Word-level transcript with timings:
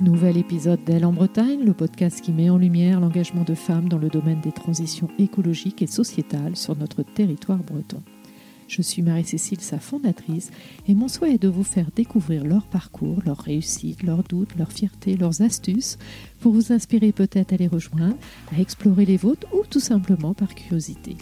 Nouvel 0.00 0.36
épisode 0.36 0.82
d'Elle 0.84 1.04
en 1.04 1.12
Bretagne, 1.12 1.64
le 1.64 1.72
podcast 1.72 2.20
qui 2.20 2.32
met 2.32 2.50
en 2.50 2.58
lumière 2.58 2.98
l'engagement 2.98 3.44
de 3.44 3.54
femmes 3.54 3.88
dans 3.88 3.98
le 3.98 4.08
domaine 4.08 4.40
des 4.40 4.50
transitions 4.50 5.08
écologiques 5.18 5.82
et 5.82 5.86
sociétales 5.86 6.56
sur 6.56 6.76
notre 6.76 7.04
territoire 7.04 7.62
breton. 7.62 8.02
Je 8.66 8.82
suis 8.82 9.02
Marie-Cécile, 9.02 9.60
sa 9.60 9.78
fondatrice, 9.78 10.50
et 10.88 10.94
mon 10.94 11.06
souhait 11.06 11.34
est 11.34 11.42
de 11.42 11.48
vous 11.48 11.62
faire 11.62 11.90
découvrir 11.94 12.44
leur 12.44 12.66
parcours, 12.66 13.20
leurs 13.24 13.38
réussites, 13.38 14.02
leurs 14.02 14.24
doutes, 14.24 14.56
leurs 14.56 14.72
fiertés, 14.72 15.16
leurs 15.16 15.42
astuces, 15.42 15.96
pour 16.40 16.52
vous 16.52 16.72
inspirer 16.72 17.12
peut-être 17.12 17.52
à 17.52 17.56
les 17.56 17.68
rejoindre, 17.68 18.16
à 18.54 18.60
explorer 18.60 19.04
les 19.04 19.16
vôtres 19.16 19.46
ou 19.54 19.62
tout 19.64 19.80
simplement 19.80 20.34
par 20.34 20.56
curiosité. 20.56 21.16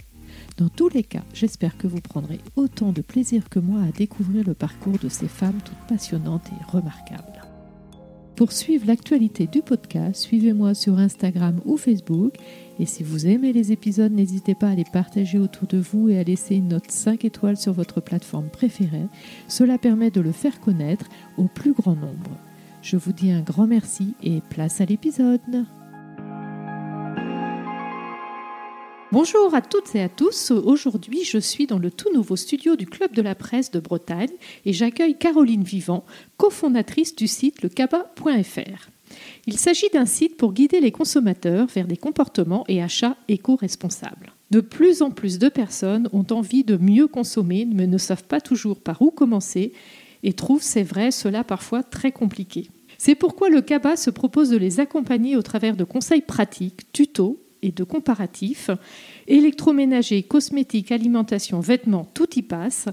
Dans 0.57 0.69
tous 0.69 0.89
les 0.89 1.03
cas, 1.03 1.23
j'espère 1.33 1.77
que 1.77 1.87
vous 1.87 2.01
prendrez 2.01 2.39
autant 2.55 2.91
de 2.91 3.01
plaisir 3.01 3.49
que 3.49 3.59
moi 3.59 3.81
à 3.81 3.91
découvrir 3.91 4.43
le 4.47 4.55
parcours 4.55 4.97
de 4.97 5.09
ces 5.09 5.27
femmes 5.27 5.59
toutes 5.63 5.87
passionnantes 5.87 6.47
et 6.47 6.71
remarquables. 6.71 7.42
Pour 8.35 8.51
suivre 8.51 8.87
l'actualité 8.87 9.45
du 9.45 9.61
podcast, 9.61 10.23
suivez-moi 10.23 10.73
sur 10.73 10.97
Instagram 10.97 11.61
ou 11.65 11.77
Facebook. 11.77 12.33
Et 12.79 12.87
si 12.87 13.03
vous 13.03 13.27
aimez 13.27 13.53
les 13.53 13.71
épisodes, 13.71 14.11
n'hésitez 14.11 14.55
pas 14.55 14.69
à 14.69 14.75
les 14.75 14.85
partager 14.85 15.37
autour 15.37 15.67
de 15.67 15.77
vous 15.77 16.09
et 16.09 16.17
à 16.17 16.23
laisser 16.23 16.55
une 16.55 16.69
note 16.69 16.89
5 16.89 17.25
étoiles 17.25 17.57
sur 17.57 17.73
votre 17.73 18.01
plateforme 18.01 18.49
préférée. 18.49 19.05
Cela 19.47 19.77
permet 19.77 20.09
de 20.09 20.21
le 20.21 20.31
faire 20.31 20.59
connaître 20.59 21.05
au 21.37 21.43
plus 21.43 21.73
grand 21.73 21.95
nombre. 21.95 22.31
Je 22.81 22.97
vous 22.97 23.13
dis 23.13 23.31
un 23.31 23.41
grand 23.41 23.67
merci 23.67 24.15
et 24.23 24.41
place 24.49 24.81
à 24.81 24.85
l'épisode. 24.85 25.65
Bonjour 29.13 29.53
à 29.53 29.61
toutes 29.61 29.93
et 29.93 30.01
à 30.01 30.09
tous. 30.09 30.49
Aujourd'hui, 30.49 31.23
je 31.23 31.37
suis 31.37 31.67
dans 31.67 31.77
le 31.77 31.91
tout 31.91 32.11
nouveau 32.15 32.35
studio 32.35 32.75
du 32.75 32.87
Club 32.87 33.13
de 33.13 33.21
la 33.21 33.35
Presse 33.35 33.69
de 33.69 33.79
Bretagne 33.79 34.31
et 34.65 34.73
j'accueille 34.73 35.19
Caroline 35.19 35.61
Vivant, 35.61 36.03
cofondatrice 36.37 37.15
du 37.15 37.27
site 37.27 37.61
lecaba.fr. 37.61 38.89
Il 39.45 39.59
s'agit 39.59 39.89
d'un 39.93 40.07
site 40.07 40.35
pour 40.35 40.51
guider 40.51 40.79
les 40.79 40.91
consommateurs 40.91 41.67
vers 41.67 41.85
des 41.85 41.95
comportements 41.95 42.63
et 42.67 42.81
achats 42.81 43.15
éco-responsables. 43.27 44.33
De 44.49 44.61
plus 44.61 45.03
en 45.03 45.11
plus 45.11 45.37
de 45.37 45.47
personnes 45.47 46.09
ont 46.11 46.25
envie 46.31 46.63
de 46.63 46.77
mieux 46.77 47.07
consommer 47.07 47.67
mais 47.71 47.85
ne 47.85 47.99
savent 47.99 48.23
pas 48.23 48.41
toujours 48.41 48.79
par 48.79 49.03
où 49.03 49.11
commencer 49.11 49.73
et 50.23 50.33
trouvent, 50.33 50.63
c'est 50.63 50.81
vrai, 50.81 51.11
cela 51.11 51.43
parfois 51.43 51.83
très 51.83 52.11
compliqué. 52.11 52.71
C'est 52.97 53.13
pourquoi 53.13 53.49
le 53.49 53.61
CABA 53.61 53.95
se 53.95 54.09
propose 54.09 54.49
de 54.49 54.57
les 54.57 54.79
accompagner 54.79 55.35
au 55.35 55.43
travers 55.43 55.75
de 55.75 55.83
conseils 55.83 56.21
pratiques, 56.21 56.91
tutos 56.93 57.42
et 57.63 57.71
de 57.71 57.83
comparatifs. 57.83 58.69
Électroménager, 59.27 60.21
cosmétiques, 60.21 60.91
alimentation, 60.91 61.59
vêtements, 61.59 62.07
tout 62.13 62.29
y 62.37 62.43
passe. 62.43 62.89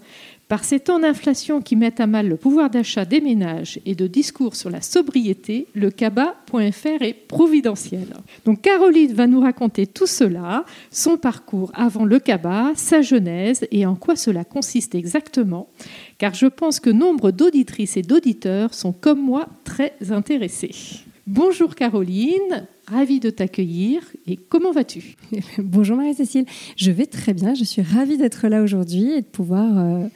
Par 0.50 0.64
ces 0.64 0.80
temps 0.80 0.98
d'inflation 0.98 1.60
qui 1.60 1.76
mettent 1.76 2.00
à 2.00 2.08
mal 2.08 2.28
le 2.28 2.36
pouvoir 2.36 2.70
d'achat 2.70 3.04
des 3.04 3.20
ménages 3.20 3.78
et 3.86 3.94
de 3.94 4.08
discours 4.08 4.56
sur 4.56 4.68
la 4.68 4.80
sobriété, 4.80 5.68
le 5.74 5.92
CABA.fr 5.92 7.02
est 7.02 7.14
providentiel. 7.28 8.08
Donc 8.44 8.62
Caroline 8.62 9.12
va 9.12 9.28
nous 9.28 9.40
raconter 9.40 9.86
tout 9.86 10.08
cela, 10.08 10.64
son 10.90 11.16
parcours 11.18 11.70
avant 11.74 12.04
le 12.04 12.18
CABA, 12.18 12.72
sa 12.74 13.00
genèse 13.00 13.64
et 13.70 13.86
en 13.86 13.94
quoi 13.94 14.16
cela 14.16 14.42
consiste 14.44 14.96
exactement, 14.96 15.68
car 16.18 16.34
je 16.34 16.46
pense 16.46 16.80
que 16.80 16.90
nombre 16.90 17.30
d'auditrices 17.30 17.96
et 17.96 18.02
d'auditeurs 18.02 18.74
sont 18.74 18.92
comme 18.92 19.24
moi 19.24 19.46
très 19.62 19.92
intéressés. 20.10 20.74
Bonjour 21.28 21.76
Caroline, 21.76 22.66
ravie 22.90 23.20
de 23.20 23.30
t'accueillir 23.30 24.02
et 24.26 24.36
comment 24.36 24.72
vas-tu? 24.72 25.16
Bonjour 25.58 25.96
Marie-Cécile, 25.96 26.44
je 26.76 26.90
vais 26.90 27.06
très 27.06 27.34
bien, 27.34 27.54
je 27.54 27.64
suis 27.64 27.82
ravie 27.82 28.16
d'être 28.16 28.48
là 28.48 28.62
aujourd'hui 28.62 29.12
et 29.12 29.20
de 29.20 29.26
pouvoir 29.26 29.78
euh, 29.78 30.08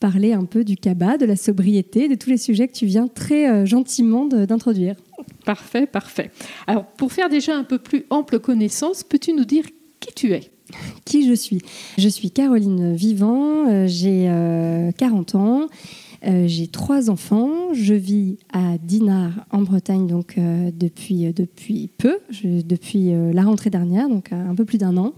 parler 0.00 0.32
un 0.32 0.44
peu 0.44 0.64
du 0.64 0.76
cabas, 0.76 1.18
de 1.18 1.26
la 1.26 1.36
sobriété, 1.36 2.08
de 2.08 2.14
tous 2.16 2.30
les 2.30 2.36
sujets 2.36 2.66
que 2.66 2.74
tu 2.74 2.86
viens 2.86 3.06
très 3.06 3.48
euh, 3.48 3.64
gentiment 3.64 4.26
d'introduire. 4.26 4.96
Parfait, 5.44 5.86
parfait. 5.86 6.30
Alors 6.66 6.84
pour 6.84 7.12
faire 7.12 7.28
déjà 7.28 7.56
un 7.56 7.64
peu 7.64 7.78
plus 7.78 8.04
ample 8.10 8.40
connaissance, 8.40 9.04
peux-tu 9.04 9.32
nous 9.32 9.44
dire 9.44 9.64
qui 10.00 10.12
tu 10.14 10.32
es? 10.32 10.50
Qui 11.04 11.28
je 11.28 11.34
suis? 11.34 11.62
Je 11.96 12.08
suis 12.08 12.32
Caroline 12.32 12.92
Vivant, 12.94 13.68
euh, 13.68 13.86
j'ai 13.86 14.28
40 14.98 15.34
ans. 15.36 15.68
Euh, 16.26 16.44
j'ai 16.46 16.66
trois 16.66 17.10
enfants. 17.10 17.72
Je 17.72 17.94
vis 17.94 18.38
à 18.52 18.78
Dinard, 18.78 19.46
en 19.50 19.62
Bretagne, 19.62 20.06
donc 20.06 20.38
euh, 20.38 20.70
depuis, 20.74 21.26
euh, 21.26 21.32
depuis 21.32 21.90
peu, 21.98 22.18
depuis 22.42 23.12
la 23.32 23.42
rentrée 23.42 23.70
dernière, 23.70 24.08
donc 24.08 24.32
un 24.32 24.54
peu 24.54 24.64
plus 24.64 24.78
d'un 24.78 24.96
an. 24.96 25.14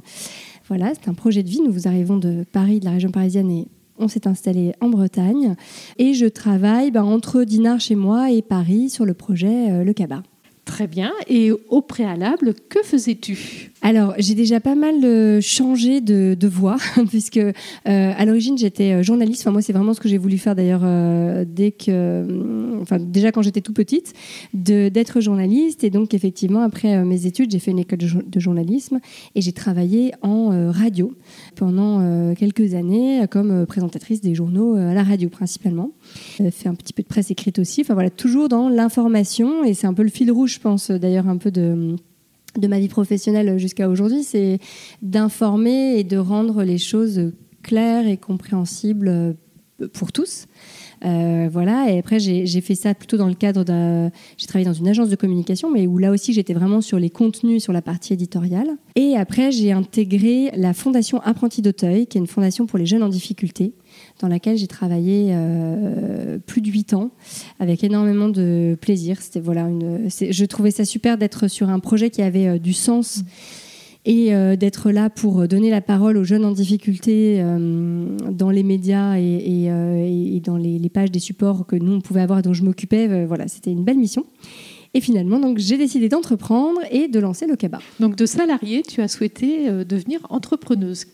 Voilà, 0.68 0.92
c'est 0.94 1.08
un 1.08 1.14
projet 1.14 1.42
de 1.42 1.48
vie. 1.48 1.60
Nous 1.60 1.72
vous 1.72 1.88
arrivons 1.88 2.18
de 2.18 2.44
Paris, 2.52 2.80
de 2.80 2.84
la 2.84 2.92
région 2.92 3.10
parisienne, 3.10 3.50
et 3.50 3.68
on 3.98 4.08
s'est 4.08 4.26
installé 4.26 4.74
en 4.80 4.88
Bretagne. 4.88 5.54
Et 5.98 6.12
je 6.14 6.26
travaille 6.26 6.90
bah, 6.90 7.04
entre 7.04 7.44
Dinard 7.44 7.80
chez 7.80 7.94
moi 7.94 8.30
et 8.30 8.42
Paris 8.42 8.90
sur 8.90 9.06
le 9.06 9.14
projet 9.14 9.82
Le 9.82 9.92
Cabas. 9.92 10.22
Très 10.68 10.86
bien. 10.86 11.12
Et 11.28 11.50
au 11.50 11.80
préalable, 11.80 12.52
que 12.68 12.82
faisais-tu 12.84 13.70
Alors, 13.80 14.12
j'ai 14.18 14.34
déjà 14.34 14.60
pas 14.60 14.74
mal 14.74 15.02
euh, 15.02 15.40
changé 15.40 16.02
de, 16.02 16.36
voix, 16.46 16.76
puisque 17.08 17.38
euh, 17.38 17.52
à 17.84 18.24
l'origine, 18.26 18.58
j'étais 18.58 18.92
euh, 18.92 19.02
journaliste. 19.02 19.40
Enfin, 19.40 19.50
moi, 19.50 19.62
c'est 19.62 19.72
vraiment 19.72 19.94
ce 19.94 20.00
que 20.00 20.10
j'ai 20.10 20.18
voulu 20.18 20.36
faire 20.36 20.54
d'ailleurs 20.54 20.84
dès 21.46 21.72
que. 21.72 22.78
Enfin, 22.82 22.98
déjà 22.98 23.32
quand 23.32 23.40
j'étais 23.40 23.62
tout 23.62 23.72
petite, 23.72 24.12
d'être 24.52 25.22
journaliste. 25.22 25.84
Et 25.84 25.90
donc, 25.90 26.12
effectivement, 26.12 26.60
après 26.60 27.02
mes 27.02 27.24
études, 27.24 27.50
j'ai 27.50 27.60
fait 27.60 27.70
une 27.70 27.78
école 27.78 27.98
de, 27.98 28.38
journalisme 28.40 29.00
et 29.34 29.40
j'ai 29.40 29.52
travaillé 29.52 30.12
en 30.20 30.70
radio 30.70 31.14
pendant 31.56 32.34
quelques 32.34 32.74
années 32.74 33.24
comme 33.30 33.64
présentatrice 33.64 34.20
des 34.20 34.34
journaux 34.34 34.76
à 34.76 34.92
la 34.92 35.02
radio 35.02 35.30
principalement. 35.30 35.92
Fait 36.50 36.68
un 36.68 36.74
petit 36.74 36.92
peu 36.92 37.02
de 37.02 37.08
presse 37.08 37.30
écrite 37.30 37.58
aussi. 37.58 37.80
Enfin, 37.82 37.94
voilà, 37.94 38.10
toujours 38.10 38.48
dans 38.48 38.68
l'information. 38.68 39.64
Et 39.64 39.74
c'est 39.74 39.86
un 39.86 39.94
peu 39.94 40.02
le 40.02 40.10
fil 40.10 40.30
rouge 40.30 40.54
je 40.54 40.60
pense 40.60 40.90
d'ailleurs 40.90 41.28
un 41.28 41.36
peu 41.36 41.50
de, 41.50 41.96
de 42.56 42.68
ma 42.68 42.78
vie 42.78 42.88
professionnelle 42.88 43.58
jusqu'à 43.58 43.88
aujourd'hui, 43.88 44.22
c'est 44.22 44.58
d'informer 45.02 45.98
et 45.98 46.04
de 46.04 46.16
rendre 46.16 46.62
les 46.62 46.78
choses 46.78 47.32
claires 47.62 48.06
et 48.06 48.16
compréhensibles 48.16 49.08
euh, 49.08 49.32
pour 49.92 50.12
tous. 50.12 50.46
Euh, 51.04 51.48
voilà, 51.52 51.92
et 51.92 51.98
après 51.98 52.18
j'ai 52.18 52.60
fait 52.60 52.74
ça 52.74 52.92
plutôt 52.92 53.16
dans 53.16 53.28
le 53.28 53.34
cadre 53.34 53.62
d'un. 53.62 54.10
J'ai 54.36 54.48
travaillé 54.48 54.66
dans 54.66 54.72
une 54.72 54.88
agence 54.88 55.08
de 55.08 55.14
communication, 55.14 55.70
mais 55.70 55.86
où 55.86 55.98
là 55.98 56.10
aussi 56.10 56.32
j'étais 56.32 56.54
vraiment 56.54 56.80
sur 56.80 56.98
les 56.98 57.10
contenus, 57.10 57.62
sur 57.62 57.72
la 57.72 57.82
partie 57.82 58.12
éditoriale. 58.12 58.70
Et 58.96 59.14
après 59.16 59.52
j'ai 59.52 59.70
intégré 59.70 60.50
la 60.56 60.74
fondation 60.74 61.20
Apprenti 61.20 61.62
d'Auteuil, 61.62 62.08
qui 62.08 62.18
est 62.18 62.20
une 62.20 62.26
fondation 62.26 62.66
pour 62.66 62.78
les 62.78 62.86
jeunes 62.86 63.04
en 63.04 63.08
difficulté, 63.08 63.74
dans 64.18 64.28
laquelle 64.28 64.56
j'ai 64.56 64.66
travaillé 64.66 65.30
euh, 65.30 66.38
plus 66.44 66.60
de 66.60 66.68
huit 66.68 66.92
ans 66.94 67.10
avec 67.60 67.84
énormément 67.84 68.28
de 68.28 68.76
plaisir. 68.80 69.20
C'était 69.20 69.40
voilà 69.40 69.62
une, 69.62 70.08
je 70.08 70.44
trouvais 70.44 70.70
ça 70.70 70.84
super 70.84 71.18
d'être 71.18 71.48
sur 71.48 71.68
un 71.68 71.78
projet 71.78 72.10
qui 72.10 72.22
avait 72.22 72.48
euh, 72.48 72.58
du 72.58 72.72
sens. 72.72 73.22
Et 74.04 74.34
euh, 74.34 74.56
d'être 74.56 74.90
là 74.90 75.10
pour 75.10 75.46
donner 75.48 75.70
la 75.70 75.82
parole 75.82 76.16
aux 76.16 76.24
jeunes 76.24 76.44
en 76.44 76.52
difficulté 76.52 77.42
dans 78.30 78.48
les 78.48 78.62
médias 78.62 79.18
et, 79.18 80.40
dans 80.42 80.56
les, 80.56 80.88
pages 80.88 81.10
des 81.10 81.18
supports 81.18 81.66
que 81.66 81.76
nous 81.76 81.92
on 81.92 82.00
pouvait 82.00 82.22
avoir 82.22 82.40
dont 82.40 82.54
je 82.54 82.62
m'occupais, 82.62 83.26
voilà, 83.26 83.48
c'était 83.48 83.72
une 83.72 83.84
belle 83.84 83.98
mission. 83.98 84.24
Et 84.94 85.02
finalement, 85.02 85.38
j'ai 85.56 85.76
décidé 85.76 86.08
d'entreprendre 86.08 86.80
et 86.90 87.08
de 87.08 87.20
lancer 87.20 87.46
le 87.46 87.56
CABA. 87.56 87.80
Donc, 88.00 88.16
de 88.16 88.24
salarié, 88.24 88.82
tu 88.82 89.02
as 89.02 89.08
souhaité 89.08 89.70
devenir 89.84 90.20
entrepreneuse. 90.30 91.04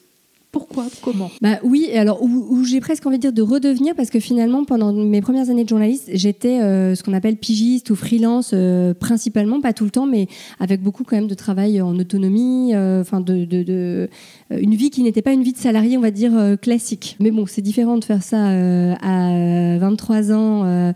Pourquoi? 0.54 0.86
Comment? 1.02 1.32
Bah 1.42 1.58
Oui, 1.64 1.90
alors 1.96 2.22
où, 2.22 2.62
j'ai 2.62 2.78
presque 2.78 3.04
envie 3.04 3.16
de 3.16 3.22
dire 3.22 3.32
de 3.32 3.42
redevenir, 3.42 3.96
parce 3.96 4.08
que 4.08 4.20
finalement, 4.20 4.64
pendant 4.64 4.92
mes 4.92 5.20
premières 5.20 5.50
années 5.50 5.64
de 5.64 5.68
journaliste, 5.68 6.08
j'étais 6.12 6.60
euh, 6.60 6.94
ce 6.94 7.02
qu'on 7.02 7.12
appelle 7.12 7.36
pigiste 7.36 7.90
ou 7.90 7.96
freelance, 7.96 8.52
euh, 8.54 8.94
principalement, 8.94 9.60
pas 9.60 9.72
tout 9.72 9.82
le 9.82 9.90
temps, 9.90 10.06
mais 10.06 10.28
avec 10.60 10.80
beaucoup 10.80 11.02
quand 11.02 11.16
même 11.16 11.26
de 11.26 11.34
travail 11.34 11.82
en 11.82 11.98
autonomie, 11.98 12.72
euh, 12.72 13.00
enfin 13.00 13.24
une 13.24 14.74
vie 14.76 14.90
qui 14.90 15.02
n'était 15.02 15.22
pas 15.22 15.32
une 15.32 15.42
vie 15.42 15.54
de 15.54 15.58
salarié, 15.58 15.98
on 15.98 16.00
va 16.00 16.12
dire, 16.12 16.56
classique. 16.62 17.16
Mais 17.18 17.32
bon, 17.32 17.46
c'est 17.46 17.60
différent 17.60 17.98
de 17.98 18.04
faire 18.04 18.22
ça 18.22 18.46
à 18.46 19.78
23 19.78 20.30
ans, 20.30 20.92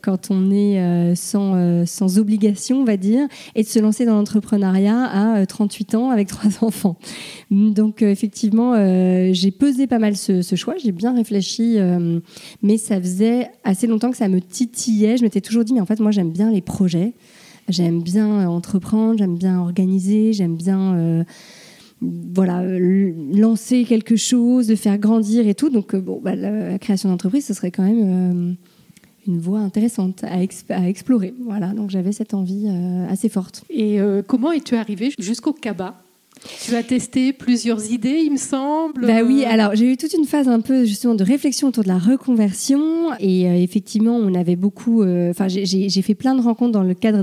quand 0.00 0.30
on 0.30 0.50
est 0.50 1.14
sans, 1.16 1.84
sans 1.84 2.18
obligation, 2.18 2.80
on 2.80 2.84
va 2.84 2.96
dire, 2.96 3.26
et 3.54 3.62
de 3.62 3.68
se 3.68 3.78
lancer 3.78 4.06
dans 4.06 4.14
l'entrepreneuriat 4.14 5.04
à 5.04 5.44
38 5.44 5.96
ans 5.96 6.10
avec 6.10 6.28
trois 6.28 6.50
enfants. 6.66 6.96
Donc, 7.50 8.00
effectivement, 8.00 8.72
euh, 9.02 9.30
j'ai 9.32 9.50
pesé 9.50 9.86
pas 9.86 9.98
mal 9.98 10.16
ce, 10.16 10.42
choix, 10.56 10.74
j'ai 10.82 10.92
bien 10.92 11.14
réfléchi, 11.14 11.74
euh, 11.76 12.20
mais 12.62 12.76
ça 12.76 13.00
faisait 13.00 13.50
assez 13.64 13.86
longtemps 13.86 14.10
que 14.10 14.16
ça 14.16 14.28
me 14.28 14.40
titillait. 14.40 15.16
Je 15.16 15.22
m'étais 15.22 15.40
toujours 15.40 15.64
dit, 15.64 15.72
mais 15.72 15.80
en 15.80 15.86
fait, 15.86 16.00
moi, 16.00 16.10
j'aime 16.10 16.30
bien 16.30 16.50
les 16.50 16.60
projets, 16.60 17.14
j'aime 17.68 18.02
bien 18.02 18.48
entreprendre, 18.48 19.18
j'aime 19.18 19.36
bien 19.36 19.58
organiser, 19.60 20.32
j'aime 20.32 20.56
bien 20.56 20.94
euh, 20.94 21.24
voilà, 22.00 22.62
lancer 23.34 23.84
quelque 23.84 24.16
chose, 24.16 24.74
faire 24.76 24.98
grandir 24.98 25.46
et 25.46 25.54
tout. 25.54 25.70
Donc, 25.70 25.94
bon, 25.96 26.20
bah, 26.22 26.34
la, 26.34 26.78
création 26.78 27.08
d'entreprise, 27.08 27.46
ce 27.46 27.54
serait 27.54 27.70
quand 27.70 27.84
même 27.84 28.56
une 29.26 29.38
voie 29.38 29.60
intéressante 29.60 30.24
à, 30.24 30.38
à, 30.70 30.88
explorer. 30.88 31.34
Voilà, 31.44 31.68
donc 31.74 31.90
j'avais 31.90 32.12
cette 32.12 32.34
envie 32.34 32.68
assez 33.08 33.28
forte. 33.28 33.64
Et 33.70 33.98
comment 34.26 34.52
es-tu 34.52 34.74
arrivée 34.74 35.12
jusqu'au 35.18 35.52
CABA 35.52 36.01
Tu 36.64 36.74
as 36.74 36.82
testé 36.82 37.32
plusieurs 37.32 37.92
idées, 37.92 38.22
il 38.24 38.32
me 38.32 38.36
semble. 38.36 39.06
Bah 39.06 39.22
oui, 39.24 39.44
alors 39.44 39.74
j'ai 39.74 39.92
eu 39.92 39.96
toute 39.96 40.12
une 40.12 40.24
phase 40.24 40.48
un 40.48 40.60
peu 40.60 40.84
justement 40.84 41.14
de 41.14 41.22
réflexion 41.22 41.68
autour 41.68 41.84
de 41.84 41.88
la 41.88 41.98
reconversion 41.98 43.12
et 43.20 43.48
euh, 43.48 43.54
effectivement 43.54 44.16
on 44.16 44.34
avait 44.34 44.56
beaucoup, 44.56 45.02
euh, 45.02 45.30
enfin 45.30 45.46
j'ai 45.48 46.02
fait 46.02 46.14
plein 46.14 46.34
de 46.34 46.40
rencontres 46.40 46.72
dans 46.72 46.82
le 46.82 46.94
cadre 46.94 47.22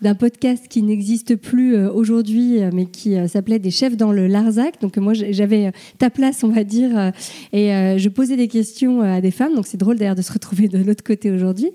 d'un 0.00 0.14
podcast 0.14 0.66
qui 0.68 0.82
n'existe 0.82 1.36
plus 1.36 1.74
euh, 1.74 1.90
aujourd'hui 1.90 2.60
mais 2.72 2.86
qui 2.86 3.16
s'appelait 3.28 3.58
Des 3.58 3.70
chefs 3.70 3.96
dans 3.96 4.12
le 4.12 4.26
Larzac. 4.28 4.80
Donc 4.80 4.96
moi 4.96 5.12
j'avais 5.14 5.72
ta 5.98 6.10
place 6.10 6.44
on 6.44 6.48
va 6.48 6.64
dire 6.64 7.12
et 7.52 7.68
je 7.98 8.08
posais 8.08 8.36
des 8.36 8.48
questions 8.48 9.02
à 9.02 9.20
des 9.20 9.30
femmes. 9.30 9.54
Donc 9.54 9.66
c'est 9.66 9.76
drôle 9.76 9.98
d'ailleurs 9.98 10.14
de 10.14 10.22
se 10.22 10.32
retrouver 10.32 10.68
de 10.68 10.78
l'autre 10.78 11.04
côté 11.04 11.30
aujourd'hui 11.30 11.70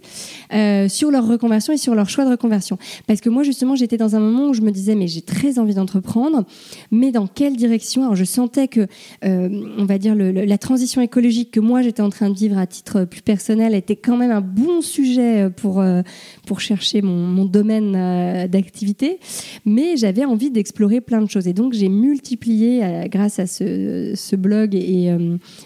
sur 0.87 1.11
leur 1.11 1.27
reconversion 1.27 1.73
et 1.73 1.77
sur 1.77 1.95
leur 1.95 2.09
choix 2.09 2.25
de 2.25 2.31
reconversion. 2.31 2.77
Parce 3.07 3.21
que 3.21 3.29
moi 3.29 3.43
justement 3.43 3.75
j'étais 3.75 3.97
dans 3.97 4.15
un 4.15 4.19
moment 4.19 4.49
où 4.49 4.53
je 4.53 4.61
me 4.61 4.71
disais 4.71 4.95
mais 4.95 5.07
j'ai 5.07 5.21
très 5.21 5.59
envie 5.59 5.73
d'entreprendre 5.73 6.45
mais 6.91 7.11
dans 7.11 7.27
quelle 7.27 7.55
direction? 7.55 8.03
Alors 8.03 8.15
je 8.15 8.23
sentais 8.23 8.67
que, 8.67 8.87
euh, 9.25 9.49
on 9.77 9.85
va 9.85 9.97
dire, 9.97 10.15
la 10.15 10.57
transition 10.57 11.01
écologique 11.01 11.51
que 11.51 11.59
moi 11.59 11.81
j'étais 11.81 12.01
en 12.01 12.09
train 12.09 12.29
de 12.29 12.37
vivre 12.37 12.57
à 12.57 12.67
titre 12.67 13.05
plus 13.05 13.21
personnel 13.21 13.75
était 13.75 13.95
quand 13.95 14.17
même 14.17 14.31
un 14.31 14.41
bon 14.41 14.81
sujet 14.81 15.49
pour, 15.49 15.79
euh, 15.79 16.01
pour 16.45 16.59
chercher 16.59 17.01
mon, 17.01 17.45
domaine 17.45 17.95
euh, 17.95 18.47
d'activité, 18.47 19.19
mais 19.65 19.95
j'avais 19.95 20.25
envie 20.25 20.51
d'explorer 20.51 21.01
plein 21.01 21.21
de 21.21 21.29
choses. 21.29 21.47
Et 21.47 21.53
donc 21.53 21.73
j'ai 21.73 21.87
multiplié, 21.87 23.07
grâce 23.09 23.39
à 23.39 23.47
ce, 23.47 24.35
blog 24.35 24.75
et, 24.75 25.15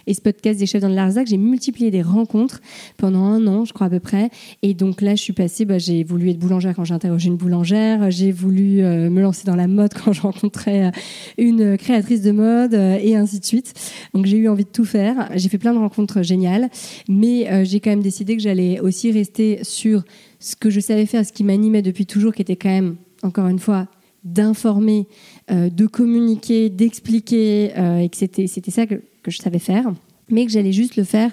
et, 0.05 0.13
ce 0.13 0.21
podcast 0.21 0.59
des 0.59 0.65
chefs 0.65 0.81
dans 0.81 0.89
le 0.89 0.95
Larzac, 0.95 1.27
j'ai 1.27 1.37
multiplié 1.37 1.89
des 1.91 2.01
rencontres 2.01 2.61
pendant 2.97 3.23
un 3.23 3.47
an, 3.47 3.65
je 3.65 3.73
crois 3.73 3.87
à 3.87 3.89
peu 3.89 3.99
près. 3.99 4.29
Et 4.61 4.73
donc 4.73 5.01
là, 5.01 5.15
je 5.15 5.21
suis 5.21 5.33
passée, 5.33 5.65
bah, 5.65 5.79
j'ai 5.79 6.03
voulu 6.03 6.29
être 6.29 6.39
boulangère 6.39 6.75
quand 6.75 6.83
j'ai 6.83 6.93
interrogé 6.93 7.29
une 7.29 7.37
boulangère, 7.37 8.11
j'ai 8.11 8.31
voulu 8.31 8.81
me 8.81 9.21
lancer 9.21 9.45
dans 9.45 9.55
la 9.55 9.67
mode 9.67 9.93
quand 10.05 10.13
je 10.13 10.21
rencontrais 10.21 10.91
une 11.37 11.77
créatrice 11.77 12.21
de 12.21 12.31
mode 12.31 12.73
euh, 12.73 12.97
et 13.01 13.15
ainsi 13.15 13.39
de 13.39 13.45
suite. 13.45 13.73
Donc 14.13 14.25
j'ai 14.25 14.37
eu 14.37 14.47
envie 14.47 14.63
de 14.63 14.69
tout 14.69 14.85
faire. 14.85 15.29
J'ai 15.35 15.49
fait 15.49 15.57
plein 15.57 15.73
de 15.73 15.79
rencontres 15.79 16.21
géniales, 16.21 16.69
mais 17.07 17.49
euh, 17.49 17.63
j'ai 17.63 17.79
quand 17.79 17.89
même 17.89 18.01
décidé 18.01 18.35
que 18.35 18.43
j'allais 18.43 18.79
aussi 18.79 19.11
rester 19.11 19.63
sur 19.63 20.03
ce 20.39 20.55
que 20.55 20.69
je 20.69 20.79
savais 20.79 21.05
faire, 21.05 21.25
ce 21.25 21.33
qui 21.33 21.43
m'animait 21.43 21.81
depuis 21.81 22.05
toujours, 22.05 22.33
qui 22.33 22.41
était 22.41 22.55
quand 22.55 22.69
même, 22.69 22.95
encore 23.23 23.47
une 23.47 23.59
fois, 23.59 23.87
d'informer, 24.23 25.07
euh, 25.51 25.69
de 25.69 25.87
communiquer, 25.87 26.69
d'expliquer, 26.69 27.71
et 28.01 28.09
que 28.09 28.17
c'était 28.17 28.47
ça 28.71 28.85
que, 28.85 29.01
que 29.23 29.31
je 29.31 29.37
savais 29.37 29.59
faire, 29.59 29.91
mais 30.29 30.45
que 30.45 30.51
j'allais 30.51 30.71
juste 30.71 30.95
le 30.95 31.03
faire 31.03 31.31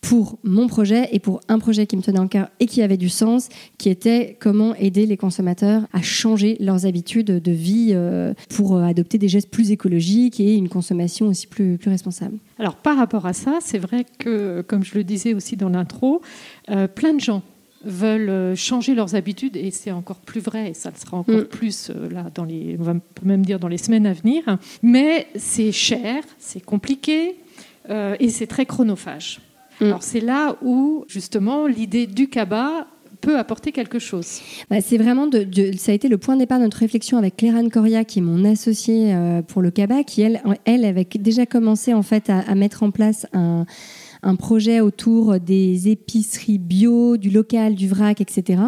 pour 0.00 0.38
mon 0.42 0.66
projet 0.66 1.08
et 1.12 1.18
pour 1.18 1.40
un 1.48 1.58
projet 1.58 1.86
qui 1.86 1.96
me 1.96 2.02
tenait 2.02 2.18
en 2.18 2.28
cœur 2.28 2.48
et 2.58 2.66
qui 2.66 2.82
avait 2.82 2.96
du 2.96 3.08
sens, 3.08 3.48
qui 3.78 3.88
était 3.90 4.36
comment 4.40 4.74
aider 4.76 5.06
les 5.06 5.16
consommateurs 5.16 5.82
à 5.92 6.02
changer 6.02 6.56
leurs 6.60 6.86
habitudes 6.86 7.26
de 7.26 7.52
vie 7.52 7.90
euh, 7.92 8.32
pour 8.54 8.76
euh, 8.76 8.82
adopter 8.82 9.18
des 9.18 9.28
gestes 9.28 9.50
plus 9.50 9.70
écologiques 9.70 10.40
et 10.40 10.54
une 10.54 10.68
consommation 10.68 11.26
aussi 11.26 11.46
plus, 11.46 11.76
plus 11.76 11.90
responsable. 11.90 12.38
Alors 12.58 12.76
par 12.76 12.96
rapport 12.96 13.26
à 13.26 13.32
ça, 13.32 13.58
c'est 13.60 13.78
vrai 13.78 14.06
que, 14.18 14.62
comme 14.62 14.84
je 14.84 14.94
le 14.94 15.04
disais 15.04 15.34
aussi 15.34 15.56
dans 15.56 15.68
l'intro, 15.68 16.22
euh, 16.70 16.88
plein 16.88 17.14
de 17.14 17.20
gens 17.20 17.42
veulent 17.82 18.54
changer 18.56 18.94
leurs 18.94 19.14
habitudes 19.14 19.56
et 19.56 19.70
c'est 19.70 19.90
encore 19.90 20.18
plus 20.18 20.40
vrai 20.40 20.70
et 20.70 20.74
ça 20.74 20.90
le 20.90 21.00
sera 21.00 21.16
encore 21.16 21.34
mm. 21.34 21.44
plus 21.44 21.90
là 22.10 22.26
dans 22.34 22.44
les 22.44 22.76
on 22.78 22.82
va 22.82 22.94
même 23.22 23.42
dire 23.42 23.58
dans 23.58 23.68
les 23.68 23.78
semaines 23.78 24.04
à 24.04 24.12
venir 24.12 24.58
mais 24.82 25.28
c'est 25.34 25.72
cher 25.72 26.22
c'est 26.38 26.60
compliqué 26.60 27.36
et 27.88 28.28
c'est 28.28 28.46
très 28.46 28.66
chronophage 28.66 29.40
Mm. 29.80 29.84
Alors 29.84 30.02
c'est 30.02 30.20
là 30.20 30.56
où 30.62 31.04
justement 31.08 31.66
l'idée 31.66 32.06
du 32.06 32.28
cabas 32.28 32.86
peut 33.20 33.38
apporter 33.38 33.70
quelque 33.70 33.98
chose. 33.98 34.40
Bah, 34.70 34.80
c'est 34.80 34.96
vraiment 34.96 35.26
de, 35.26 35.46
ça 35.76 35.92
a 35.92 35.94
été 35.94 36.08
le 36.08 36.16
point 36.16 36.36
de 36.36 36.40
départ 36.40 36.58
de 36.58 36.64
notre 36.64 36.78
réflexion 36.78 37.18
avec 37.18 37.36
Clérane 37.36 37.70
Coria, 37.70 38.04
qui 38.04 38.20
est 38.20 38.22
mon 38.22 38.46
associée 38.46 39.14
euh, 39.14 39.42
pour 39.42 39.60
le 39.60 39.70
cabas, 39.70 40.04
qui 40.04 40.22
elle, 40.22 40.42
elle 40.64 40.86
avait 40.86 41.06
déjà 41.18 41.44
commencé 41.44 41.92
en 41.92 42.02
fait 42.02 42.30
à 42.30 42.54
mettre 42.54 42.82
en 42.82 42.90
place 42.90 43.26
un 43.34 43.66
un 44.22 44.36
projet 44.36 44.80
autour 44.80 45.38
des 45.40 45.88
épiceries 45.88 46.58
bio, 46.58 47.16
du 47.16 47.30
local, 47.30 47.74
du 47.74 47.88
vrac, 47.88 48.20
etc. 48.20 48.62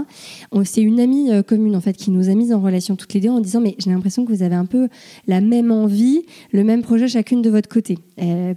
C'est 0.64 0.82
une 0.82 1.00
amie 1.00 1.30
euh, 1.30 1.42
commune 1.42 1.76
en 1.76 1.80
fait 1.80 1.94
qui 1.94 2.10
nous 2.10 2.28
a 2.28 2.34
mis 2.34 2.52
en 2.52 2.60
relation 2.60 2.96
toutes 2.96 3.14
les 3.14 3.20
deux 3.20 3.30
en 3.30 3.40
disant 3.40 3.60
mais 3.60 3.74
j'ai 3.78 3.90
l'impression 3.90 4.24
que 4.24 4.32
vous 4.32 4.42
avez 4.42 4.54
un 4.54 4.66
peu 4.66 4.88
la 5.26 5.40
même 5.40 5.70
envie, 5.70 6.22
le 6.52 6.64
même 6.64 6.82
projet 6.82 7.08
chacune 7.08 7.42
de 7.42 7.50
votre 7.50 7.68
côté. 7.68 7.98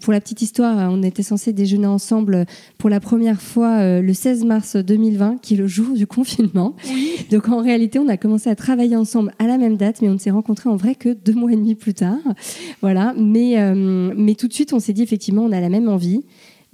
pour 0.02 0.14
la 0.14 0.22
petite 0.22 0.42
histoire, 0.42 0.92
on 0.92 1.04
était 1.04 1.24
censé 1.24 1.54
déjeuner 1.54 1.88
ensemble 1.88 2.46
pour 2.78 2.90
la 2.90 3.00
première 3.00 3.42
fois 3.42 3.80
euh, 3.80 4.02
le 4.02 4.14
16 4.14 4.46
mars 4.46 4.76
2020, 4.76 5.38
qui 5.42 5.56
est 5.56 5.58
le 5.58 5.68
jour 5.68 5.96
du 5.96 6.08
confinement. 6.08 6.76
Donc 7.32 7.50
en 7.50 7.62
réalité, 7.62 8.00
on 8.00 8.08
a 8.08 8.18
commencé 8.18 8.50
à 8.50 8.56
travailler 8.56 8.96
ensemble 8.96 9.34
à 9.40 9.48
la 9.48 9.58
même 9.58 9.78
date, 9.78 10.02
mais 10.02 10.10
on 10.10 10.14
ne 10.14 10.18
s'est 10.18 10.32
rencontrés 10.32 10.70
en 10.70 10.76
vrai 10.76 10.96
que 10.96 11.10
deux 11.10 11.34
mois 11.34 11.52
et 11.52 11.56
demi 11.56 11.76
plus 11.76 11.94
tard. 11.94 12.20
Voilà, 12.82 13.14
mais, 13.18 13.60
euh, 13.60 14.14
mais 14.16 14.36
tout 14.36 14.48
de 14.48 14.54
suite, 14.54 14.74
on 14.74 14.80
s'est 14.80 14.94
dit 14.94 15.04
effectivement, 15.04 15.44
on 15.44 15.52
a 15.52 15.60
la 15.60 15.70
même 15.70 15.90
envie 15.90 16.24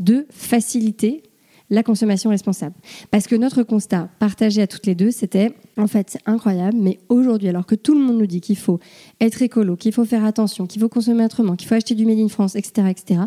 de 0.02 0.28
faciliter 0.30 1.24
la 1.72 1.84
consommation 1.84 2.30
responsable. 2.30 2.76
Parce 3.12 3.28
que 3.28 3.36
notre 3.36 3.64
constat 3.64 4.10
partagé 4.20 4.62
à 4.62 4.68
toutes 4.68 4.86
les 4.86 4.94
deux, 4.94 5.10
c'était, 5.10 5.56
en 5.78 5.88
fait, 5.88 6.18
incroyable, 6.26 6.78
mais 6.78 7.00
aujourd'hui, 7.08 7.48
alors 7.48 7.66
que 7.66 7.76
tout 7.76 7.96
le 7.96 8.02
monde 8.02 8.18
nous 8.18 8.28
dit 8.28 8.42
qu'il 8.42 8.58
faut 8.58 8.80
être 9.22 9.42
écolo, 9.42 9.78
qu'il 9.78 9.94
faut 9.94 10.04
faire 10.04 10.26
attention, 10.26 10.68
qu'il 10.68 10.82
faut 10.82 10.90
consommer 10.90 11.24
autrement, 11.24 11.56
qu'il 11.56 11.70
faut 11.70 11.76
acheter 11.76 11.96
du 11.96 12.06
Made 12.06 12.20
in 12.20 12.28
France, 12.28 12.56
etc., 12.56 12.90
etc., 12.90 13.22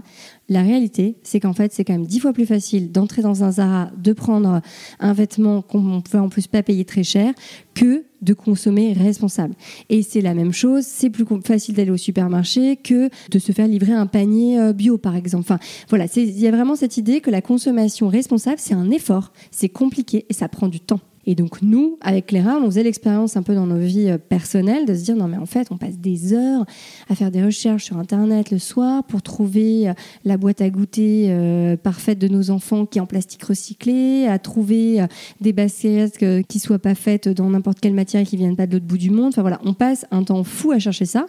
la 0.48 0.62
réalité, 0.62 1.16
c'est 1.22 1.40
qu'en 1.40 1.54
fait, 1.54 1.72
c'est 1.72 1.84
quand 1.84 1.94
même 1.94 2.06
dix 2.06 2.20
fois 2.20 2.32
plus 2.32 2.44
facile 2.44 2.92
d'entrer 2.92 3.22
dans 3.22 3.44
un 3.44 3.52
Zara, 3.52 3.90
de 3.96 4.12
prendre 4.12 4.60
un 5.00 5.12
vêtement 5.12 5.62
qu'on 5.62 6.02
peut 6.02 6.18
en 6.18 6.28
plus 6.28 6.46
pas 6.46 6.62
payer 6.62 6.84
très 6.84 7.02
cher, 7.02 7.32
que 7.74 8.04
de 8.20 8.34
consommer 8.34 8.92
responsable. 8.92 9.54
Et 9.88 10.02
c'est 10.02 10.20
la 10.20 10.34
même 10.34 10.52
chose, 10.52 10.84
c'est 10.84 11.10
plus 11.10 11.24
facile 11.44 11.74
d'aller 11.74 11.90
au 11.90 11.96
supermarché 11.96 12.76
que 12.76 13.08
de 13.30 13.38
se 13.38 13.52
faire 13.52 13.68
livrer 13.68 13.92
un 13.92 14.06
panier 14.06 14.58
euh, 14.58 14.72
bio, 14.72 14.98
par 14.98 15.16
exemple. 15.16 15.44
Enfin, 15.44 15.58
voilà, 15.88 16.06
il 16.16 16.38
y 16.38 16.46
a 16.46 16.50
vraiment 16.50 16.76
cette 16.76 16.96
idée 16.96 17.20
que 17.20 17.30
la 17.30 17.42
consommation 17.42 18.08
responsable, 18.08 18.58
c'est 18.58 18.74
un 18.74 18.90
effort, 18.90 19.32
c'est 19.50 19.68
compliqué 19.68 20.26
et 20.28 20.34
ça 20.34 20.48
prend 20.48 20.68
du 20.68 20.80
temps. 20.80 21.00
Et 21.26 21.34
donc 21.34 21.62
nous, 21.62 21.98
avec 22.00 22.26
Cléra, 22.26 22.58
on 22.58 22.66
faisait 22.66 22.82
l'expérience 22.82 23.36
un 23.36 23.42
peu 23.42 23.54
dans 23.54 23.66
nos 23.66 23.78
vies 23.78 24.10
euh, 24.10 24.18
personnelles 24.18 24.84
de 24.84 24.94
se 24.94 25.04
dire 25.04 25.16
non 25.16 25.28
mais 25.28 25.36
en 25.36 25.46
fait 25.46 25.68
on 25.70 25.78
passe 25.78 25.98
des 25.98 26.34
heures 26.34 26.64
à 27.08 27.14
faire 27.14 27.30
des 27.30 27.42
recherches 27.42 27.84
sur 27.84 27.98
Internet 27.98 28.50
le 28.50 28.58
soir 28.58 29.04
pour 29.04 29.22
trouver 29.22 29.88
euh, 29.88 29.94
la 30.24 30.36
boîte 30.36 30.60
à 30.60 30.68
goûter 30.68 31.26
euh, 31.30 31.76
parfaite 31.76 32.18
de 32.18 32.28
nos 32.28 32.50
enfants 32.50 32.84
qui 32.84 32.98
est 32.98 33.00
en 33.00 33.06
plastique 33.06 33.42
recyclé, 33.42 34.26
à 34.26 34.38
trouver 34.38 35.04
des 35.40 35.52
baskets 35.52 36.44
qui 36.46 36.58
soient 36.58 36.78
pas 36.78 36.94
faites 36.94 37.28
dans 37.28 37.50
n'importe 37.50 37.80
quelle 37.80 37.94
matière 37.94 38.22
et 38.22 38.26
qui 38.26 38.36
viennent 38.36 38.56
pas 38.56 38.66
de 38.66 38.74
l'autre 38.74 38.86
bout 38.86 38.98
du 38.98 39.10
monde. 39.10 39.28
Enfin 39.28 39.42
voilà, 39.42 39.60
on 39.64 39.74
passe 39.74 40.06
un 40.10 40.22
temps 40.22 40.44
fou 40.44 40.72
à 40.72 40.78
chercher 40.78 41.06
ça. 41.06 41.26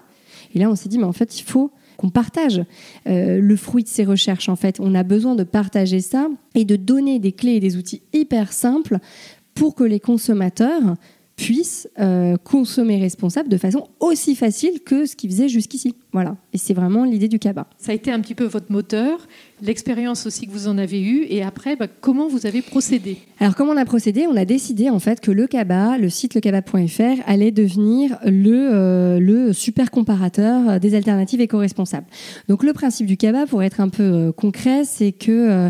Et 0.54 0.60
là 0.60 0.70
on 0.70 0.76
s'est 0.76 0.90
dit 0.90 0.98
mais 0.98 1.06
en 1.06 1.14
fait 1.14 1.40
il 1.40 1.44
faut 1.44 1.72
qu'on 1.98 2.10
partage 2.10 2.62
le 3.06 3.56
fruit 3.56 3.84
de 3.84 3.88
ces 3.88 4.04
recherches. 4.04 4.50
En 4.50 4.58
fait, 4.58 4.82
on 4.82 4.94
a 4.96 5.04
besoin 5.04 5.36
de 5.36 5.44
partager 5.44 6.02
ça 6.02 6.28
et 6.54 6.66
de 6.66 6.76
donner 6.76 7.20
des 7.20 7.32
clés 7.32 7.54
et 7.54 7.60
des 7.62 7.78
outils 7.78 8.02
hyper 8.12 8.52
simples 8.52 9.00
pour 9.56 9.74
que 9.74 9.84
les 9.84 10.00
consommateurs 10.00 10.96
puissent 11.36 11.90
euh, 12.00 12.38
consommer 12.38 13.00
responsable 13.00 13.50
de 13.50 13.58
façon 13.58 13.88
aussi 14.00 14.36
facile 14.36 14.82
que 14.82 15.06
ce 15.06 15.16
qu'ils 15.16 15.32
faisaient 15.32 15.50
jusqu'ici. 15.50 15.96
Voilà. 16.16 16.38
Et 16.54 16.58
c'est 16.58 16.74
vraiment 16.74 17.04
l'idée 17.04 17.28
du 17.28 17.40
cabas. 17.40 17.66
Ça 17.78 17.92
a 17.92 17.96
été 17.96 18.10
un 18.10 18.22
petit 18.22 18.36
peu 18.36 18.46
votre 18.46 18.72
moteur, 18.72 19.28
l'expérience 19.62 20.26
aussi 20.26 20.48
que 20.48 20.52
vous 20.54 20.70
en 20.70 20.78
avez 20.78 21.04
eue, 21.04 21.26
et 21.28 21.44
après, 21.44 21.76
bah, 21.76 21.88
comment 21.90 22.30
vous 22.30 22.46
avez 22.46 22.62
procédé? 22.62 23.18
Alors, 23.42 23.54
comment 23.54 23.74
on 23.74 23.78
a 23.78 23.84
procédé? 23.84 24.26
On 24.26 24.38
a 24.38 24.46
décidé 24.46 24.90
en 24.90 25.00
fait 25.00 25.20
que 25.20 25.30
le 25.30 25.46
cabas, 25.46 25.98
le 25.98 26.10
site 26.10 26.34
lecabas.fr, 26.34 27.22
allait 27.26 27.52
devenir 27.52 28.18
le, 28.24 28.70
euh, 28.74 29.20
le 29.20 29.52
super 29.52 29.92
comparateur 29.92 30.80
des 30.80 30.96
alternatives 30.96 31.42
éco-responsables. 31.42 32.08
Donc, 32.48 32.64
le 32.64 32.72
principe 32.72 33.08
du 33.08 33.18
cabas, 33.18 33.46
pour 33.46 33.62
être 33.62 33.82
un 33.82 33.90
peu 33.90 34.04
euh, 34.04 34.32
concret, 34.32 34.86
c'est 34.86 35.12
que 35.12 35.70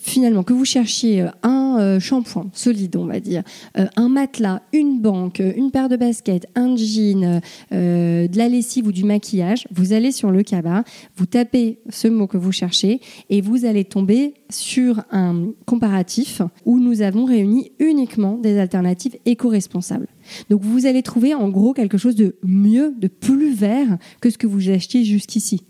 finalement, 0.00 0.44
que 0.44 0.52
vous 0.52 0.64
cherchiez 0.64 1.26
un 1.42 1.98
shampoing 1.98 2.48
solide, 2.52 2.94
on 2.94 3.06
va 3.06 3.18
dire, 3.18 3.42
un 3.74 4.08
matelas, 4.08 4.62
une 4.72 5.00
banque, 5.00 5.40
une 5.40 5.72
paire 5.72 5.88
de 5.88 5.96
baskets, 5.96 6.46
un 6.54 6.76
jean, 6.76 7.40
de 7.72 8.38
la 8.38 8.48
lessive 8.48 8.86
ou 8.86 8.92
du 8.92 9.02
maquillage, 9.02 9.66
vous 9.72 9.79
allez 9.92 10.12
sur 10.12 10.30
le 10.30 10.42
cabas, 10.42 10.84
vous 11.16 11.26
tapez 11.26 11.80
ce 11.88 12.08
mot 12.08 12.26
que 12.26 12.36
vous 12.36 12.52
cherchez 12.52 13.00
et 13.28 13.40
vous 13.40 13.64
allez 13.64 13.84
tomber 13.84 14.34
sur 14.50 15.02
un 15.10 15.52
comparatif 15.66 16.42
où 16.64 16.78
nous 16.78 17.02
avons 17.02 17.24
réuni 17.24 17.72
uniquement 17.78 18.36
des 18.36 18.58
alternatives 18.58 19.16
éco-responsables. 19.26 20.08
Donc 20.48 20.62
vous 20.62 20.86
allez 20.86 21.02
trouver 21.02 21.34
en 21.34 21.48
gros 21.48 21.72
quelque 21.72 21.98
chose 21.98 22.14
de 22.14 22.36
mieux, 22.42 22.94
de 22.98 23.08
plus 23.08 23.52
vert 23.52 23.98
que 24.20 24.30
ce 24.30 24.38
que 24.38 24.46
vous 24.46 24.70
achetiez 24.70 25.04
jusqu'ici. 25.04 25.62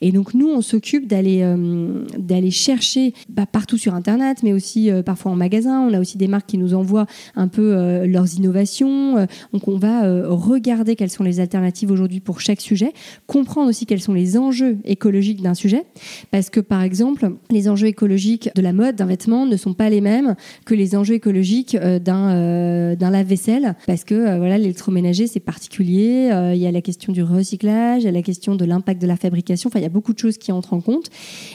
Et 0.00 0.12
donc 0.12 0.34
nous, 0.34 0.48
on 0.48 0.60
s'occupe 0.60 1.06
d'aller 1.06 1.42
euh, 1.42 2.50
chercher 2.50 3.12
bah, 3.28 3.46
partout 3.46 3.78
sur 3.78 3.94
Internet, 3.94 4.42
mais 4.42 4.52
aussi 4.52 4.90
euh, 4.90 5.02
parfois 5.02 5.32
en 5.32 5.36
magasin. 5.36 5.80
On 5.80 5.92
a 5.92 6.00
aussi 6.00 6.16
des 6.16 6.28
marques 6.28 6.46
qui 6.46 6.58
nous 6.58 6.74
envoient 6.74 7.06
un 7.34 7.48
peu 7.48 7.74
euh, 7.74 8.06
leurs 8.06 8.34
innovations. 8.34 9.26
donc 9.52 9.68
on 9.68 9.78
va 9.78 10.02
regarder 10.28 10.96
quelles 10.96 11.10
sont 11.10 11.24
les 11.24 11.40
alternatives 11.40 11.90
aujourd'hui 11.90 12.20
pour 12.20 12.40
chaque 12.40 12.60
sujet, 12.60 12.92
comprendre 13.26 13.68
aussi 13.68 13.86
quels 13.86 14.00
sont 14.00 14.14
les 14.14 14.38
enjeux 14.38 14.78
écologiques 14.84 15.42
d'un 15.42 15.54
sujet, 15.54 15.84
parce 16.30 16.50
que 16.50 16.60
par 16.60 16.82
exemple, 16.82 17.30
les 17.50 17.68
enjeux 17.68 17.88
écologiques 17.88 18.25
de 18.54 18.62
la 18.62 18.72
mode 18.72 18.96
d'un 18.96 19.06
vêtement 19.06 19.46
ne 19.46 19.56
sont 19.56 19.74
pas 19.74 19.90
les 19.90 20.00
mêmes 20.00 20.34
que 20.64 20.74
les 20.74 20.96
enjeux 20.96 21.14
écologiques 21.14 21.76
d'un 21.76 22.94
d'un 22.96 23.10
lave-vaisselle, 23.10 23.76
parce 23.86 24.04
que 24.04 24.14
euh, 24.14 24.38
voilà, 24.38 24.58
l'électroménager, 24.58 25.26
c'est 25.26 25.40
particulier. 25.40 26.30
Euh, 26.32 26.54
il 26.54 26.60
y 26.60 26.66
a 26.66 26.70
la 26.70 26.82
question 26.82 27.12
du 27.12 27.22
recyclage, 27.22 28.02
il 28.02 28.06
y 28.06 28.08
a 28.08 28.12
la 28.12 28.22
question 28.22 28.54
de 28.54 28.64
l'impact 28.64 29.00
de 29.00 29.06
la 29.06 29.16
fabrication. 29.16 29.68
Enfin, 29.68 29.78
il 29.78 29.82
y 29.82 29.86
a 29.86 29.90
beaucoup 29.90 30.12
de 30.12 30.18
choses 30.18 30.38
qui 30.38 30.52
entrent 30.52 30.72
en 30.72 30.80
compte. 30.80 31.10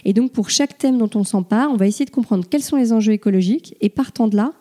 Et 0.06 0.14
donc, 0.14 0.32
pour 0.32 0.50
chaque 0.50 0.78
thème 0.78 0.98
dont 0.98 1.10
on 1.16 1.24
s'empare, 1.24 1.70
on 1.72 1.78
va 1.78 1.88
essayer 1.88 2.06
de 2.06 2.12
comprendre 2.12 2.46
quels 2.50 2.64
sont 2.64 2.78
les 2.78 2.94
enjeux 2.94 3.14
écologiques 3.14 3.76
et 3.82 3.90
partant 3.90 4.28
de 4.28 4.36
là, 4.36 4.54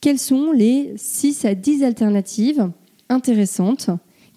quelles 0.00 0.18
sont 0.18 0.52
les 0.52 0.92
6 0.96 1.44
à 1.44 1.54
10 1.54 1.84
alternatives 1.84 2.70
intéressantes 3.08 3.90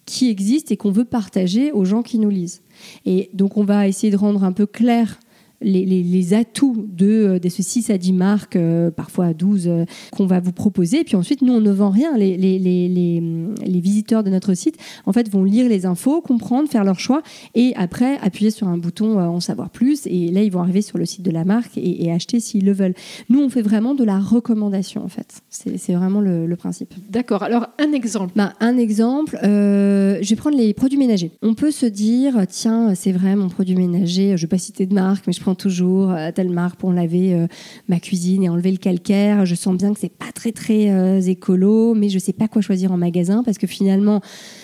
qui 0.05 0.29
existent 0.29 0.71
et 0.71 0.77
qu'on 0.77 0.91
veut 0.91 1.05
partager 1.05 1.71
aux 1.71 1.85
gens 1.85 2.03
qui 2.03 2.19
nous 2.19 2.29
lisent. 2.29 2.61
Et 3.05 3.29
donc, 3.33 3.57
on 3.57 3.63
va 3.63 3.87
essayer 3.87 4.11
de 4.11 4.17
rendre 4.17 4.43
un 4.43 4.51
peu 4.51 4.67
clair 4.67 5.19
les, 5.65 6.33
atouts 6.33 6.85
de, 6.87 7.07
euh, 7.07 7.39
de, 7.39 7.49
ce 7.49 7.63
6 7.63 7.89
à 7.89 7.97
10 7.97 8.13
marques, 8.13 8.55
euh, 8.55 8.91
parfois 8.91 9.25
à 9.27 9.33
12, 9.33 9.67
euh, 9.67 9.85
qu'on 10.11 10.25
va 10.25 10.39
vous 10.39 10.51
proposer. 10.51 11.01
Et 11.01 11.03
puis 11.03 11.15
ensuite, 11.15 11.41
nous, 11.41 11.53
on 11.53 11.61
ne 11.61 11.71
vend 11.71 11.89
rien. 11.89 12.15
Les, 12.17 12.37
les, 12.37 13.79
visiteurs 13.85 14.23
de 14.23 14.31
notre 14.31 14.55
site, 14.55 14.77
en 15.05 15.13
fait, 15.13 15.29
vont 15.29 15.43
lire 15.43 15.69
les 15.69 15.85
infos, 15.85 16.21
comprendre, 16.21 16.67
faire 16.67 16.83
leur 16.83 16.99
choix 16.99 17.21
et 17.53 17.73
après 17.75 18.17
appuyer 18.23 18.49
sur 18.49 18.67
un 18.67 18.77
bouton 18.77 19.19
en 19.19 19.39
savoir 19.39 19.69
plus. 19.69 20.07
Et 20.07 20.31
là, 20.31 20.41
ils 20.41 20.51
vont 20.51 20.61
arriver 20.61 20.81
sur 20.81 20.97
le 20.97 21.05
site 21.05 21.21
de 21.21 21.29
la 21.29 21.45
marque 21.45 21.77
et, 21.77 22.11
acheter 22.11 22.39
s'ils 22.39 22.65
le 22.65 22.71
veulent. 22.71 22.95
Nous, 23.29 23.39
on 23.39 23.49
fait 23.49 23.61
vraiment 23.61 23.93
de 23.93 24.03
la 24.03 24.19
recommandation, 24.19 25.03
en 25.03 25.07
fait. 25.07 25.41
C'est 25.49 25.93
vraiment 25.93 26.21
le, 26.21 26.55
principe. 26.55 26.93
D'accord. 27.09 27.43
Alors, 27.43 27.67
un 27.79 27.91
exemple. 27.91 28.31
Bah, 28.35 28.53
un 28.59 28.77
exemple, 28.77 29.37
je 29.43 30.27
vais 30.27 30.35
prendre 30.35 30.57
les 30.57 30.73
produits 30.73 30.97
ménagers. 30.97 31.31
On 31.41 31.53
peut 31.53 31.71
se 31.71 31.85
dire, 31.85 32.45
tiens, 32.49 32.95
c'est 32.95 33.11
vrai, 33.11 33.35
mon 33.35 33.49
produit 33.49 33.75
ménager, 33.75 34.29
je 34.29 34.31
ne 34.33 34.37
vais 34.37 34.47
pas 34.47 34.57
citer 34.57 34.85
de 34.85 34.93
marque, 34.93 35.27
mais 35.27 35.33
je 35.33 35.41
prends 35.41 35.54
toujours 35.55 36.11
euh, 36.11 36.31
telle 36.31 36.49
marque 36.49 36.77
pour 36.77 36.91
laver 36.91 37.33
euh, 37.33 37.47
ma 37.87 37.99
cuisine 37.99 38.43
et 38.43 38.49
enlever 38.49 38.71
le 38.71 38.77
calcaire. 38.77 39.45
Je 39.45 39.55
sens 39.55 39.75
bien 39.75 39.93
que 39.93 39.99
c'est 39.99 40.09
pas 40.09 40.31
très 40.33 40.51
très 40.51 40.91
euh, 40.91 41.19
écolo, 41.21 41.93
mais 41.95 42.09
je 42.09 42.19
sais 42.19 42.33
pas 42.33 42.47
quoi 42.47 42.61
choisir 42.61 42.91
en 42.91 42.97
magasin 42.97 43.43
parce 43.43 43.57
que 43.57 43.67
finalement 43.67 44.21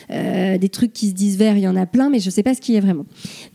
des 0.09 0.67
trucs 0.67 0.91
qui 0.91 1.07
se 1.07 1.13
disent 1.13 1.37
verts, 1.37 1.55
il 1.55 1.63
y 1.63 1.67
en 1.69 1.77
a 1.77 1.85
plein, 1.85 2.09
mais 2.09 2.19
je 2.19 2.29
sais 2.29 2.43
pas 2.43 2.53
ce 2.53 2.59
qu'il 2.59 2.75
y 2.75 2.77
a 2.77 2.81
vraiment. 2.81 3.05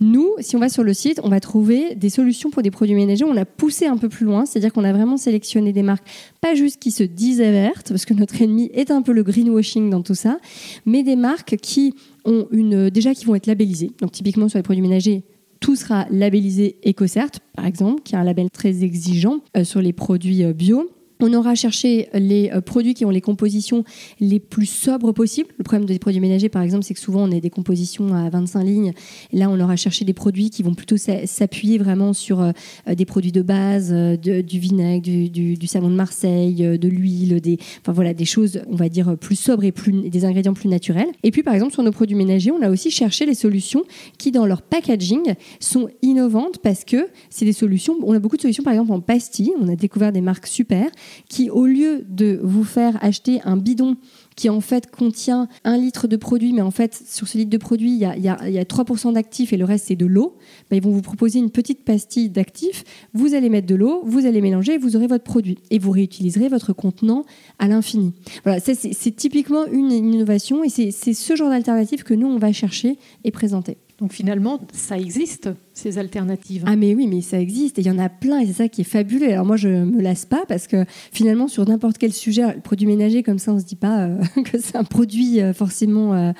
Nous, 0.01 0.27
si 0.41 0.57
on 0.57 0.59
va 0.59 0.71
sur 0.71 0.85
le 0.85 0.95
site, 0.95 1.21
on 1.23 1.29
va 1.29 1.39
trouver 1.39 1.95
des 1.95 2.09
solutions 2.09 2.49
pour 2.49 2.63
des 2.63 2.71
produits 2.71 2.95
ménagers. 2.95 3.25
On 3.25 3.37
a 3.37 3.45
poussé 3.45 3.85
un 3.85 3.99
peu 3.99 4.09
plus 4.09 4.25
loin, 4.25 4.47
c'est-à-dire 4.47 4.73
qu'on 4.73 4.85
a 4.85 4.93
vraiment 4.93 5.19
sélectionné 5.19 5.75
des 5.75 5.83
marques 5.83 6.07
pas 6.41 6.55
juste 6.55 6.81
qui 6.81 6.93
se 6.93 7.03
disent 7.03 7.41
vertes, 7.41 7.91
parce 7.91 8.07
que 8.07 8.15
notre 8.15 8.41
ennemi 8.41 8.71
est 8.73 8.91
un 8.91 9.03
peu 9.03 9.13
le 9.13 9.23
greenwashing 9.23 9.91
dans 9.91 10.01
tout 10.01 10.15
ça, 10.15 10.39
mais 10.87 11.03
des 11.03 11.17
marques 11.17 11.57
qui 11.57 11.95
ont 12.25 12.47
une 12.51 12.91
déjà 12.91 13.15
qui 13.15 13.25
vont 13.25 13.35
être 13.35 13.47
labellisées. 13.47 13.93
Donc 14.01 14.13
typiquement 14.13 14.49
sur 14.49 14.59
les 14.59 14.63
produits 14.63 14.83
ménagers, 14.83 15.25
tout 15.61 15.77
sera 15.77 16.07
labellisé 16.11 16.79
EcoCert, 16.87 17.31
par 17.55 17.67
exemple, 17.67 18.03
qui 18.03 18.15
est 18.15 18.19
un 18.19 18.25
label 18.25 18.51
très 18.51 18.85
exigeant 18.85 19.41
euh, 19.57 19.65
sur 19.65 19.81
les 19.81 19.93
produits 19.93 20.45
euh, 20.45 20.53
bio. 20.53 20.91
On 21.21 21.33
aura 21.33 21.55
cherché 21.55 22.09
les 22.13 22.51
euh, 22.53 22.61
produits 22.61 22.93
qui 22.93 23.05
ont 23.07 23.11
les 23.11 23.23
compositions 23.23 23.85
les 24.21 24.39
plus 24.39 24.67
sobres 24.67 25.13
possibles. 25.13 25.49
Le 25.57 25.65
problème 25.65 25.87
des 25.87 25.99
produits 25.99 26.21
ménagers, 26.21 26.51
par 26.51 26.63
exemple, 26.63 26.85
c'est 26.85 26.93
que 26.93 27.01
souvent 27.01 27.23
on 27.23 27.33
a 27.33 27.41
des 27.41 27.49
compositions 27.49 28.15
à 28.15 28.29
25 28.29 28.63
lignes. 28.63 28.93
Là, 29.33 29.49
on 29.49 29.59
aura 29.59 29.77
cherché 29.77 30.05
des 30.05 30.13
produits 30.13 30.51
qui 30.51 30.63
vont 30.63 30.75
plutôt 30.75 30.97
s'appuyer 30.97 31.79
vraiment 31.79 32.13
sur 32.13 32.41
euh, 32.41 32.53
des 32.95 33.07
produits 33.07 33.33
de 33.33 33.41
base, 33.41 33.91
euh, 33.93 34.17
du 34.17 34.59
vinaigre, 34.59 35.03
du, 35.31 35.67
savon 35.67 35.89
de 35.89 35.95
Marseille, 35.95 36.79
de 36.79 36.89
l'huile, 36.89 37.41
des, 37.41 37.59
enfin 37.81 37.93
voilà, 37.93 38.13
des 38.13 38.25
choses, 38.25 38.61
on 38.71 38.77
va 38.77 38.89
dire, 38.89 39.17
plus 39.19 39.37
sobres 39.37 39.65
et 39.65 39.73
plus, 39.73 39.93
des 40.11 40.25
ingrédients 40.25 40.55
plus 40.55 40.69
naturels. 40.69 41.09
Et 41.23 41.31
puis, 41.31 41.43
par 41.43 41.55
exemple, 41.55 41.73
sur 41.73 41.83
nos 41.83 41.93
produits 41.93 42.15
ménagers, 42.15 42.51
on 42.51 42.63
a 42.63 42.71
aussi 42.71 42.91
cherché 42.91 43.27
les 43.27 43.35
solutions 43.35 43.85
qui, 44.19 44.33
dans 44.33 44.47
leur 44.47 44.63
packaging, 44.63 45.35
sont 45.61 45.89
innovantes 46.03 46.59
parce 46.63 46.85
que 46.85 47.09
c'est 47.31 47.45
des 47.45 47.53
solutions. 47.53 47.97
On 48.03 48.13
a 48.13 48.19
beaucoup 48.19 48.37
de 48.37 48.43
solutions, 48.43 48.63
par 48.63 48.75
exemple, 48.75 48.93
en 48.93 49.01
pastilles. 49.01 49.53
On 49.59 49.69
a 49.69 49.77
découvert 49.77 50.13
des 50.13 50.21
marques 50.21 50.47
super 50.47 50.91
qui, 51.29 51.51
au 51.51 51.67
lieu 51.67 52.05
de 52.09 52.39
vous 52.43 52.65
faire 52.65 52.99
acheter 53.03 53.41
un 53.45 53.57
bidon 53.57 53.97
qui 54.37 54.51
en 54.51 54.61
fait 54.61 54.91
contient 54.91 55.49
un 55.65 55.79
litre 55.79 56.09
de 56.09 56.17
produit, 56.17 56.53
mais 56.53 56.61
en 56.61 56.71
fait 56.71 57.03
sur 57.09 57.27
ce 57.27 57.39
litre 57.39 57.51
de 57.51 57.57
produit, 57.57 57.93
il 57.93 57.99
y 57.99 58.29
a, 58.29 58.65
3% 58.65 59.15
d'actifs 59.15 59.55
et 59.55 59.57
le 59.57 59.65
reste 59.65 59.87
c'est 59.87 59.97
de 59.97 60.05
l'eau, 60.05 60.37
bah, 60.71 60.77
ils 60.77 60.83
vont 60.83 60.91
vous 60.91 61.01
proposer 61.01 61.39
une 61.39 61.51
petite 61.51 61.85
pastille 61.85 62.29
d'actifs, 62.29 62.85
vous 63.15 63.35
allez 63.35 63.49
mettre 63.49 63.67
de 63.67 63.75
l'eau, 63.75 64.03
vous 64.05 64.27
allez 64.27 64.43
mélanger 64.43 64.77
vous 64.77 64.97
aurez 64.97 65.07
votre 65.07 65.25
produit. 65.25 65.59
Et 65.71 65.79
vous 65.79 65.91
réutiliserez 65.91 66.49
votre 66.49 66.73
contenant 66.73 67.25
à 67.59 67.69
l'infini. 67.69 68.13
Voilà, 68.45 68.61
c'est 68.61 69.17
typiquement 69.17 69.67
une 69.67 69.93
innovation 69.93 70.65
et 70.65 70.69
c'est 70.69 70.91
ce 70.91 71.37
genre 71.37 71.51
d'alternative 71.51 72.03
que 72.03 72.15
nous 72.15 72.27
on 72.27 72.39
va 72.39 72.53
chercher 72.53 72.99
et 73.25 73.31
présenter. 73.31 73.79
Donc 73.99 74.13
finalement, 74.13 74.61
ça 74.73 74.99
existe, 74.99 75.49
ces 75.73 75.97
alternatives. 75.97 76.65
Ah 76.67 76.77
mais 76.77 76.95
oui, 76.95 77.07
mais 77.07 77.23
ça 77.23 77.41
existe 77.41 77.79
et 77.79 77.83
il 77.83 77.87
y 77.87 77.91
en 77.91 77.99
a 77.99 78.11
plein 78.11 78.41
et 78.41 78.47
c'est 78.47 78.53
ça 78.53 78.69
qui 78.69 78.83
est 78.83 78.85
fabuleux. 78.85 79.33
Alors 79.33 79.47
moi, 79.47 79.57
je 79.57 79.69
me 79.69 80.03
lasse 80.03 80.27
pas 80.27 80.45
parce 80.47 80.67
que 80.67 80.85
finalement, 81.13 81.49
sur 81.49 81.67
n'importe 81.67 81.97
quel 81.97 82.13
sujet, 82.13 82.43
le 82.55 82.61
produit 82.61 82.87
ménager 82.87 83.23
comme 83.23 83.39
ça, 83.39 83.53
on 83.53 83.59
se 83.59 83.65
dit 83.65 83.77
pas 83.77 84.03
euh, 84.03 84.19
que 84.45 84.59
c'est 84.59 84.77
un 84.77 84.85
produit 84.85 85.41
euh, 85.41 85.55
forcément 85.55 86.13
euh, 86.13 86.33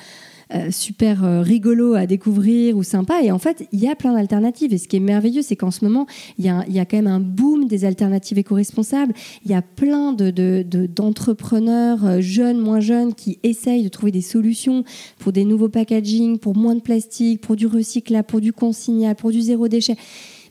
euh, 0.53 0.71
super 0.71 1.25
euh, 1.25 1.41
rigolo 1.41 1.95
à 1.95 2.05
découvrir 2.05 2.77
ou 2.77 2.83
sympa. 2.83 3.21
Et 3.21 3.31
en 3.33 3.39
fait, 3.39 3.67
il 3.73 3.79
y 3.79 3.89
a 3.89 3.95
plein 3.95 4.13
d'alternatives. 4.13 4.73
Et 4.73 4.77
ce 4.77 4.87
qui 4.87 4.95
est 4.95 5.01
merveilleux, 5.01 5.41
c'est 5.41 5.57
qu'en 5.57 5.71
ce 5.71 5.83
moment, 5.83 6.07
il 6.37 6.45
y, 6.45 6.49
a, 6.49 6.63
y, 6.69 6.79
a, 6.79 6.85
quand 6.85 6.95
même 6.95 7.07
un 7.07 7.19
boom 7.19 7.67
des 7.67 7.83
alternatives 7.83 8.37
éco-responsables. 8.37 9.13
Il 9.43 9.51
y 9.51 9.53
a 9.53 9.61
plein 9.61 10.13
d'entrepreneurs, 10.13 11.99
de, 11.99 12.15
de, 12.15 12.21
jeunes, 12.21 12.59
moins 12.59 12.79
jeunes, 12.79 13.13
qui 13.13 13.39
essayent 13.43 13.83
de 13.83 13.89
trouver 13.89 14.13
des 14.13 14.21
solutions 14.21 14.85
pour 15.19 15.33
des 15.33 15.43
nouveaux 15.43 15.67
packaging, 15.67 16.37
pour 16.37 16.55
moins 16.55 16.75
de 16.75 16.81
plastique, 16.81 17.41
pour 17.41 17.57
du 17.57 17.67
recyclable, 17.67 18.25
pour 18.25 18.39
du 18.39 18.53
consignable, 18.53 19.17
pour 19.17 19.31
du 19.31 19.41
zéro 19.41 19.67
déchet 19.67 19.95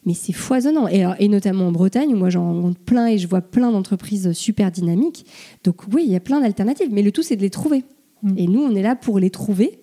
mais 0.05 0.15
c'est 0.15 0.33
foisonnant. 0.33 0.87
Et, 0.87 1.05
et, 1.19 1.27
notamment 1.27 1.67
en 1.67 1.73
Bretagne, 1.73 2.15
où 2.15 2.17
moi 2.17 2.31
j'en 2.31 2.45
rencontre 2.45 2.79
plein 2.79 3.09
et 3.09 3.19
je 3.19 3.27
vois 3.27 3.41
plein 3.41 3.73
d'entreprises 3.73 4.31
super 4.35 4.71
dynamiques. 4.71 5.27
Donc 5.65 5.83
oui, 5.93 6.05
il 6.07 6.13
y 6.13 6.15
a 6.15 6.21
plein 6.21 6.41
d'alternatives, 6.41 6.91
mais 6.93 7.03
le 7.03 7.11
tout 7.11 7.25
c'est 7.25 7.35
de 7.35 7.43
les 7.43 7.51
trouver. 7.51 7.83
Mm. 8.23 8.35
Et 8.37 8.47
nous, 8.47 8.61
on 8.61 8.75
est 8.77 8.83
là 8.83 8.95
pour 8.95 9.19
les 9.19 9.31
trouver 9.31 9.81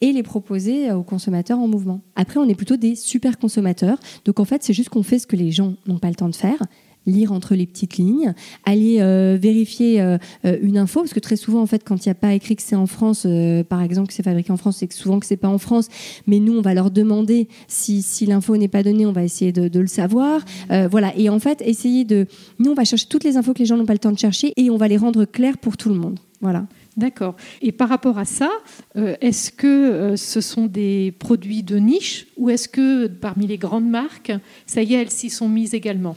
et 0.00 0.12
les 0.12 0.22
proposer 0.22 0.92
aux 0.92 1.02
consommateurs 1.02 1.58
en 1.58 1.68
mouvement. 1.68 2.02
Après, 2.16 2.38
on 2.38 2.48
est 2.48 2.54
plutôt 2.54 2.76
des 2.76 2.94
super 2.94 3.38
consommateurs. 3.38 3.98
Donc 4.24 4.40
en 4.40 4.44
fait, 4.44 4.62
c'est 4.62 4.74
juste 4.74 4.90
qu'on 4.90 5.02
fait 5.02 5.18
ce 5.18 5.26
que 5.26 5.36
les 5.36 5.50
gens 5.50 5.74
n'ont 5.86 5.98
pas 5.98 6.08
le 6.08 6.14
temps 6.14 6.28
de 6.28 6.34
faire 6.34 6.58
lire 7.06 7.32
entre 7.32 7.54
les 7.54 7.66
petites 7.66 7.96
lignes, 7.96 8.34
aller 8.64 8.96
euh, 9.00 9.38
vérifier 9.40 10.00
euh, 10.00 10.18
euh, 10.44 10.58
une 10.60 10.76
info, 10.76 11.00
parce 11.00 11.14
que 11.14 11.20
très 11.20 11.36
souvent, 11.36 11.62
en 11.62 11.66
fait, 11.66 11.82
quand 11.84 12.04
il 12.04 12.08
n'y 12.08 12.12
a 12.12 12.16
pas 12.16 12.34
écrit 12.34 12.56
que 12.56 12.62
c'est 12.62 12.76
en 12.76 12.86
France, 12.86 13.26
par 13.68 13.82
exemple, 13.82 14.08
que 14.08 14.14
c'est 14.14 14.22
fabriqué 14.22 14.52
en 14.52 14.56
France, 14.56 14.78
c'est 14.78 14.92
souvent 14.92 15.20
que 15.20 15.26
c'est 15.26 15.36
pas 15.36 15.48
en 15.48 15.58
France, 15.58 15.88
mais 16.26 16.40
nous, 16.40 16.56
on 16.56 16.62
va 16.62 16.74
leur 16.74 16.90
demander 16.90 17.48
si, 17.68 18.02
si 18.02 18.26
l'info 18.26 18.56
n'est 18.56 18.68
pas 18.68 18.82
donnée, 18.82 19.06
on 19.06 19.12
va 19.12 19.22
essayer 19.22 19.52
de, 19.52 19.68
de 19.68 19.80
le 19.80 19.86
savoir. 19.86 20.44
voilà, 20.68 21.16
et 21.16 21.28
en 21.28 21.38
fait, 21.38 21.62
essayer 21.62 22.04
de... 22.04 22.26
Nous, 22.58 22.70
on 22.70 22.74
va 22.74 22.84
chercher 22.84 23.06
toutes 23.08 23.24
les 23.24 23.36
infos 23.36 23.54
que 23.54 23.60
les 23.60 23.66
gens 23.66 23.76
n'ont 23.76 23.86
pas 23.86 23.92
le 23.92 23.98
temps 23.98 24.12
de 24.12 24.18
chercher 24.18 24.52
et 24.56 24.70
on 24.70 24.76
va 24.76 24.88
les 24.88 24.96
rendre 24.96 25.24
claires 25.24 25.58
pour 25.58 25.76
tout 25.76 25.88
le 25.88 25.94
monde. 25.94 26.18
Voilà. 26.40 26.66
D'accord. 26.96 27.36
Et 27.60 27.72
par 27.72 27.90
rapport 27.90 28.18
à 28.18 28.24
ça, 28.24 28.50
euh, 28.96 29.16
est-ce 29.20 29.50
que 29.50 29.66
euh, 29.66 30.16
ce 30.16 30.40
sont 30.40 30.66
des 30.66 31.12
produits 31.18 31.62
de 31.62 31.76
niche 31.76 32.26
ou 32.38 32.48
est-ce 32.48 32.68
que 32.68 33.06
parmi 33.06 33.46
les 33.46 33.58
grandes 33.58 33.88
marques, 33.88 34.32
ça 34.66 34.82
y 34.82 34.94
est, 34.94 35.02
elles 35.02 35.10
s'y 35.10 35.28
sont 35.28 35.48
mises 35.48 35.74
également? 35.74 36.16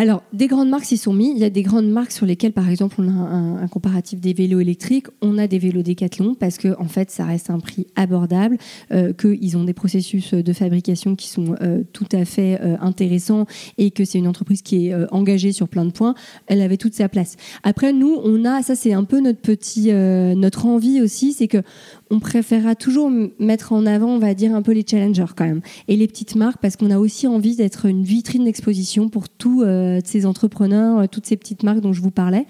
Alors, 0.00 0.22
des 0.32 0.46
grandes 0.46 0.70
marques 0.70 0.86
s'y 0.86 0.96
sont 0.96 1.12
mis. 1.12 1.30
Il 1.30 1.36
y 1.36 1.44
a 1.44 1.50
des 1.50 1.62
grandes 1.62 1.90
marques 1.90 2.12
sur 2.12 2.24
lesquelles, 2.24 2.54
par 2.54 2.70
exemple, 2.70 2.96
on 3.00 3.08
a 3.08 3.12
un, 3.12 3.68
comparatif 3.68 4.18
des 4.18 4.32
vélos 4.32 4.58
électriques. 4.58 5.08
On 5.20 5.36
a 5.36 5.46
des 5.46 5.58
vélos 5.58 5.82
Décathlon 5.82 6.34
parce 6.34 6.56
que, 6.56 6.74
en 6.80 6.86
fait, 6.86 7.10
ça 7.10 7.26
reste 7.26 7.50
un 7.50 7.60
prix 7.60 7.86
abordable, 7.96 8.56
euh, 8.92 9.12
qu'ils 9.12 9.58
ont 9.58 9.64
des 9.64 9.74
processus 9.74 10.32
de 10.32 10.52
fabrication 10.54 11.16
qui 11.16 11.28
sont 11.28 11.54
euh, 11.60 11.82
tout 11.92 12.08
à 12.12 12.24
fait 12.24 12.58
euh, 12.62 12.78
intéressants 12.80 13.44
et 13.76 13.90
que 13.90 14.06
c'est 14.06 14.16
une 14.16 14.26
entreprise 14.26 14.62
qui 14.62 14.88
est 14.88 14.94
engagée 15.12 15.52
sur 15.52 15.68
plein 15.68 15.84
de 15.84 15.92
points. 15.92 16.14
Elle 16.46 16.62
avait 16.62 16.78
toute 16.78 16.94
sa 16.94 17.10
place. 17.10 17.36
Après, 17.62 17.92
nous, 17.92 18.16
on 18.24 18.46
a, 18.46 18.62
ça 18.62 18.76
c'est 18.76 18.94
un 18.94 19.04
peu 19.04 19.20
notre 19.20 19.40
petit, 19.40 19.92
notre 19.92 20.64
envie 20.64 21.02
aussi, 21.02 21.34
c'est 21.34 21.46
que 21.46 21.62
on 22.10 22.18
préférera 22.18 22.74
toujours 22.74 23.10
mettre 23.38 23.72
en 23.72 23.86
avant, 23.86 24.08
on 24.08 24.18
va 24.18 24.34
dire, 24.34 24.54
un 24.54 24.62
peu 24.62 24.72
les 24.72 24.84
challengers 24.86 25.32
quand 25.36 25.44
même. 25.44 25.60
Et 25.88 25.96
les 25.96 26.08
petites 26.08 26.34
marques, 26.34 26.60
parce 26.60 26.76
qu'on 26.76 26.90
a 26.90 26.98
aussi 26.98 27.26
envie 27.26 27.56
d'être 27.56 27.86
une 27.86 28.02
vitrine 28.02 28.44
d'exposition 28.44 29.08
pour 29.08 29.28
tous 29.28 29.62
euh, 29.62 30.00
ces 30.04 30.26
entrepreneurs, 30.26 30.98
euh, 30.98 31.06
toutes 31.06 31.26
ces 31.26 31.36
petites 31.36 31.62
marques 31.62 31.80
dont 31.80 31.92
je 31.92 32.02
vous 32.02 32.10
parlais. 32.10 32.46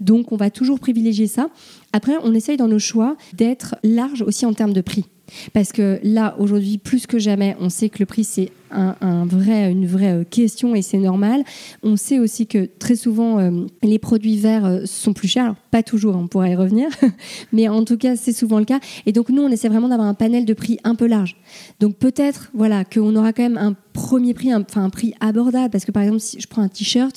Donc, 0.00 0.30
on 0.32 0.36
va 0.36 0.50
toujours 0.50 0.78
privilégier 0.78 1.26
ça. 1.26 1.48
Après, 1.92 2.14
on 2.22 2.34
essaye 2.34 2.58
dans 2.58 2.68
nos 2.68 2.78
choix 2.78 3.16
d'être 3.32 3.76
large 3.82 4.22
aussi 4.22 4.44
en 4.44 4.52
termes 4.52 4.74
de 4.74 4.82
prix. 4.82 5.06
Parce 5.52 5.72
que 5.72 6.00
là, 6.02 6.36
aujourd'hui, 6.38 6.78
plus 6.78 7.06
que 7.06 7.18
jamais, 7.18 7.56
on 7.60 7.68
sait 7.68 7.88
que 7.88 7.98
le 8.00 8.06
prix, 8.06 8.24
c'est 8.24 8.50
un, 8.70 9.28
une 9.70 9.86
vraie 9.86 10.20
euh, 10.20 10.24
question 10.24 10.74
et 10.74 10.82
c'est 10.82 10.98
normal. 10.98 11.44
On 11.82 11.96
sait 11.96 12.18
aussi 12.18 12.46
que 12.46 12.68
très 12.78 12.96
souvent, 12.96 13.38
euh, 13.38 13.66
les 13.82 13.98
produits 13.98 14.36
verts 14.36 14.64
euh, 14.64 14.80
sont 14.84 15.12
plus 15.12 15.28
chers. 15.28 15.54
pas 15.70 15.82
toujours, 15.82 16.16
on 16.16 16.26
pourrait 16.26 16.52
y 16.52 16.56
revenir, 16.56 16.88
mais 17.52 17.68
en 17.68 17.84
tout 17.84 17.96
cas, 17.96 18.16
c'est 18.16 18.32
souvent 18.32 18.58
le 18.58 18.64
cas. 18.64 18.80
Et 19.06 19.12
donc, 19.12 19.28
nous, 19.28 19.42
on 19.42 19.48
essaie 19.48 19.68
vraiment 19.68 19.88
d'avoir 19.88 20.08
un 20.08 20.14
panel 20.14 20.44
de 20.44 20.54
prix 20.54 20.78
un 20.84 20.94
peu 20.94 21.06
large. 21.06 21.36
Donc, 21.80 21.96
peut-être 21.96 22.50
voilà, 22.54 22.84
qu'on 22.84 23.14
aura 23.16 23.32
quand 23.32 23.42
même 23.42 23.58
un 23.58 23.74
premier 23.92 24.34
prix, 24.34 24.54
enfin 24.54 24.84
un, 24.84 24.90
prix 24.90 25.14
abordable. 25.20 25.70
Parce 25.70 25.84
que, 25.84 25.92
par 25.92 26.02
exemple, 26.02 26.20
si 26.20 26.40
je 26.40 26.46
prends 26.46 26.62
un 26.62 26.68
t-shirt, 26.68 27.16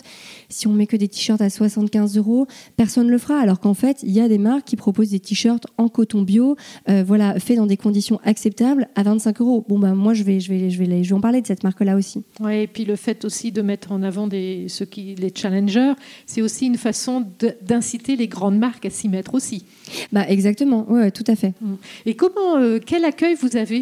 si 0.50 0.68
on 0.68 0.74
met 0.74 0.88
que 0.88 0.98
des 0.98 1.08
t-shirts 1.08 1.42
à 1.42 1.50
75 1.50 2.18
euros, 2.18 2.48
personne 2.76 3.08
ne 3.08 3.12
le 3.12 3.18
fera. 3.18 3.40
Alors 3.40 3.60
qu'en 3.60 3.74
fait, 3.74 4.00
il 4.04 4.12
y 4.12 4.20
a 4.20 4.28
des 4.28 4.38
marques 4.38 4.66
qui 4.66 4.76
proposent 4.76 5.10
des 5.10 5.20
t-shirts 5.20 5.68
en 5.78 5.88
coton 5.90 6.24
bio, 6.24 6.56
voilà, 6.88 7.40
faits 7.40 7.58
dans 7.58 7.68
des 7.68 7.78
conditions 7.78 8.20
acceptables 8.24 8.88
à 8.96 9.04
25 9.04 9.42
euros. 9.42 9.66
Bon, 9.68 9.80
bah, 9.80 9.94
moi, 9.94 10.14
je 10.14 10.24
vais, 10.24 10.40
je 10.40 10.50
vais, 10.52 10.70
je 10.70 10.80
vais, 10.80 11.04
je 11.04 11.10
vais 11.10 11.16
en 11.16 11.22
parler 11.22 11.41
parler 11.42 11.44
de 11.44 11.48
cette 11.48 11.64
marque-là 11.64 11.96
aussi. 11.96 12.24
Oui, 12.40 12.62
et 12.62 12.68
puis 12.68 12.86
le 12.86 12.96
fait 12.96 13.26
aussi 13.26 13.52
de 13.52 13.62
mettre 13.62 13.92
en 13.92 14.04
avant 14.04 14.28
des, 14.28 14.68
ceux 14.68 14.86
qui, 14.86 15.16
les 15.16 15.32
challengers, 15.34 15.94
c'est 16.26 16.42
aussi 16.42 16.68
une 16.68 16.78
façon 16.78 17.26
d'inciter 17.62 18.16
les 18.16 18.28
grandes 18.28 18.58
marques 18.58 18.86
à 18.86 18.90
s'y 18.90 19.10
mettre 19.10 19.34
aussi. 19.34 19.66
Bah, 20.12 20.26
exactement, 20.28 20.86
oui, 20.90 21.12
tout 21.12 21.24
à 21.28 21.36
fait. 21.36 21.54
Mmh. 21.62 21.74
Et 22.06 22.16
comment, 22.16 22.58
euh, 22.58 22.80
quel 22.84 23.06
accueil 23.06 23.36
vous 23.36 23.58
avez? 23.58 23.82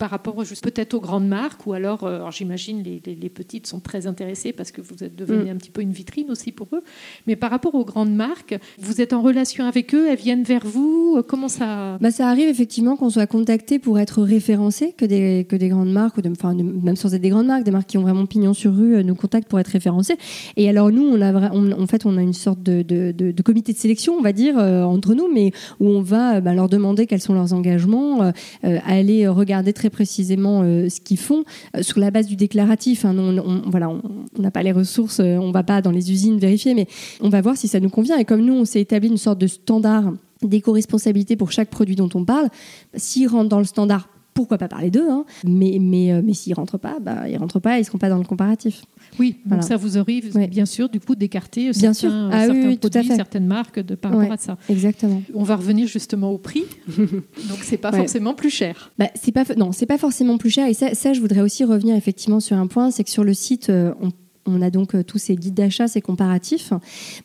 Par 0.00 0.08
rapport 0.08 0.34
peut-être 0.62 0.94
aux 0.94 1.00
grandes 1.00 1.28
marques 1.28 1.66
ou 1.66 1.74
alors, 1.74 2.04
euh, 2.04 2.30
j'imagine 2.30 2.82
les, 2.82 3.02
les, 3.04 3.28
petites 3.28 3.66
sont 3.66 3.80
très 3.80 4.06
intéressées 4.06 4.54
parce 4.54 4.70
que 4.70 4.80
vous 4.80 5.04
êtes 5.04 5.14
devenu 5.14 5.44
mmh. 5.44 5.54
un 5.54 5.56
petit 5.56 5.70
peu 5.70 5.82
une 5.82 5.92
vitrine 5.92 6.30
aussi 6.30 6.52
pour 6.52 6.68
eux, 6.72 6.82
mais 7.26 7.36
par 7.36 7.50
rapport 7.50 7.74
aux 7.74 7.84
grandes 7.84 8.14
marques, 8.14 8.58
vous 8.78 9.02
êtes 9.02 9.12
en 9.12 9.20
relation 9.20 9.66
avec 9.66 9.94
eux, 9.94 10.08
elles 10.08 10.16
viennent 10.16 10.42
vers 10.42 10.66
vous, 10.66 11.16
euh, 11.18 11.22
comment 11.22 11.48
ça 11.48 11.98
bah, 12.00 12.10
Ça 12.10 12.28
arrive 12.28 12.48
effectivement 12.48 12.96
qu'on 12.96 13.10
soit 13.10 13.26
contacté 13.26 13.78
pour 13.78 13.98
être 13.98 14.22
référencé, 14.22 14.94
que 14.96 15.04
des, 15.04 15.44
que 15.46 15.54
des 15.54 15.68
grandes 15.68 15.92
marques, 15.92 16.16
ou 16.16 16.22
de, 16.22 16.30
enfin, 16.30 16.54
même 16.54 16.96
sans 16.96 17.14
être 17.14 17.20
des 17.20 17.28
grandes 17.28 17.48
marques, 17.48 17.64
des 17.64 17.70
marques 17.70 17.88
qui 17.88 17.98
ont 17.98 18.02
vraiment 18.02 18.24
pignon 18.24 18.54
sur 18.54 18.74
rue 18.74 19.04
nous 19.04 19.14
contactent 19.14 19.48
pour 19.48 19.60
être 19.60 19.68
référencés. 19.68 20.16
Et 20.56 20.66
alors 20.70 20.90
nous, 20.90 21.02
on 21.02 21.20
a, 21.20 21.52
en 21.52 21.86
fait, 21.86 22.06
on 22.06 22.16
a 22.16 22.22
une 22.22 22.32
sorte 22.32 22.62
de, 22.62 22.80
de, 22.80 23.12
de, 23.12 23.42
comité 23.42 23.74
de 23.74 23.78
sélection, 23.78 24.14
on 24.14 24.22
va 24.22 24.32
dire, 24.32 24.56
entre 24.56 25.14
nous, 25.14 25.30
mais 25.30 25.52
où 25.78 25.88
on 25.88 26.00
va 26.00 26.40
bah, 26.40 26.54
leur 26.54 26.70
demander 26.70 27.06
quels 27.06 27.20
sont 27.20 27.34
leurs 27.34 27.52
engagements, 27.52 28.22
euh, 28.22 28.30
euh, 28.64 28.78
aller 28.86 29.28
regarder 29.28 29.72
très 29.72 29.89
précisément 29.90 30.62
euh, 30.62 30.88
ce 30.88 31.00
qu'ils 31.00 31.18
font 31.18 31.44
sur 31.80 32.00
la 32.00 32.10
base 32.10 32.26
du 32.26 32.36
déclaratif. 32.36 33.04
Hein. 33.04 33.16
on, 33.18 33.62
voilà, 33.70 33.90
on 33.90 34.02
n'a 34.38 34.50
pas 34.50 34.62
les 34.62 34.72
ressources, 34.72 35.20
on 35.20 35.50
va 35.50 35.62
pas 35.62 35.82
dans 35.82 35.90
les 35.90 36.10
usines 36.10 36.38
vérifier, 36.38 36.74
mais 36.74 36.86
on 37.20 37.28
va 37.28 37.40
voir 37.40 37.56
si 37.56 37.68
ça 37.68 37.80
nous 37.80 37.90
convient. 37.90 38.16
Et 38.16 38.24
comme 38.24 38.44
nous, 38.44 38.54
on 38.54 38.64
s'est 38.64 38.80
établi 38.80 39.08
une 39.08 39.16
sorte 39.16 39.38
de 39.38 39.46
standard 39.46 40.12
d'éco-responsabilité 40.42 41.36
pour 41.36 41.52
chaque 41.52 41.68
produit 41.68 41.96
dont 41.96 42.08
on 42.14 42.24
parle, 42.24 42.48
s'ils 42.94 43.28
rentrent 43.28 43.48
dans 43.48 43.58
le 43.58 43.64
standard, 43.64 44.08
pourquoi 44.40 44.58
pas 44.58 44.68
parler 44.68 44.90
d'eux, 44.90 45.08
hein. 45.08 45.24
mais, 45.44 45.78
mais, 45.80 46.20
mais 46.22 46.34
s'ils 46.34 46.54
rentrent 46.54 46.78
pas, 46.78 46.98
bah, 47.00 47.28
ils 47.28 47.36
rentrent 47.36 47.60
pas, 47.60 47.78
ils 47.78 47.84
seront 47.84 47.98
pas 47.98 48.08
dans 48.08 48.18
le 48.18 48.24
comparatif. 48.24 48.84
Oui, 49.18 49.36
donc 49.46 49.62
ça 49.62 49.76
vous 49.76 49.98
arrive 49.98 50.36
bien 50.48 50.66
sûr 50.66 50.88
du 50.88 51.00
coup 51.00 51.14
d'écarter 51.14 51.72
certains, 51.72 51.92
sûr. 51.94 52.10
Ah 52.12 52.46
certains 52.46 52.76
produits, 52.76 53.16
certaines 53.16 53.46
marques 53.46 53.80
de, 53.80 53.94
par 53.94 54.12
rapport 54.12 54.32
à 54.32 54.36
ça. 54.36 54.56
Exactement. 54.68 55.22
On 55.34 55.42
va 55.42 55.56
revenir 55.56 55.86
justement 55.86 56.30
au 56.30 56.38
prix. 56.38 56.64
donc 56.96 57.58
c'est 57.62 57.76
pas 57.76 57.92
forcément 57.92 58.34
plus 58.34 58.50
cher. 58.50 58.92
Bah, 58.98 59.08
c'est 59.14 59.32
pas 59.32 59.44
non, 59.56 59.72
c'est 59.72 59.86
pas 59.86 59.98
forcément 59.98 60.38
plus 60.38 60.50
cher. 60.50 60.66
Et 60.66 60.74
ça, 60.74 60.94
ça, 60.94 61.12
je 61.12 61.20
voudrais 61.20 61.40
aussi 61.40 61.64
revenir 61.64 61.96
effectivement 61.96 62.40
sur 62.40 62.56
un 62.56 62.66
point, 62.66 62.90
c'est 62.90 63.04
que 63.04 63.10
sur 63.10 63.24
le 63.24 63.34
site, 63.34 63.70
euh, 63.70 63.92
on 64.00 64.10
on 64.50 64.62
a 64.62 64.70
donc 64.70 64.94
euh, 64.94 65.02
tous 65.02 65.18
ces 65.18 65.36
guides 65.36 65.54
d'achat, 65.54 65.88
ces 65.88 66.00
comparatifs, 66.00 66.72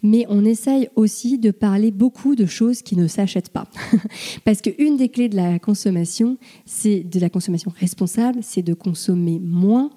mais 0.04 0.26
on 0.30 0.46
essaye 0.46 0.90
aussi 0.96 1.38
de 1.38 1.52
parler 1.52 1.92
beaucoup 1.92 2.36
de 2.36 2.46
choses 2.46 2.82
qui 2.82 2.96
ne 2.96 3.08
s'achètent 3.08 3.50
pas. 3.50 3.68
Parce 4.46 4.62
qu'une 4.62 4.98
des 4.98 5.10
clés 5.10 5.30
de 5.30 5.36
la 5.36 5.60
consommation, 5.60 6.38
c'est 6.66 7.02
de 7.02 7.20
la 7.20 7.30
consommation 7.30 7.72
responsable, 7.80 8.40
c'est 8.42 8.62
de 8.62 8.74
consommer 8.74 9.40
moins 9.40 9.90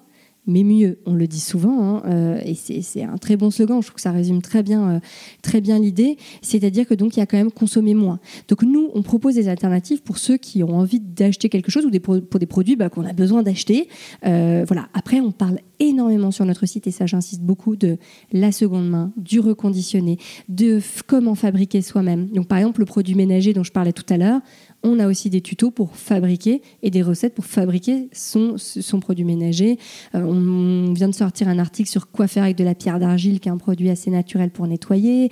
mais 0.49 0.63
mieux. 0.63 0.97
On 1.05 1.13
le 1.13 1.27
dit 1.27 1.39
souvent, 1.39 1.81
hein, 1.81 2.03
euh, 2.05 2.41
et 2.43 2.55
c'est 2.55 3.03
un 3.03 3.17
très 3.17 3.37
bon 3.37 3.51
slogan. 3.51 3.81
Je 3.81 3.87
trouve 3.87 3.95
que 3.95 4.01
ça 4.01 4.11
résume 4.11 4.41
très 4.41 4.63
bien, 4.63 4.89
euh, 4.89 4.99
très 5.41 5.61
bien 5.61 5.79
l'idée. 5.79 6.17
C'est-à-dire 6.41 6.87
que 6.87 6.93
donc 6.93 7.15
il 7.15 7.19
y 7.19 7.23
a 7.23 7.25
quand 7.25 7.37
même 7.37 7.51
consommer 7.51 7.93
moins. 7.93 8.19
Donc 8.47 8.63
nous, 8.63 8.89
on 8.93 9.03
propose 9.03 9.35
des 9.35 9.47
alternatives 9.47 10.01
pour 10.01 10.17
ceux 10.17 10.37
qui 10.37 10.63
ont 10.63 10.75
envie 10.75 10.99
d'acheter 10.99 11.49
quelque 11.49 11.71
chose 11.71 11.85
ou 11.85 11.91
pour 11.99 12.39
des 12.39 12.45
produits 12.45 12.75
bah, 12.75 12.89
qu'on 12.89 13.05
a 13.05 13.13
besoin 13.13 13.43
d'acheter. 13.43 13.87
Euh, 14.25 14.65
voilà. 14.67 14.89
Après, 14.93 15.19
on 15.19 15.31
parle 15.31 15.59
énormément 15.79 16.31
sur 16.31 16.45
notre 16.45 16.65
site 16.65 16.87
et 16.87 16.91
ça, 16.91 17.05
j'insiste 17.05 17.41
beaucoup 17.41 17.75
de 17.75 17.97
la 18.31 18.51
seconde 18.51 18.89
main, 18.89 19.13
du 19.17 19.39
reconditionné, 19.39 20.17
de 20.49 20.79
comment 21.07 21.35
fabriquer 21.35 21.81
soi-même. 21.81 22.27
Donc 22.27 22.47
par 22.47 22.57
exemple, 22.57 22.79
le 22.79 22.85
produit 22.85 23.15
ménager 23.15 23.53
dont 23.53 23.63
je 23.63 23.71
parlais 23.71 23.93
tout 23.93 24.05
à 24.09 24.17
l'heure 24.17 24.41
on 24.83 24.99
a 24.99 25.07
aussi 25.07 25.29
des 25.29 25.41
tutos 25.41 25.71
pour 25.71 25.95
fabriquer 25.95 26.61
et 26.83 26.89
des 26.89 27.01
recettes 27.01 27.35
pour 27.35 27.45
fabriquer 27.45 28.09
son, 28.13 28.55
son 28.57 28.99
produit 28.99 29.25
ménager. 29.25 29.77
Euh, 30.15 30.21
on 30.21 30.93
vient 30.93 31.09
de 31.09 31.15
sortir 31.15 31.47
un 31.49 31.59
article 31.59 31.89
sur 31.89 32.09
quoi 32.11 32.27
faire 32.27 32.43
avec 32.43 32.57
de 32.57 32.63
la 32.63 32.75
pierre 32.75 32.99
d'argile, 32.99 33.39
qui 33.39 33.49
est 33.49 33.51
un 33.51 33.57
produit 33.57 33.89
assez 33.89 34.09
naturel 34.09 34.51
pour 34.51 34.67
nettoyer, 34.67 35.31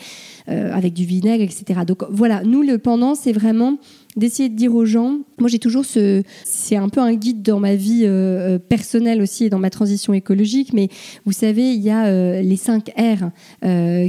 euh, 0.50 0.74
avec 0.74 0.94
du 0.94 1.06
vinaigre, 1.06 1.44
etc. 1.44 1.82
Donc 1.88 2.04
voilà, 2.10 2.44
nous, 2.44 2.62
le 2.62 2.77
pendant, 2.77 3.16
c'est 3.16 3.32
vraiment 3.32 3.77
d'essayer 4.18 4.50
de 4.50 4.56
dire 4.56 4.76
aux 4.76 4.86
gens, 4.86 5.20
moi 5.40 5.48
j'ai 5.48 5.60
toujours 5.60 5.86
ce, 5.86 6.24
c'est 6.44 6.76
un 6.76 6.90
peu 6.90 7.00
un 7.00 7.14
guide 7.14 7.44
dans 7.44 7.60
ma 7.60 7.76
vie 7.76 8.04
euh, 8.04 8.56
euh, 8.56 8.60
personnelle 8.60 9.22
aussi 9.22 9.46
et 9.46 9.50
dans 9.50 9.60
ma 9.60 9.70
transition 9.70 10.14
écologique, 10.14 10.74
mais 10.74 10.90
vous 11.26 11.32
savez, 11.32 11.74
il 11.74 11.82
y 11.82 11.92
a 11.92 12.08
euh, 12.08 12.42
les 12.42 12.56
5 12.56 12.90
R, 12.98 13.30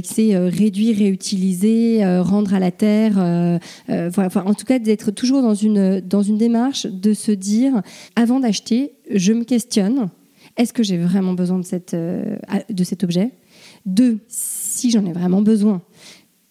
c'est 0.03 0.37
réduire, 0.37 0.97
réutiliser, 0.97 2.03
rendre 2.19 2.53
à 2.53 2.59
la 2.59 2.71
terre, 2.71 3.59
enfin, 3.89 4.43
en 4.45 4.53
tout 4.53 4.65
cas 4.65 4.79
d'être 4.79 5.11
toujours 5.11 5.41
dans 5.41 5.53
une, 5.53 6.01
démarche 6.37 6.87
de 6.87 7.13
se 7.13 7.31
dire, 7.31 7.81
avant 8.15 8.39
d'acheter, 8.39 8.93
je 9.13 9.33
me 9.33 9.43
questionne, 9.43 10.09
est-ce 10.57 10.73
que 10.73 10.83
j'ai 10.83 10.97
vraiment 10.97 11.33
besoin 11.33 11.59
de, 11.59 12.37
de 12.69 12.83
cet 12.83 13.03
objet? 13.03 13.31
Deux, 13.85 14.19
si 14.27 14.89
j'en 14.91 15.05
ai 15.05 15.13
vraiment 15.13 15.41
besoin, 15.41 15.81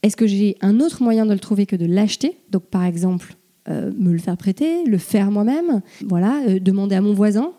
est-ce 0.02 0.16
que 0.16 0.26
j'ai 0.26 0.56
un 0.60 0.80
autre 0.80 1.02
moyen 1.02 1.26
de 1.26 1.32
le 1.32 1.40
trouver 1.40 1.66
que 1.66 1.76
de 1.76 1.86
l'acheter? 1.86 2.38
Donc 2.50 2.64
par 2.64 2.84
exemple, 2.84 3.34
euh, 3.34 3.37
me 3.68 4.12
le 4.12 4.18
faire 4.18 4.36
prêter, 4.36 4.84
le 4.84 4.98
faire 4.98 5.30
moi-même, 5.30 5.82
voilà, 6.06 6.40
euh, 6.48 6.58
demander 6.60 6.96
à 6.96 7.00
mon 7.00 7.12
voisin, 7.12 7.52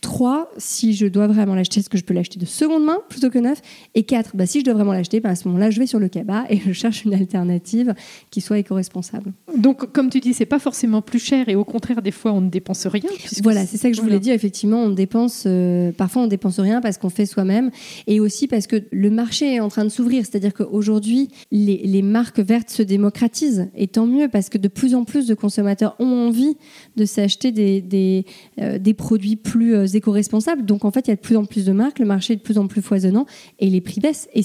Trois, 0.00 0.50
si 0.58 0.92
je 0.94 1.06
dois 1.06 1.26
vraiment 1.26 1.54
l'acheter, 1.54 1.80
est-ce 1.80 1.88
que 1.88 1.98
je 1.98 2.04
peux 2.04 2.14
l'acheter 2.14 2.38
de 2.38 2.44
seconde 2.44 2.84
main 2.84 2.98
plutôt 3.08 3.30
que 3.30 3.38
neuf? 3.38 3.60
Et 3.94 4.02
quatre, 4.02 4.36
bah, 4.36 4.46
si 4.46 4.60
je 4.60 4.64
dois 4.64 4.74
vraiment 4.74 4.92
l'acheter, 4.92 5.20
bah, 5.20 5.30
à 5.30 5.34
ce 5.34 5.48
moment-là, 5.48 5.70
je 5.70 5.78
vais 5.78 5.86
sur 5.86 5.98
le 5.98 6.08
cabas 6.08 6.44
et 6.50 6.58
je 6.58 6.72
cherche 6.72 7.04
une 7.04 7.14
alternative 7.14 7.94
qui 8.30 8.40
soit 8.40 8.58
éco-responsable. 8.58 9.32
Donc, 9.56 9.90
comme 9.92 10.10
tu 10.10 10.20
dis, 10.20 10.34
c'est 10.34 10.44
pas 10.44 10.58
forcément 10.58 11.00
plus 11.00 11.18
cher 11.18 11.48
et 11.48 11.54
au 11.54 11.64
contraire, 11.64 12.02
des 12.02 12.10
fois, 12.10 12.32
on 12.32 12.42
ne 12.42 12.50
dépense 12.50 12.86
rien. 12.86 13.08
Voilà, 13.42 13.64
c'est 13.64 13.78
ça 13.78 13.88
que 13.90 13.96
je 13.96 14.02
voulais 14.02 14.20
dire. 14.20 14.34
Effectivement, 14.34 14.82
on 14.82 14.90
dépense, 14.90 15.44
euh, 15.46 15.90
parfois, 15.92 16.22
on 16.22 16.26
dépense 16.26 16.60
rien 16.60 16.82
parce 16.82 16.98
qu'on 16.98 17.08
fait 17.08 17.26
soi-même 17.26 17.70
et 18.06 18.20
aussi 18.20 18.46
parce 18.46 18.66
que 18.66 18.82
le 18.92 19.10
marché 19.10 19.54
est 19.54 19.60
en 19.60 19.68
train 19.68 19.84
de 19.84 19.88
s'ouvrir. 19.88 20.26
C'est-à-dire 20.26 20.52
qu'aujourd'hui, 20.52 21.28
les, 21.50 21.78
les 21.78 22.02
marques 22.02 22.40
vertes 22.40 22.68
se 22.68 22.82
démocratisent 22.82 23.70
et 23.74 23.88
tant 23.88 24.06
mieux 24.06 24.28
parce 24.28 24.50
que 24.50 24.58
de 24.58 24.68
plus 24.68 24.94
en 24.94 25.04
plus 25.04 25.26
de 25.26 25.34
consommateurs 25.34 25.96
ont 25.98 26.26
envie 26.26 26.56
de 26.96 27.06
s'acheter 27.06 27.52
des, 27.52 27.80
des, 27.80 28.26
euh, 28.60 28.78
des 28.78 28.92
produits 28.92 29.36
plus 29.36 29.63
euh, 29.72 29.86
éco-responsable. 29.86 30.64
Donc 30.64 30.84
en 30.84 30.90
fait, 30.90 31.06
il 31.06 31.10
y 31.10 31.12
a 31.12 31.16
de 31.16 31.20
plus 31.20 31.36
en 31.36 31.44
plus 31.44 31.64
de 31.64 31.72
marques, 31.72 31.98
le 31.98 32.06
marché 32.06 32.34
est 32.34 32.36
de 32.36 32.42
plus 32.42 32.58
en 32.58 32.66
plus 32.66 32.82
foisonnant 32.82 33.26
et 33.58 33.70
les 33.70 33.80
prix 33.80 34.00
baissent 34.00 34.28
et, 34.34 34.42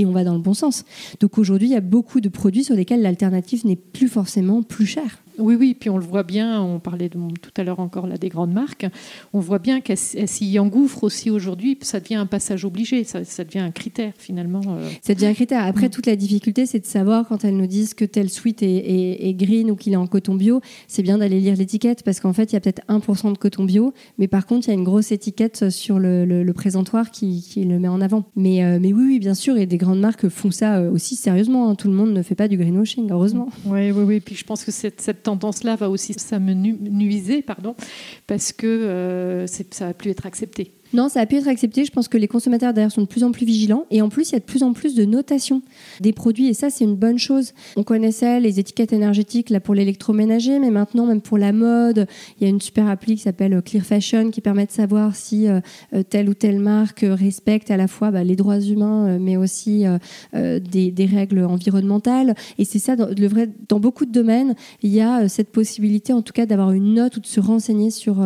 et, 0.00 0.06
on 0.06 0.12
va 0.12 0.24
dans 0.24 0.34
le 0.34 0.40
bon 0.40 0.54
sens. 0.54 0.84
Donc 1.20 1.38
aujourd'hui, 1.38 1.68
il 1.68 1.72
y 1.72 1.76
a 1.76 1.80
beaucoup 1.80 2.20
de 2.20 2.28
produits 2.28 2.64
sur 2.64 2.74
lesquels 2.74 3.02
l'alternative 3.02 3.66
n'est 3.66 3.76
plus 3.76 4.08
forcément 4.08 4.62
plus 4.62 4.86
chère. 4.86 5.22
Oui, 5.38 5.54
oui, 5.54 5.74
puis 5.78 5.90
on 5.90 5.98
le 5.98 6.04
voit 6.04 6.22
bien, 6.22 6.60
on 6.62 6.78
parlait 6.78 7.08
tout 7.08 7.50
à 7.56 7.64
l'heure 7.64 7.80
encore 7.80 8.06
là 8.06 8.16
des 8.16 8.28
grandes 8.28 8.52
marques, 8.52 8.86
on 9.32 9.40
voit 9.40 9.58
bien 9.58 9.80
qu'elles 9.80 9.96
s'y 9.98 10.58
engouffrent 10.58 11.04
aussi 11.04 11.30
aujourd'hui, 11.30 11.78
ça 11.80 12.00
devient 12.00 12.16
un 12.16 12.26
passage 12.26 12.64
obligé, 12.64 13.04
ça, 13.04 13.20
devient 13.44 13.60
un 13.60 13.70
critère 13.70 14.12
finalement. 14.18 14.62
Euh. 14.68 14.88
Ça 15.02 15.14
devient 15.14 15.26
un 15.26 15.34
critère. 15.34 15.64
Après, 15.64 15.86
mm. 15.86 15.90
toute 15.90 16.06
la 16.06 16.16
difficulté, 16.16 16.66
c'est 16.66 16.80
de 16.80 16.86
savoir 16.86 17.26
quand 17.26 17.44
elles 17.44 17.56
nous 17.56 17.66
disent 17.66 17.94
que 17.94 18.04
tel 18.04 18.30
sweat 18.30 18.62
est, 18.62 19.34
green 19.34 19.70
ou 19.70 19.76
qu'il 19.76 19.92
est 19.92 19.96
en 19.96 20.06
coton 20.06 20.34
bio, 20.34 20.60
c'est 20.86 21.02
bien 21.02 21.18
d'aller 21.18 21.40
lire 21.40 21.56
l'étiquette 21.56 22.02
parce 22.04 22.20
qu'en 22.20 22.32
fait, 22.32 22.52
il 22.52 22.54
y 22.54 22.56
a 22.56 22.60
peut-être 22.60 22.82
1% 22.88 23.32
de 23.32 23.38
coton 23.38 23.64
bio, 23.64 23.94
mais 24.18 24.28
par 24.28 24.46
contre, 24.46 24.68
il 24.68 24.70
y 24.70 24.74
a 24.74 24.74
une 24.74 24.84
grosse 24.84 25.12
étiquette 25.12 25.70
sur 25.70 25.98
le, 25.98 26.52
présentoir 26.52 27.10
qui, 27.10 27.42
le 27.56 27.78
met 27.78 27.88
en 27.88 28.00
avant. 28.00 28.24
Mais, 28.36 28.62
euh, 28.62 28.78
mais 28.80 28.92
oui, 28.92 29.04
oui, 29.06 29.18
bien 29.18 29.34
sûr, 29.34 29.56
et 29.56 29.66
des 29.66 29.78
grandes 29.78 30.00
marques 30.00 30.28
font 30.28 30.50
ça 30.50 30.76
euh, 30.76 30.90
aussi 30.90 31.16
sérieusement. 31.16 31.70
Hein. 31.70 31.74
Tout 31.74 31.88
le 31.88 31.94
monde 31.94 32.12
ne 32.12 32.22
fait 32.22 32.34
pas 32.34 32.48
du 32.48 32.56
greenwashing, 32.56 33.10
heureusement. 33.10 33.48
Oui, 33.64 33.90
oui, 33.90 34.02
oui. 34.02 34.20
Puis 34.20 34.34
je 34.34 34.44
pense 34.44 34.64
que 34.64 34.70
cette, 34.70 35.00
cette 35.00 35.21
tendance-là 35.22 35.76
va 35.76 35.88
aussi 35.88 36.14
s'amenuiser, 36.14 37.42
pardon, 37.42 37.74
parce 38.26 38.52
que 38.52 38.66
euh, 38.66 39.46
ça 39.46 39.86
va 39.86 39.94
plus 39.94 40.10
être 40.10 40.26
accepté. 40.26 40.74
Non, 40.94 41.08
ça 41.08 41.20
a 41.20 41.26
pu 41.26 41.36
être 41.36 41.48
accepté. 41.48 41.84
Je 41.84 41.90
pense 41.90 42.08
que 42.08 42.18
les 42.18 42.28
consommateurs 42.28 42.74
d'ailleurs 42.74 42.92
sont 42.92 43.02
de 43.02 43.06
plus 43.06 43.24
en 43.24 43.32
plus 43.32 43.46
vigilants. 43.46 43.86
Et 43.90 44.02
en 44.02 44.08
plus, 44.08 44.30
il 44.30 44.32
y 44.32 44.36
a 44.36 44.40
de 44.40 44.44
plus 44.44 44.62
en 44.62 44.72
plus 44.72 44.94
de 44.94 45.04
notation 45.04 45.62
des 46.00 46.12
produits. 46.12 46.48
Et 46.48 46.54
ça, 46.54 46.70
c'est 46.70 46.84
une 46.84 46.96
bonne 46.96 47.18
chose. 47.18 47.52
On 47.76 47.82
connaissait 47.82 48.40
les 48.40 48.60
étiquettes 48.60 48.92
énergétiques 48.92 49.50
là, 49.50 49.60
pour 49.60 49.74
l'électroménager, 49.74 50.58
mais 50.58 50.70
maintenant, 50.70 51.06
même 51.06 51.20
pour 51.20 51.38
la 51.38 51.52
mode, 51.52 52.06
il 52.38 52.44
y 52.44 52.46
a 52.46 52.50
une 52.50 52.60
super 52.60 52.88
appli 52.88 53.16
qui 53.16 53.22
s'appelle 53.22 53.60
Clear 53.62 53.84
Fashion 53.84 54.30
qui 54.30 54.40
permet 54.40 54.66
de 54.66 54.70
savoir 54.70 55.16
si 55.16 55.48
euh, 55.48 55.60
euh, 55.94 56.02
telle 56.02 56.28
ou 56.28 56.34
telle 56.34 56.58
marque 56.58 57.04
respecte 57.08 57.70
à 57.70 57.76
la 57.76 57.88
fois 57.88 58.10
bah, 58.10 58.24
les 58.24 58.36
droits 58.36 58.60
humains, 58.60 59.06
euh, 59.06 59.18
mais 59.20 59.36
aussi 59.36 59.84
des, 60.32 61.08
règles 61.12 61.44
environnementales. 61.44 62.34
Et 62.58 62.64
c'est 62.64 62.78
ça, 62.78 62.96
dans, 62.96 63.80
beaucoup 63.80 64.04
de 64.04 64.12
domaines, 64.12 64.54
il 64.82 64.90
y 64.90 65.00
a 65.00 65.28
cette 65.28 65.50
possibilité, 65.50 66.12
en 66.12 66.22
tout 66.22 66.32
cas, 66.32 66.46
d'avoir 66.46 66.72
une 66.72 66.94
note 66.94 67.16
ou 67.16 67.20
de 67.20 67.26
se 67.26 67.40
renseigner 67.40 67.90
sur, 67.90 68.24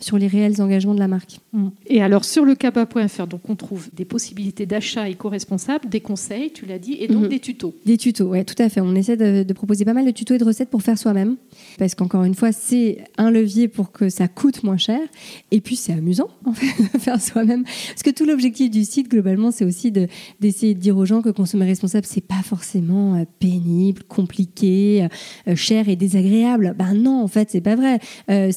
sur 0.00 0.18
les 0.18 0.26
réels 0.26 0.60
engagements 0.60 0.94
de 0.94 0.98
la 0.98 1.08
marque. 1.08 1.40
Et 1.86 1.99
et 2.00 2.02
alors 2.02 2.24
sur 2.24 2.46
le 2.46 2.54
caba.fr, 2.54 3.26
donc 3.26 3.50
on 3.50 3.56
trouve 3.56 3.90
des 3.92 4.06
possibilités 4.06 4.64
d'achat 4.64 5.10
éco-responsable, 5.10 5.86
des 5.86 6.00
conseils, 6.00 6.50
tu 6.50 6.64
l'as 6.64 6.78
dit, 6.78 6.96
et 6.98 7.08
donc 7.08 7.24
mhm. 7.24 7.28
des 7.28 7.40
tutos. 7.40 7.74
Des 7.84 7.98
tutos, 7.98 8.24
oui, 8.24 8.42
tout 8.46 8.54
à 8.56 8.70
fait. 8.70 8.80
On 8.80 8.94
essaie 8.94 9.18
de, 9.18 9.52
proposer 9.52 9.84
pas 9.84 9.92
mal 9.92 10.06
de 10.06 10.10
tutos 10.10 10.34
et 10.34 10.38
de 10.38 10.44
recettes 10.44 10.70
pour 10.70 10.80
faire 10.80 10.96
soi-même. 10.96 11.36
Parce 11.78 11.94
qu'encore 11.94 12.24
une 12.24 12.34
fois, 12.34 12.52
c'est 12.52 13.04
un 13.18 13.30
levier 13.30 13.68
pour 13.68 13.92
que 13.92 14.08
ça 14.08 14.28
coûte 14.28 14.62
moins 14.62 14.76
cher. 14.76 15.00
Et 15.50 15.60
puis, 15.60 15.76
c'est 15.76 15.92
amusant, 15.92 16.28
en 16.44 16.52
fait, 16.52 16.82
de 16.82 16.98
faire 16.98 17.20
soi-même. 17.20 17.64
Parce 17.64 18.02
que 18.02 18.10
tout 18.10 18.24
l'objectif 18.24 18.70
du 18.70 18.84
site, 18.84 19.08
globalement, 19.10 19.50
c'est 19.50 19.64
aussi 19.64 19.92
d'essayer 19.92 20.74
de, 20.74 20.80
dire 20.80 20.96
aux 20.96 21.06
gens 21.06 21.22
que 21.22 21.30
consommer 21.30 21.66
responsable, 21.66 22.06
c'est 22.06 22.20
pas 22.20 22.42
forcément 22.42 23.14
euh, 23.14 23.24
pénible, 23.38 24.02
compliqué, 24.04 25.08
euh, 25.48 25.56
cher 25.56 25.88
et 25.88 25.96
désagréable. 25.96 26.74
Ben 26.78 26.94
non, 26.94 27.22
en 27.22 27.28
fait, 27.28 27.50
c'est 27.50 27.60
pas 27.60 27.76
vrai. 27.76 27.98
Euh, 28.30 28.50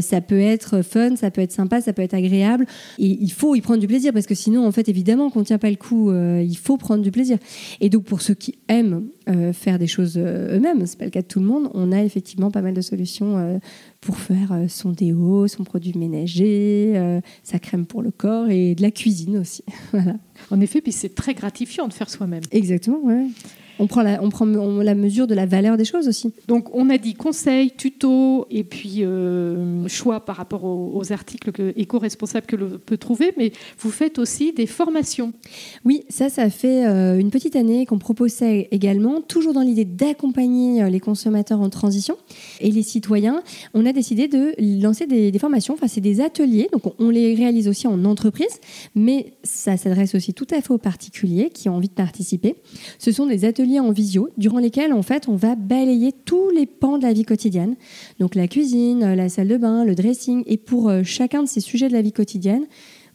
ça 0.00 0.20
peut 0.20 0.40
être 0.40 0.82
fun, 0.82 1.16
ça 1.16 1.30
peut 1.30 1.40
être 1.40 1.52
sympa, 1.52 1.80
ça 1.80 1.92
peut 1.92 2.02
être 2.02 2.14
agréable. 2.14 2.66
Et 2.98 3.18
il 3.20 3.32
faut 3.32 3.54
y 3.54 3.60
prendre 3.60 3.80
du 3.80 3.86
plaisir, 3.86 4.12
parce 4.12 4.26
que 4.26 4.34
sinon, 4.34 4.66
en 4.66 4.72
fait, 4.72 4.88
évidemment, 4.88 5.30
qu'on 5.30 5.42
tient 5.42 5.58
pas 5.58 5.70
le 5.70 5.76
coup, 5.76 6.12
il 6.12 6.56
faut 6.56 6.76
prendre 6.76 7.02
du 7.02 7.10
plaisir. 7.10 7.38
Et 7.80 7.88
donc, 7.88 8.04
pour 8.04 8.20
ceux 8.20 8.34
qui 8.34 8.58
aiment 8.68 9.08
faire 9.52 9.78
des 9.78 9.86
choses 9.86 10.18
eux-mêmes, 10.18 10.86
c'est 10.86 10.98
pas 10.98 11.04
le 11.04 11.10
cas 11.10 11.22
de 11.22 11.26
tout 11.26 11.40
le 11.40 11.46
monde, 11.46 11.70
on 11.74 11.92
a 11.92 12.02
effectivement 12.02 12.50
pas 12.50 12.62
mal 12.62 12.74
de 12.74 12.80
solutions 12.80 13.60
pour 14.00 14.16
faire 14.16 14.52
euh, 14.52 14.66
son 14.68 14.90
déo, 14.90 15.46
son 15.46 15.64
produit 15.64 15.92
ménager, 15.96 16.92
euh, 16.96 17.20
sa 17.42 17.58
crème 17.58 17.86
pour 17.86 18.02
le 18.02 18.10
corps 18.10 18.48
et 18.48 18.74
de 18.74 18.82
la 18.82 18.90
cuisine 18.90 19.38
aussi. 19.38 19.64
En 20.50 20.58
effet, 20.62 20.80
puis 20.80 20.90
c'est 20.90 21.14
très 21.14 21.34
gratifiant 21.34 21.86
de 21.86 21.92
faire 21.92 22.08
soi-même. 22.08 22.42
Exactement, 22.50 22.98
ouais 23.04 23.26
on 23.80 23.86
prend, 23.86 24.02
la, 24.02 24.22
on 24.22 24.28
prend 24.28 24.44
la 24.44 24.94
mesure 24.94 25.26
de 25.26 25.34
la 25.34 25.46
valeur 25.46 25.78
des 25.78 25.86
choses 25.86 26.06
aussi. 26.06 26.32
Donc 26.48 26.74
on 26.74 26.90
a 26.90 26.98
dit 26.98 27.14
conseils, 27.14 27.70
tutos 27.70 28.46
et 28.50 28.62
puis 28.62 28.98
euh, 29.00 29.88
choix 29.88 30.20
par 30.20 30.36
rapport 30.36 30.64
aux, 30.64 31.00
articles 31.12 31.50
éco-responsables 31.76 32.46
que 32.46 32.56
l'on 32.56 32.78
peut 32.78 32.98
trouver, 32.98 33.32
mais 33.38 33.52
vous 33.78 33.90
faites 33.90 34.18
aussi 34.18 34.52
des 34.52 34.66
formations. 34.66 35.32
Oui, 35.84 36.04
ça, 36.10 36.28
ça 36.28 36.50
fait 36.50 36.86
euh, 36.86 37.18
une 37.18 37.30
petite 37.30 37.56
année 37.56 37.86
qu'on 37.86 37.98
propose 37.98 38.32
ça 38.32 38.46
également, 38.50 39.22
toujours 39.22 39.54
dans 39.54 39.62
l'idée 39.62 39.86
d'accompagner 39.86 40.82
euh, 40.82 40.90
les 40.90 41.00
consommateurs 41.00 41.60
en 41.60 41.70
transition 41.70 42.16
et 42.60 42.70
les 42.70 42.82
citoyens. 42.82 43.42
On 43.72 43.86
a 43.86 43.92
décidé 43.92 44.28
de 44.28 44.54
lancer 44.82 45.06
des, 45.06 45.36
formations, 45.38 45.72
enfin 45.72 45.88
c'est 45.88 46.02
des 46.02 46.20
ateliers, 46.20 46.68
donc 46.70 46.82
on, 46.98 47.08
les 47.08 47.34
réalise 47.34 47.66
aussi 47.66 47.86
en 47.86 48.04
entreprise, 48.04 48.60
mais 48.94 49.32
ça 49.42 49.78
s'adresse 49.78 50.14
aussi 50.14 50.34
tout 50.34 50.46
à 50.50 50.60
fait 50.60 50.70
aux 50.70 50.78
particuliers 50.78 51.48
qui 51.48 51.70
ont 51.70 51.76
envie 51.76 51.88
de 51.88 51.94
participer. 51.94 52.56
Ce 52.98 53.10
sont 53.10 53.26
des 53.26 53.46
ateliers 53.46 53.69
en 53.78 53.92
visio, 53.92 54.30
durant 54.38 54.58
lesquels 54.58 54.92
en 54.92 55.02
fait 55.02 55.28
on 55.28 55.36
va 55.36 55.54
balayer 55.54 56.12
tous 56.12 56.50
les 56.50 56.66
pans 56.66 56.98
de 56.98 57.04
la 57.04 57.12
vie 57.12 57.24
quotidienne. 57.24 57.76
Donc 58.18 58.34
la 58.34 58.48
cuisine, 58.48 59.14
la 59.14 59.28
salle 59.28 59.48
de 59.48 59.56
bain, 59.56 59.84
le 59.84 59.94
dressing. 59.94 60.42
Et 60.46 60.56
pour 60.56 60.88
euh, 60.88 61.02
chacun 61.04 61.42
de 61.44 61.48
ces 61.48 61.60
sujets 61.60 61.88
de 61.88 61.92
la 61.92 62.02
vie 62.02 62.12
quotidienne, 62.12 62.66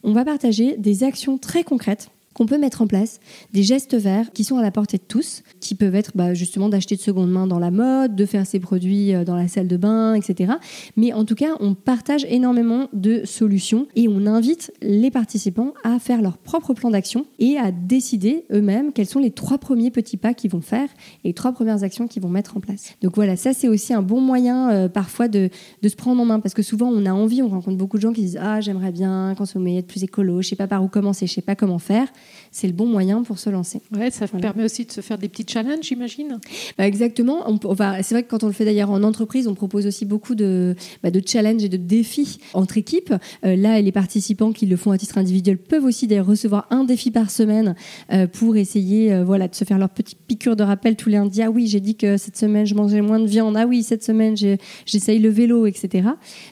on 0.02 0.12
va 0.12 0.24
partager 0.24 0.76
des 0.78 1.04
actions 1.04 1.36
très 1.36 1.64
concrètes 1.64 2.10
qu'on 2.36 2.44
peut 2.44 2.58
mettre 2.58 2.82
en 2.82 2.86
place, 2.86 3.18
des 3.54 3.62
gestes 3.62 3.94
verts 3.94 4.30
qui 4.30 4.44
sont 4.44 4.58
à 4.58 4.62
la 4.62 4.70
portée 4.70 4.98
de 4.98 5.02
tous, 5.08 5.42
qui 5.60 5.74
peuvent 5.74 5.94
être 5.94 6.12
bah, 6.14 6.34
justement 6.34 6.68
d'acheter 6.68 6.94
de 6.94 7.00
seconde 7.00 7.30
main 7.30 7.46
dans 7.46 7.58
la 7.58 7.70
mode, 7.70 8.14
de 8.14 8.26
faire 8.26 8.46
ses 8.46 8.60
produits 8.60 9.14
euh, 9.14 9.24
dans 9.24 9.36
la 9.36 9.48
salle 9.48 9.68
de 9.68 9.76
bain, 9.78 10.12
etc. 10.12 10.52
Mais 10.98 11.14
en 11.14 11.24
tout 11.24 11.34
cas, 11.34 11.56
on 11.60 11.74
partage 11.74 12.26
énormément 12.28 12.88
de 12.92 13.22
solutions 13.24 13.86
et 13.96 14.06
on 14.06 14.26
invite 14.26 14.70
les 14.82 15.10
participants 15.10 15.72
à 15.82 15.98
faire 15.98 16.20
leur 16.20 16.36
propre 16.36 16.74
plan 16.74 16.90
d'action 16.90 17.24
et 17.38 17.56
à 17.56 17.72
décider 17.72 18.44
eux-mêmes 18.52 18.92
quels 18.92 19.06
sont 19.06 19.20
les 19.20 19.30
trois 19.30 19.56
premiers 19.56 19.90
petits 19.90 20.18
pas 20.18 20.34
qu'ils 20.34 20.50
vont 20.50 20.60
faire 20.60 20.90
et 21.24 21.28
les 21.28 21.34
trois 21.34 21.52
premières 21.52 21.84
actions 21.84 22.06
qu'ils 22.06 22.22
vont 22.22 22.28
mettre 22.28 22.58
en 22.58 22.60
place. 22.60 22.92
Donc 23.00 23.16
voilà, 23.16 23.36
ça 23.36 23.54
c'est 23.54 23.68
aussi 23.68 23.94
un 23.94 24.02
bon 24.02 24.20
moyen 24.20 24.70
euh, 24.70 24.88
parfois 24.90 25.28
de, 25.28 25.48
de, 25.80 25.88
se 25.88 25.96
prendre 25.96 26.20
en 26.20 26.26
main 26.26 26.40
parce 26.40 26.52
que 26.52 26.62
souvent 26.62 26.88
on 26.88 27.06
a 27.06 27.12
envie, 27.12 27.40
on 27.40 27.48
rencontre 27.48 27.78
beaucoup 27.78 27.96
de 27.96 28.02
gens 28.02 28.12
qui 28.12 28.20
disent 28.20 28.38
ah 28.42 28.60
j'aimerais 28.60 28.92
bien 28.92 29.34
consommer, 29.38 29.78
être 29.78 29.86
plus 29.86 30.04
écolo, 30.04 30.42
je 30.42 30.48
sais 30.48 30.56
pas 30.56 30.66
par 30.66 30.84
où 30.84 30.88
commencer, 30.88 31.26
je 31.26 31.32
sais 31.32 31.40
pas 31.40 31.56
comment 31.56 31.78
faire 31.78 32.08
c'est 32.50 32.66
le 32.66 32.72
bon 32.72 32.86
moyen 32.86 33.22
pour 33.22 33.38
se 33.38 33.50
lancer. 33.50 33.80
Ouais, 33.94 34.10
ça 34.10 34.26
permet 34.28 34.64
aussi 34.64 34.84
de 34.84 34.92
se 34.92 35.00
faire 35.00 35.18
des 35.18 35.28
petits 35.28 35.46
challenges, 35.46 35.84
j'imagine. 35.84 36.38
Bah 36.78 36.86
exactement. 36.86 37.44
c'est 38.02 38.14
vrai 38.14 38.22
que 38.22 38.28
quand 38.28 38.44
on 38.44 38.46
le 38.46 38.52
fait 38.52 38.64
d'ailleurs 38.64 38.90
en 38.90 39.02
entreprise, 39.02 39.46
on 39.48 39.54
propose 39.54 39.86
aussi 39.86 40.04
beaucoup 40.04 40.34
de, 40.34 40.74
bah, 41.02 41.10
de 41.10 41.22
challenges 41.24 41.64
et 41.64 41.68
de 41.68 41.76
défis 41.76 42.38
entre 42.54 42.78
équipes. 42.78 43.14
Euh, 43.44 43.56
là, 43.56 43.80
les 43.80 43.92
participants 43.92 44.52
qui 44.52 44.66
le 44.66 44.76
font 44.76 44.90
à 44.90 44.98
titre 44.98 45.18
individuel 45.18 45.58
peuvent 45.58 45.84
aussi 45.84 46.06
d'ailleurs 46.06 46.26
recevoir 46.26 46.66
un 46.70 46.84
défi 46.84 47.10
par 47.10 47.30
semaine 47.30 47.74
euh, 48.12 48.26
pour 48.26 48.56
essayer 48.56 49.12
euh, 49.12 49.24
voilà, 49.24 49.48
de 49.48 49.54
se 49.54 49.64
faire 49.64 49.78
leur 49.78 49.90
petite 49.90 50.18
piqûre 50.26 50.56
de 50.56 50.62
rappel 50.62 50.96
tous 50.96 51.08
les 51.08 51.16
lundis. 51.16 51.42
Ah 51.42 51.50
oui, 51.50 51.66
j'ai 51.66 51.80
dit 51.80 51.96
que 51.96 52.16
cette 52.16 52.36
semaine, 52.36 52.66
je 52.66 52.74
mangeais 52.74 53.00
moins 53.00 53.20
de 53.20 53.26
viande. 53.26 53.56
Ah 53.56 53.66
oui, 53.66 53.82
cette 53.82 54.04
semaine, 54.04 54.34
j'essaye 54.86 55.18
le 55.18 55.28
vélo, 55.28 55.66
etc. 55.66 56.08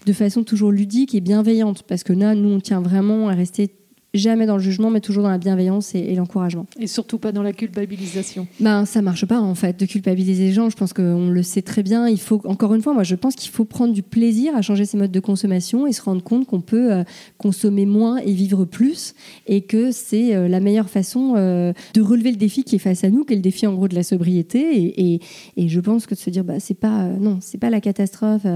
De 0.06 0.12
façon 0.12 0.44
toujours 0.44 0.70
ludique 0.70 1.14
et 1.14 1.20
bienveillante. 1.20 1.82
Parce 1.82 2.04
que 2.04 2.12
là, 2.12 2.34
nous, 2.34 2.50
on 2.50 2.60
tient 2.60 2.80
vraiment 2.80 3.28
à 3.28 3.34
rester 3.34 3.70
jamais 4.14 4.46
dans 4.46 4.57
le 4.57 4.62
jugement, 4.62 4.90
mais 4.90 5.00
toujours 5.00 5.24
dans 5.24 5.31
la 5.31 5.38
bienveillance 5.38 5.94
et, 5.94 6.14
l'encouragement. 6.14 6.66
Et 6.79 6.87
surtout 6.87 7.18
pas 7.18 7.33
dans 7.33 7.42
la 7.42 7.53
culpabilisation. 7.53 8.46
Ben, 8.61 8.85
ça 8.85 9.03
marche 9.03 9.27
pas 9.27 9.40
en 9.40 9.55
fait 9.55 9.79
de 9.79 9.87
culpabiliser 9.87 10.44
les 10.44 10.53
gens. 10.53 10.70
Je 10.70 10.77
pense 10.77 10.92
qu'on 10.92 11.29
le 11.29 11.42
sait 11.42 11.62
très 11.62 11.83
bien. 11.83 12.09
Il 12.09 12.20
faut 12.20 12.40
encore 12.44 12.74
une 12.74 12.83
fois, 12.83 12.94
moi 12.94 13.03
je 13.03 13.16
pense 13.16 13.35
qu'il 13.35 13.50
faut 13.50 13.64
prendre 13.64 13.92
du 13.92 14.03
plaisir 14.03 14.55
à 14.57 14.62
changer 14.62 14.85
ses 14.85 14.96
modes 14.96 15.11
de 15.11 15.20
consommation 15.20 15.87
et 15.87 15.92
se 15.92 16.03
rendre 16.03 16.22
compte 16.22 16.46
qu'on 16.46 16.61
peut 16.61 16.92
euh, 16.92 17.05
consommer 17.38 17.87
moins 17.87 18.18
et 18.18 18.33
vivre 18.33 18.64
plus, 18.64 19.14
et 19.46 19.62
que 19.62 19.90
c'est 19.90 20.35
euh, 20.35 20.48
la 20.48 20.61
meilleure 20.61 20.88
façon 20.88 21.35
euh, 21.37 21.72
de 21.94 22.00
relever 22.00 22.31
le 22.31 22.37
défi 22.37 22.62
qui 22.62 22.77
est 22.77 22.79
face 22.81 23.03
à 23.05 23.11
nous, 23.11 23.24
qui 23.24 23.33
est 23.33 23.37
le 23.37 23.42
défi 23.42 23.66
en 23.66 23.74
gros 23.74 23.88
de 23.88 23.94
la 23.94 24.05
sobriété. 24.05 24.61
Et, 24.61 25.20
et, 25.57 25.68
je 25.68 25.81
pense 25.81 26.07
que 26.07 26.14
de 26.14 26.20
se 26.20 26.31
dire 26.31 26.44
bah 26.44 26.61
c'est 26.61 26.74
pas 26.74 27.09
non, 27.09 27.38
c'est 27.40 27.59
pas 27.59 27.70
la 27.70 27.81
catastrophe, 27.81 28.46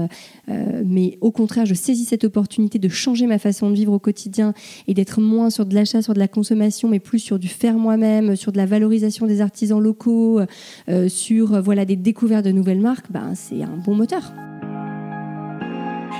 mais 0.47 1.17
au 1.21 1.31
contraire, 1.31 1.65
je 1.65 1.73
saisis 1.73 2.05
cette 2.05 2.23
opportunité 2.23 2.79
de 2.79 2.87
changer 2.87 3.27
ma 3.27 3.39
façon 3.39 3.69
de 3.69 3.75
vivre 3.75 3.93
au 3.93 3.99
quotidien 3.99 4.53
et 4.87 4.93
d'être 4.93 5.19
moins 5.19 5.48
sur 5.49 5.65
de 5.65 5.75
l'achat, 5.75 6.01
sur 6.01 6.13
de 6.13 6.19
la 6.19 6.27
consommation, 6.27 6.89
mais 6.89 6.99
plus 6.99 7.19
sur 7.19 7.39
du 7.39 7.47
faire 7.47 7.75
moi-même, 7.75 8.35
sur 8.35 8.51
de 8.51 8.57
la 8.57 8.65
valorisation 8.65 9.27
des 9.27 9.41
artisans 9.41 9.79
locaux, 9.79 10.41
euh, 10.89 11.09
sur 11.09 11.53
euh, 11.53 11.61
voilà 11.61 11.85
des 11.85 11.95
découvertes 11.95 12.45
de 12.45 12.51
nouvelles 12.51 12.81
marques, 12.81 13.11
ben, 13.11 13.33
c'est 13.35 13.63
un 13.63 13.77
bon 13.85 13.95
moteur. 13.95 14.31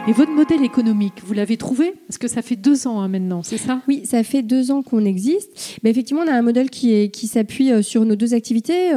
Et 0.07 0.12
votre 0.12 0.31
modèle 0.31 0.63
économique, 0.63 1.13
vous 1.23 1.33
l'avez 1.33 1.57
trouvé 1.57 1.93
Parce 2.07 2.17
que 2.17 2.27
ça 2.27 2.41
fait 2.41 2.55
deux 2.55 2.88
ans 2.88 3.01
hein, 3.01 3.07
maintenant, 3.07 3.43
c'est 3.43 3.57
ça 3.57 3.81
Oui, 3.88 4.01
ça 4.05 4.23
fait 4.23 4.41
deux 4.41 4.71
ans 4.71 4.81
qu'on 4.81 5.05
existe. 5.05 5.77
Mais 5.83 5.91
effectivement, 5.91 6.23
on 6.25 6.27
a 6.27 6.33
un 6.33 6.41
modèle 6.41 6.69
qui, 6.69 7.12
qui 7.12 7.27
s'appuie 7.27 7.71
euh, 7.71 7.81
sur 7.81 8.05
nos 8.05 8.15
deux 8.15 8.33
activités. 8.33 8.91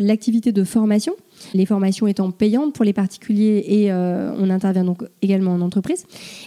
L'activité 0.00 0.52
de 0.52 0.64
formation, 0.64 1.14
les 1.54 1.66
formations 1.66 2.06
étant 2.06 2.30
payantes 2.30 2.74
pour 2.74 2.84
les 2.84 2.92
particuliers 2.92 3.64
et 3.66 3.92
euh, 3.92 4.32
on 4.38 4.50
intervient 4.50 4.84
donc 4.84 5.02
également 5.22 5.52
en 5.52 5.60
entreprise. 5.60 6.04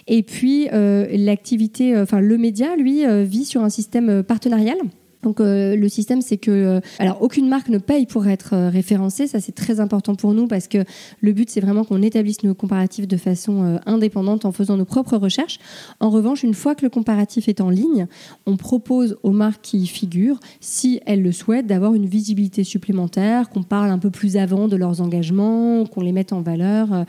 Et 0.08 0.24
puis 0.24 0.68
euh, 0.74 1.08
l'activité, 1.12 1.96
euh, 1.96 2.04
enfin 2.04 2.20
le 2.20 2.38
média, 2.38 2.76
lui, 2.76 3.04
vit 3.26 3.46
sur 3.46 3.64
un 3.64 3.70
système 3.70 4.24
partenarial. 4.24 4.78
Donc 5.24 5.40
euh, 5.40 5.76
le 5.76 5.90
système, 5.90 6.22
c'est 6.22 6.38
que 6.38 6.52
euh, 6.52 6.80
alors 7.00 7.22
aucune 7.22 7.48
marque 7.48 7.70
ne 7.70 7.78
paye 7.78 8.06
pour 8.06 8.28
être 8.28 8.54
euh, 8.54 8.70
référencée. 8.70 9.28
Ça 9.28 9.40
c'est 9.40 9.52
très 9.52 9.80
important 9.80 10.16
pour 10.16 10.34
nous 10.34 10.48
parce 10.48 10.68
que 10.68 10.80
le 11.22 11.34
but 11.34 11.50
c'est 11.50 11.62
vraiment 11.62 11.84
qu'on 11.84 12.02
établisse 12.02 12.44
nos 12.44 12.54
comparatifs 12.54 13.08
de 13.08 13.18
façon 13.18 13.80
indépendante 13.86 14.46
en 14.46 14.52
faisant 14.52 14.78
nos 14.78 14.86
propres 14.86 15.18
recherches. 15.18 15.60
En 16.00 16.10
revanche, 16.10 16.44
une 16.44 16.54
fois 16.54 16.76
que 16.76 16.84
le 16.84 16.90
comparatif 16.90 17.48
est 17.48 17.62
en 17.62 17.70
ligne, 17.70 18.08
on 18.46 18.58
propose 18.58 19.18
aux 19.24 19.32
marques 19.32 19.62
qui 19.62 19.80
y 19.80 19.88
figurent, 19.88 20.40
si 20.60 21.00
elles 21.06 21.22
le 21.22 21.32
souhaitent, 21.32 21.68
d'avoir 21.68 21.94
une 21.94 22.06
visibilité 22.06 22.64
supplémentaire, 22.64 23.50
qu'on 23.50 23.64
parle 23.64 23.90
un 23.90 24.00
peu 24.00 24.10
plus 24.10 24.38
avant 24.38 24.68
de 24.68 24.76
leurs 24.76 25.02
engagements, 25.02 25.86
qu'on 25.86 26.02
les 26.02 26.12
mette 26.12 26.34
en 26.34 26.42
valeur, 26.42 27.06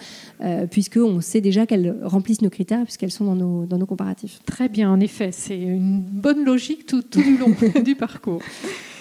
puisque 0.70 0.98
on 0.98 1.20
sait 1.20 1.40
déjà 1.40 1.66
qu'elles 1.66 1.96
remplissent 2.02 2.42
nos 2.42 2.50
critères 2.50 2.84
puisqu'elles 2.84 3.10
sont 3.10 3.24
dans 3.24 3.36
nos, 3.36 3.66
dans 3.66 3.78
nos 3.78 3.86
comparatifs. 3.86 4.40
Très 4.46 4.68
bien, 4.68 4.90
en 4.90 5.00
effet, 5.00 5.30
c'est 5.32 5.58
une 5.58 6.00
bonne 6.00 6.44
logique 6.44 6.86
tout, 6.86 7.02
tout 7.02 7.22
du 7.22 7.36
long 7.36 7.54
du 7.84 7.94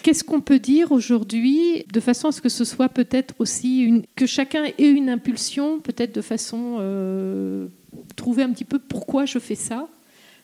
Qu'est-ce 0.03 0.23
qu'on 0.23 0.41
peut 0.41 0.59
dire 0.59 0.91
aujourd'hui 0.91 1.85
de 1.93 1.99
façon 1.99 2.29
à 2.29 2.31
ce 2.31 2.41
que 2.41 2.49
ce 2.49 2.65
soit 2.65 2.89
peut-être 2.89 3.35
aussi 3.39 3.81
une, 3.81 4.03
que 4.15 4.25
chacun 4.25 4.63
ait 4.65 4.89
une 4.89 5.09
impulsion, 5.09 5.79
peut-être 5.79 6.15
de 6.15 6.21
façon 6.21 6.77
euh, 6.79 7.67
trouver 8.15 8.43
un 8.43 8.51
petit 8.51 8.65
peu 8.65 8.79
pourquoi 8.79 9.25
je 9.25 9.37
fais 9.37 9.55
ça? 9.55 9.87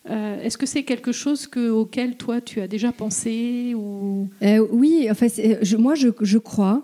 Euh, 0.09 0.41
est-ce 0.41 0.57
que 0.57 0.65
c'est 0.65 0.83
quelque 0.83 1.11
chose 1.11 1.47
que, 1.47 1.69
auquel 1.69 2.15
toi 2.17 2.39
tu 2.39 2.61
as 2.61 2.67
déjà 2.67 2.91
pensé 2.91 3.73
ou? 3.75 4.29
Euh, 4.43 4.65
Oui, 4.71 5.07
enfin, 5.09 5.27
moi 5.77 5.95
je, 5.95 6.09
je 6.21 6.37
crois, 6.37 6.83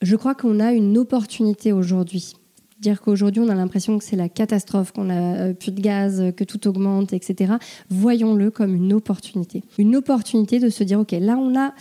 je 0.00 0.16
crois 0.16 0.34
qu'on 0.34 0.60
a 0.60 0.72
une 0.72 0.96
opportunité 0.96 1.72
aujourd'hui 1.72 2.34
dire 2.80 3.00
qu'aujourd'hui 3.00 3.42
on 3.42 3.48
a 3.48 3.54
l'impression 3.54 3.98
que 3.98 4.04
c'est 4.04 4.16
la 4.16 4.28
catastrophe, 4.28 4.92
qu'on 4.92 5.10
a 5.10 5.14
euh, 5.14 5.54
plus 5.54 5.72
de 5.72 5.80
gaz, 5.80 6.32
que 6.36 6.44
tout 6.44 6.66
augmente, 6.68 7.12
etc. 7.12 7.54
Voyons-le 7.90 8.50
comme 8.50 8.74
une 8.74 8.92
opportunité. 8.92 9.62
Une 9.78 9.96
opportunité 9.96 10.58
de 10.58 10.68
se 10.68 10.84
dire, 10.84 11.00
OK, 11.00 11.12
là 11.12 11.36
on 11.36 11.58
a 11.58 11.72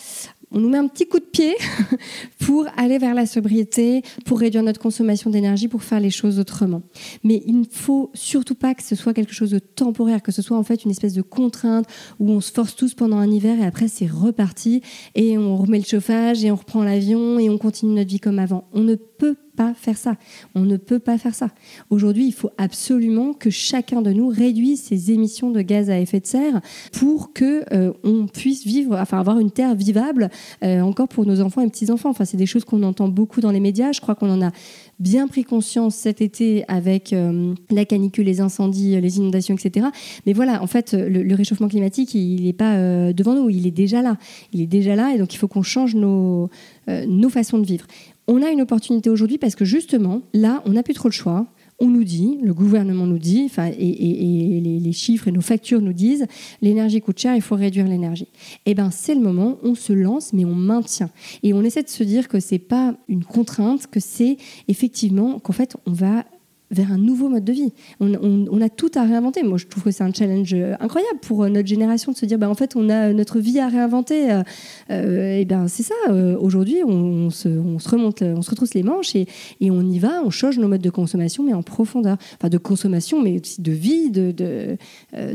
on 0.53 0.60
nous 0.60 0.69
met 0.69 0.77
un 0.77 0.88
petit 0.88 1.08
coup 1.08 1.19
de 1.19 1.25
pied 1.25 1.56
pour 2.39 2.67
aller 2.77 2.99
vers 2.99 3.15
la 3.15 3.25
sobriété, 3.25 4.03
pour 4.23 4.39
réduire 4.39 4.62
notre 4.62 4.79
consommation 4.79 5.32
d'énergie, 5.32 5.67
pour 5.67 5.84
faire 5.84 5.99
les 5.99 6.12
choses 6.12 6.39
autrement. 6.39 6.84
Mais 7.23 7.41
il 7.47 7.60
ne 7.60 7.65
faut 7.69 8.12
surtout 8.13 8.53
pas 8.53 8.75
que 8.75 8.84
ce 8.84 8.95
soit 8.95 9.13
quelque 9.13 9.34
chose 9.34 9.49
de 9.49 9.60
temporaire, 9.60 10.21
que 10.21 10.32
ce 10.32 10.43
soit 10.43 10.58
en 10.58 10.63
fait 10.63 10.86
une 10.86 10.91
espèce 10.91 11.13
de 11.13 11.23
contrainte 11.23 11.88
où 12.19 12.29
on 12.29 12.39
se 12.39 12.51
force 12.51 12.75
tous 12.75 12.93
pendant 12.93 13.17
un 13.17 13.29
hiver 13.32 13.60
et 13.60 13.65
après 13.65 13.88
c'est 13.88 14.06
reparti 14.06 14.82
et 15.15 15.38
on 15.39 15.58
remet 15.58 15.79
le 15.79 15.86
chauffage 15.86 16.45
et 16.45 16.51
on 16.51 16.56
reprend 16.56 16.84
l'avion 16.84 17.39
et 17.39 17.49
on 17.49 17.58
continue 17.58 17.93
notre 17.93 18.10
vie 18.10 18.19
comme 18.19 18.38
avant. 18.38 18.67
On 18.73 18.82
ne 18.82 18.95
peut 18.95 19.36
pas 19.55 19.73
faire 19.73 19.97
ça. 19.97 20.15
On 20.55 20.61
ne 20.61 20.77
peut 20.77 20.99
pas 20.99 21.17
faire 21.17 21.35
ça. 21.35 21.49
Aujourd'hui, 21.89 22.25
il 22.25 22.33
faut 22.33 22.49
absolument 22.57 23.33
que 23.33 23.49
chacun 23.49 24.01
de 24.01 24.11
nous 24.11 24.27
réduise 24.27 24.81
ses 24.81 25.11
émissions 25.11 25.51
de 25.51 25.61
gaz 25.61 25.89
à 25.89 25.99
effet 25.99 26.19
de 26.19 26.25
serre 26.25 26.61
pour 26.91 27.33
que 27.33 27.63
euh, 27.73 27.93
on 28.03 28.27
puisse 28.27 28.65
vivre, 28.65 28.97
enfin 28.99 29.19
avoir 29.19 29.39
une 29.39 29.51
terre 29.51 29.75
vivable 29.75 30.29
euh, 30.63 30.81
encore 30.81 31.07
pour 31.07 31.25
nos 31.25 31.41
enfants 31.41 31.61
et 31.61 31.69
petits 31.69 31.91
enfants. 31.91 32.09
Enfin, 32.09 32.25
c'est 32.25 32.37
des 32.37 32.45
choses 32.45 32.65
qu'on 32.65 32.83
entend 32.83 33.07
beaucoup 33.07 33.41
dans 33.41 33.51
les 33.51 33.59
médias. 33.59 33.91
Je 33.91 34.01
crois 34.01 34.15
qu'on 34.15 34.29
en 34.29 34.41
a 34.41 34.51
bien 34.99 35.27
pris 35.27 35.43
conscience 35.43 35.95
cet 35.95 36.21
été 36.21 36.63
avec 36.67 37.13
euh, 37.13 37.53
la 37.69 37.85
canicule, 37.85 38.25
les 38.25 38.41
incendies, 38.41 38.99
les 38.99 39.17
inondations, 39.17 39.55
etc. 39.55 39.87
Mais 40.25 40.33
voilà, 40.33 40.61
en 40.61 40.67
fait, 40.67 40.93
le, 40.93 41.33
réchauffement 41.35 41.67
climatique, 41.67 42.13
il 42.13 42.43
n'est 42.43 42.53
pas 42.53 43.11
devant 43.13 43.33
nous, 43.33 43.49
il 43.49 43.65
est 43.65 43.71
déjà 43.71 44.01
là. 44.01 44.17
Il 44.51 44.61
est 44.61 44.67
déjà 44.67 44.95
là 44.95 45.13
et 45.13 45.17
donc 45.17 45.33
il 45.33 45.37
faut 45.37 45.47
qu'on 45.47 45.63
change 45.63 45.95
nos, 45.95 46.49
nos 46.87 47.29
façons 47.29 47.57
de 47.57 47.65
vivre. 47.65 47.85
On 48.27 48.41
a 48.41 48.49
une 48.49 48.62
opportunité 48.62 49.09
aujourd'hui 49.09 49.38
parce 49.38 49.55
que 49.55 49.65
justement, 49.65 50.21
là, 50.33 50.62
on 50.65 50.71
n'a 50.71 50.83
plus 50.83 50.93
trop 50.93 51.09
le 51.09 51.13
choix 51.13 51.47
on 51.79 51.88
nous 51.88 52.03
dit, 52.03 52.39
le 52.41 52.53
gouvernement 52.53 53.05
nous 53.05 53.17
dit, 53.17 53.43
enfin, 53.45 53.65
et, 53.67 54.62
les, 54.62 54.91
chiffres 54.91 55.27
et 55.27 55.31
nos 55.31 55.41
factures 55.41 55.81
nous 55.81 55.93
disent, 55.93 56.27
l'énergie 56.62 57.01
coûte 57.01 57.19
cher, 57.19 57.36
il 57.36 57.41
faut 57.41 57.55
réduire 57.55 57.88
l'énergie. 57.88 58.27
Eh 58.65 58.73
bien, 58.73 58.91
c'est 58.91 59.15
le 59.15 59.21
moment, 59.21 59.57
on 59.63 59.75
se 59.75 59.91
lance, 59.91 60.33
mais 60.33 60.45
on 60.45 60.55
maintient. 60.55 61.09
Et 61.41 61.53
on 61.53 61.62
essaie 61.63 61.83
de 61.83 61.89
se 61.89 62.03
dire 62.03 62.27
que 62.27 62.39
c'est 62.39 62.59
pas 62.59 62.95
une 63.07 63.25
contrainte, 63.25 63.88
que 63.88 63.99
c'est 63.99 64.38
effectivement 64.67 65.39
qu'en 65.39 65.53
fait, 65.53 65.75
on 65.86 65.91
va 65.91 66.25
vers 66.73 66.91
un 66.91 66.97
nouveau 66.97 67.29
mode 67.29 67.43
de 67.45 67.53
vie. 67.53 67.73
On, 67.99 68.62
a 68.62 68.69
tout 68.69 68.91
à 68.95 69.03
réinventer. 69.03 69.43
Moi, 69.43 69.57
je 69.57 69.67
trouve 69.67 69.83
que 69.83 69.91
c'est 69.91 70.03
un 70.03 70.13
challenge 70.13 70.53
euh, 70.53 70.75
incroyable 70.79 71.19
pour 71.21 71.43
euh, 71.43 71.49
notre 71.49 71.67
génération 71.67 72.12
de 72.12 72.17
se 72.17 72.25
dire, 72.25 72.38
bah, 72.38 72.49
en 72.49 72.55
fait, 72.55 72.75
on 72.75 72.89
a 72.89 73.12
notre 73.13 73.39
vie 73.39 73.59
à 73.59 73.67
réinventer. 73.67 74.41
Euh, 74.89 75.39
et 75.39 75.45
ben, 75.45 75.67
c'est 75.67 75.83
ça. 75.83 75.93
Aujourd'hui, 76.39 76.77
on, 76.86 77.29
se, 77.29 77.49
remonte, 77.89 78.21
on 78.21 78.41
se 78.41 78.49
retrousse 78.49 78.73
les 78.73 78.83
manches 78.83 79.15
et, 79.15 79.27
on 79.62 79.89
y 79.89 79.99
va. 79.99 80.21
On 80.25 80.29
change 80.29 80.59
nos 80.59 80.67
modes 80.67 80.81
de 80.81 80.89
consommation, 80.89 81.43
mais 81.43 81.53
en 81.53 81.63
profondeur. 81.63 82.17
Enfin, 82.39 82.49
de 82.49 82.57
consommation, 82.57 83.21
mais 83.21 83.39
aussi 83.39 83.62
de 83.62 83.71
vie, 83.71 84.09
de, 84.09 84.77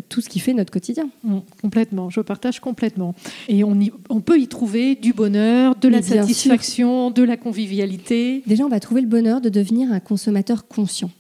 tout 0.09 0.21
ce 0.21 0.29
qui 0.29 0.39
fait 0.41 0.55
notre 0.55 0.73
quotidien. 0.73 1.09
Mmh, 1.25 1.39
complètement. 1.61 2.11
Je 2.11 2.21
partage 2.21 2.61
complètement. 2.61 3.15
Et 3.49 3.65
on, 3.65 3.79
on 4.09 4.21
peut 4.21 4.39
y 4.39 4.49
trouver 4.49 4.95
du 4.95 5.13
bonheur, 5.13 5.75
de 5.77 5.89
la 5.89 6.03
satisfaction, 6.03 7.11
de 7.11 7.23
la 7.23 7.37
convivialité. 7.37 8.43
Déjà, 8.47 8.65
on 8.65 8.69
va 8.69 8.81
trouver 8.81 9.01
le 9.01 9.09
bonheur 9.09 9.41
de 9.41 9.49
devenir 9.49 9.93
un 9.93 10.01
consommateur 10.01 10.67
conscient. 10.67 11.11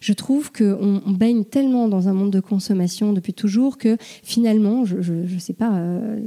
Je 0.00 0.12
trouve 0.12 0.52
qu'on 0.52 1.02
on 1.04 1.12
baigne 1.12 1.44
tellement 1.44 1.88
dans 1.88 2.08
un 2.08 2.12
monde 2.12 2.30
de 2.30 2.40
consommation 2.40 3.12
depuis 3.12 3.34
toujours 3.34 3.78
que 3.78 3.96
finalement, 4.22 4.84
je 4.84 5.12
ne 5.12 5.38
sais 5.38 5.52
pas, 5.52 5.72
euh, 5.74 6.18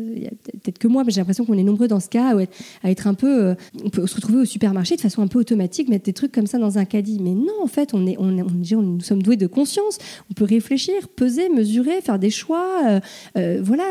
peut-être 0.54 0.78
que 0.78 0.88
moi, 0.88 1.04
mais 1.04 1.12
j'ai 1.12 1.22
l'impression 1.22 1.45
qu'on 1.45 1.58
est 1.58 1.63
nombreux 1.63 1.88
dans 1.88 2.00
ce 2.00 2.10
cas 2.10 2.36
à 2.84 2.91
être 2.91 3.08
un 3.08 3.13
peu. 3.13 3.43
Euh, 3.43 3.56
on 3.84 3.89
peut 3.89 4.06
se 4.08 4.15
retrouver 4.15 4.39
au 4.39 4.45
supermarché 4.45 4.95
de 4.95 5.02
façon 5.02 5.22
un 5.22 5.28
peu 5.28 5.39
automatique, 5.39 5.89
mettre 5.89 6.06
des 6.06 6.13
trucs 6.13 6.32
comme 6.32 6.48
ça 6.48 6.58
dans 6.58 6.78
un 6.78 6.86
caddie. 6.86 7.19
Mais 7.22 7.34
non, 7.34 7.54
en 7.63 7.67
fait, 7.67 7.93
on 7.93 8.06
est, 8.08 8.17
on, 8.19 8.32
nous 8.32 9.02
sommes 9.02 9.22
doués 9.22 9.38
de 9.38 9.48
conscience. 9.48 9.98
On 10.30 10.34
peut 10.34 10.45
réfléchir, 10.45 11.08
peser, 11.15 11.50
mesurer, 11.50 12.02
faire 12.02 12.19
des 12.19 12.30
choix. 12.30 13.02
Euh, 13.38 13.60
voilà, 13.62 13.84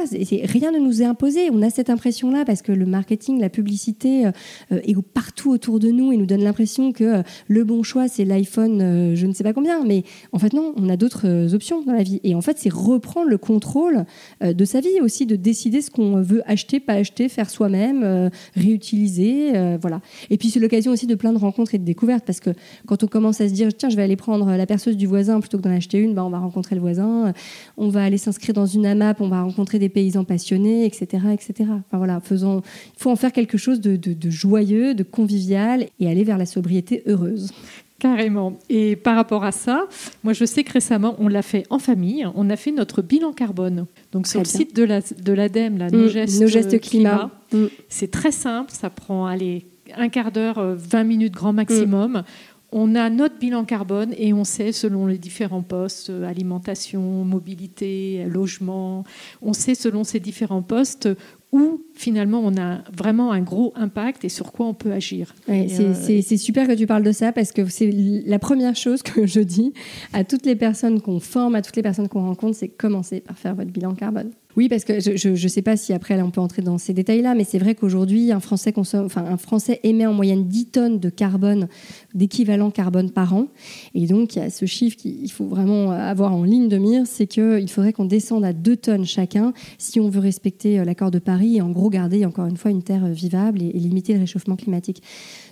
rien 0.45 0.73
ne 0.73 0.79
nous 0.79 1.03
est 1.03 1.07
imposé. 1.07 1.51
On 1.51 1.63
a 1.63 1.71
cette 1.71 1.91
impression-là 1.91 2.45
parce 2.45 2.63
que 2.63 2.73
le 2.73 2.87
marketing, 2.87 3.41
la 3.41 3.49
publicité 3.49 4.31
est 4.71 4.97
partout 5.15 5.51
autour 5.51 5.79
de 5.79 5.91
nous 5.91 6.13
et 6.13 6.17
nous 6.17 6.27
donne 6.27 6.43
l'impression 6.43 6.93
que 6.93 7.23
le 7.47 7.65
bon 7.65 7.83
choix, 7.83 8.09
c'est 8.09 8.25
l'iPhone, 8.25 9.15
je 9.15 9.27
ne 9.27 9.33
sais 9.33 9.45
pas 9.45 9.53
combien, 9.59 9.85
mais 9.85 10.05
en 10.31 10.39
fait 10.39 10.53
non, 10.53 10.73
on 10.77 10.89
a 10.89 10.97
d'autres 10.97 11.27
euh, 11.27 11.53
options 11.53 11.83
dans 11.83 11.93
la 11.93 12.05
vie. 12.05 12.21
Et 12.23 12.37
en 12.37 12.41
fait, 12.41 12.59
c'est 12.59 12.73
reprendre 12.73 13.29
le 13.29 13.39
contrôle 13.39 14.05
euh, 14.45 14.53
de 14.53 14.65
sa 14.65 14.81
vie 14.81 15.01
aussi, 15.03 15.27
de 15.27 15.35
décider 15.35 15.83
ce 15.83 15.91
qu'on 15.91 16.23
veut 16.23 16.43
acheter, 16.47 16.79
pas 16.79 16.93
acheter, 16.93 17.29
faire 17.29 17.51
soi-même, 17.51 18.05
euh, 18.05 18.31
réutiliser, 18.55 19.53
voilà. 19.81 20.01
Et 20.31 20.37
puis 20.37 20.51
c'est 20.51 20.61
l'occasion 20.61 20.93
aussi 20.93 21.07
de 21.07 21.15
plein 21.17 21.33
de 21.33 21.39
rencontres 21.39 21.75
et 21.75 21.79
de 21.79 21.85
découvertes, 21.85 22.25
parce 22.25 22.39
que 22.39 22.51
quand 22.87 23.03
on 23.03 23.09
commence 23.09 23.41
à 23.41 23.49
se 23.49 23.53
dire 23.53 23.75
tiens, 23.77 23.89
je 23.89 23.97
vais 23.97 24.03
aller 24.03 24.17
prendre 24.17 24.49
la 24.49 24.67
perceuse 24.67 24.97
du 24.97 25.07
voisin 25.07 25.41
plutôt 25.41 25.59
que 25.59 25.63
d'en 25.63 25.75
acheter 25.75 25.99
une, 25.99 26.15
bah, 26.15 26.25
on 26.25 26.31
va 26.31 26.39
rencontrer 26.39 26.77
le 26.77 26.81
voisin, 26.81 27.33
on 27.77 27.89
va 27.89 28.05
aller 28.05 28.19
s'inscrire 28.19 28.55
dans 28.55 28.67
une 28.67 28.87
AMAP, 28.87 29.21
on 29.21 29.29
va 29.29 29.43
rencontrer 29.43 29.81
des 29.81 29.89
paysans 29.89 30.25
passionnés, 30.25 30.85
etc., 30.85 31.25
etc. 31.33 31.55
Enfin 31.59 31.99
voilà, 31.99 32.21
faisons, 32.21 32.63
il 32.95 33.03
faut 33.03 33.11
en 33.11 33.17
faire 33.17 33.33
quelque 33.33 33.59
chose 33.59 33.81
de, 33.81 33.97
de 33.97 34.31
joyeux, 34.31 34.95
de 34.95 35.03
convivial 35.03 35.87
et 35.99 36.09
aller 36.09 36.23
vers 36.23 36.39
la 36.39 36.47
sobriété 36.47 37.03
heureuse. 37.07 37.51
Carrément. 37.99 38.59
Et 38.69 38.95
par 38.95 39.17
rapport 39.17 39.45
à 39.45 39.51
ça, 39.51 39.87
moi 40.23 40.33
je 40.33 40.45
sais 40.45 40.63
que 40.63 40.73
récemment, 40.73 41.17
on 41.19 41.27
l'a 41.27 41.43
fait 41.43 41.65
en 41.69 41.81
famille, 41.81 42.27
on 42.37 42.49
a 42.49 42.57
fait 42.57 42.71
notre 42.71 43.03
bilan 43.03 43.33
carbone. 43.33 43.87
Donc 44.13 44.29
sur 44.29 44.39
le 44.39 44.47
site 44.47 44.77
de 44.77 44.85
l'ADEME, 44.85 45.79
la, 45.79 45.91
de 45.91 45.97
mmh, 45.97 46.41
nos, 46.41 46.47
gestes 46.47 46.81
climat, 46.81 47.31
mmh. 47.53 47.65
c'est 47.89 48.11
très 48.11 48.31
simple, 48.31 48.71
ça 48.71 48.89
prend 48.89 49.27
allez, 49.27 49.67
un 49.97 50.09
quart 50.09 50.31
d'heure, 50.31 50.63
20 50.77 51.01
euh, 51.01 51.05
minutes 51.05 51.35
grand 51.35 51.53
maximum. 51.53 52.13
Mmh. 52.13 52.25
On 52.71 52.95
a 52.95 53.09
notre 53.09 53.39
bilan 53.39 53.65
carbone 53.65 54.15
et 54.19 54.35
on 54.35 54.45
sait 54.45 54.73
selon 54.73 55.07
les 55.07 55.17
différents 55.17 55.63
postes, 55.63 56.11
euh, 56.11 56.29
alimentation, 56.29 57.25
mobilité, 57.25 58.27
logement, 58.29 59.05
on 59.43 59.55
sait 59.55 59.75
selon 59.75 60.05
ces 60.05 60.21
différents 60.21 60.63
postes 60.63 61.09
où 61.53 61.81
finalement 61.95 62.41
on 62.45 62.57
a 62.57 62.79
vraiment 62.97 63.33
un 63.33 63.41
gros 63.41 63.73
impact 63.75 64.25
et 64.25 64.29
sur 64.29 64.53
quoi 64.53 64.67
on 64.67 64.75
peut 64.75 64.93
agir. 64.93 65.35
Euh, 65.49 65.67
c'est 65.69 66.37
super 66.37 66.67
que 66.67 66.73
tu 66.73 66.87
parles 66.87 67.03
de 67.03 67.13
ça 67.13 67.33
parce 67.33 67.53
que 67.53 67.67
c'est 67.67 67.91
la 68.27 68.39
première 68.39 68.77
chose 68.77 69.03
que 69.03 69.27
je 69.27 69.41
dis 69.41 69.73
à 70.13 70.25
toutes 70.25 70.45
les 70.45 70.57
personnes 70.57 71.01
qu'on 71.01 71.21
forme, 71.21 71.55
à 71.55 71.63
toutes 71.63 71.77
les 71.77 71.83
personnes 71.83 72.09
qu'on 72.09 72.23
rencontre, 72.23 72.57
c'est 72.57 72.69
commencer 72.69 73.21
par 73.21 73.39
faire 73.39 73.55
votre 73.55 73.71
bilan 73.71 73.95
carbone. 73.95 74.31
Oui, 74.57 74.69
parce 74.69 74.85
que 74.85 74.99
je 74.99 75.29
ne 75.29 75.49
sais 75.49 75.63
pas 75.63 75.77
si 75.77 75.93
après 75.93 76.21
on 76.21 76.33
peut 76.33 76.41
entrer 76.41 76.63
dans 76.63 76.79
ces 76.79 76.93
détails-là, 76.93 77.37
mais 77.37 77.45
c'est 77.45 77.59
vrai 77.59 77.77
qu'aujourd'hui 77.77 78.33
un 78.33 78.41
Français 78.41 78.73
consomme, 78.73 79.07
enfin 79.07 79.25
un 79.25 79.37
Français 79.37 79.79
émet 79.85 80.05
en 80.05 80.13
moyenne 80.13 80.49
10 80.49 80.67
tonnes 80.67 80.99
de 80.99 81.11
carbone, 81.11 81.69
d'équivalent 82.13 82.73
carbone 82.73 83.13
par 83.13 83.35
an, 83.35 83.47
et 83.95 84.07
donc 84.07 84.35
il 84.35 84.41
y 84.41 84.43
a 84.43 84.51
ce 84.51 84.67
chiffre 84.67 84.97
qu'il 84.97 85.31
faut 85.31 85.47
vraiment 85.47 85.93
avoir 85.93 86.35
en 86.35 86.43
ligne 86.43 86.69
de 86.69 86.77
mire, 86.77 87.03
c'est 87.07 87.29
qu'il 87.29 87.71
faudrait 87.71 87.93
qu'on 87.93 88.07
descende 88.07 88.45
à 88.45 88.53
2 88.53 88.77
tonnes 88.77 89.05
chacun 89.05 89.53
si 89.77 90.01
on 90.01 90.09
veut 90.09 90.19
respecter 90.19 90.81
euh, 90.81 90.85
l'accord 90.85 91.13
de 91.13 91.21
Paris 91.21 91.38
et 91.43 91.61
en 91.61 91.71
gros 91.71 91.91
garder 91.91 92.25
encore 92.25 92.47
une 92.47 92.57
fois 92.57 92.71
une 92.71 92.83
terre 92.83 93.07
vivable 93.07 93.63
et 93.63 93.73
limiter 93.73 94.15
le 94.15 94.21
réchauffement 94.21 94.57
climatique. 94.57 95.03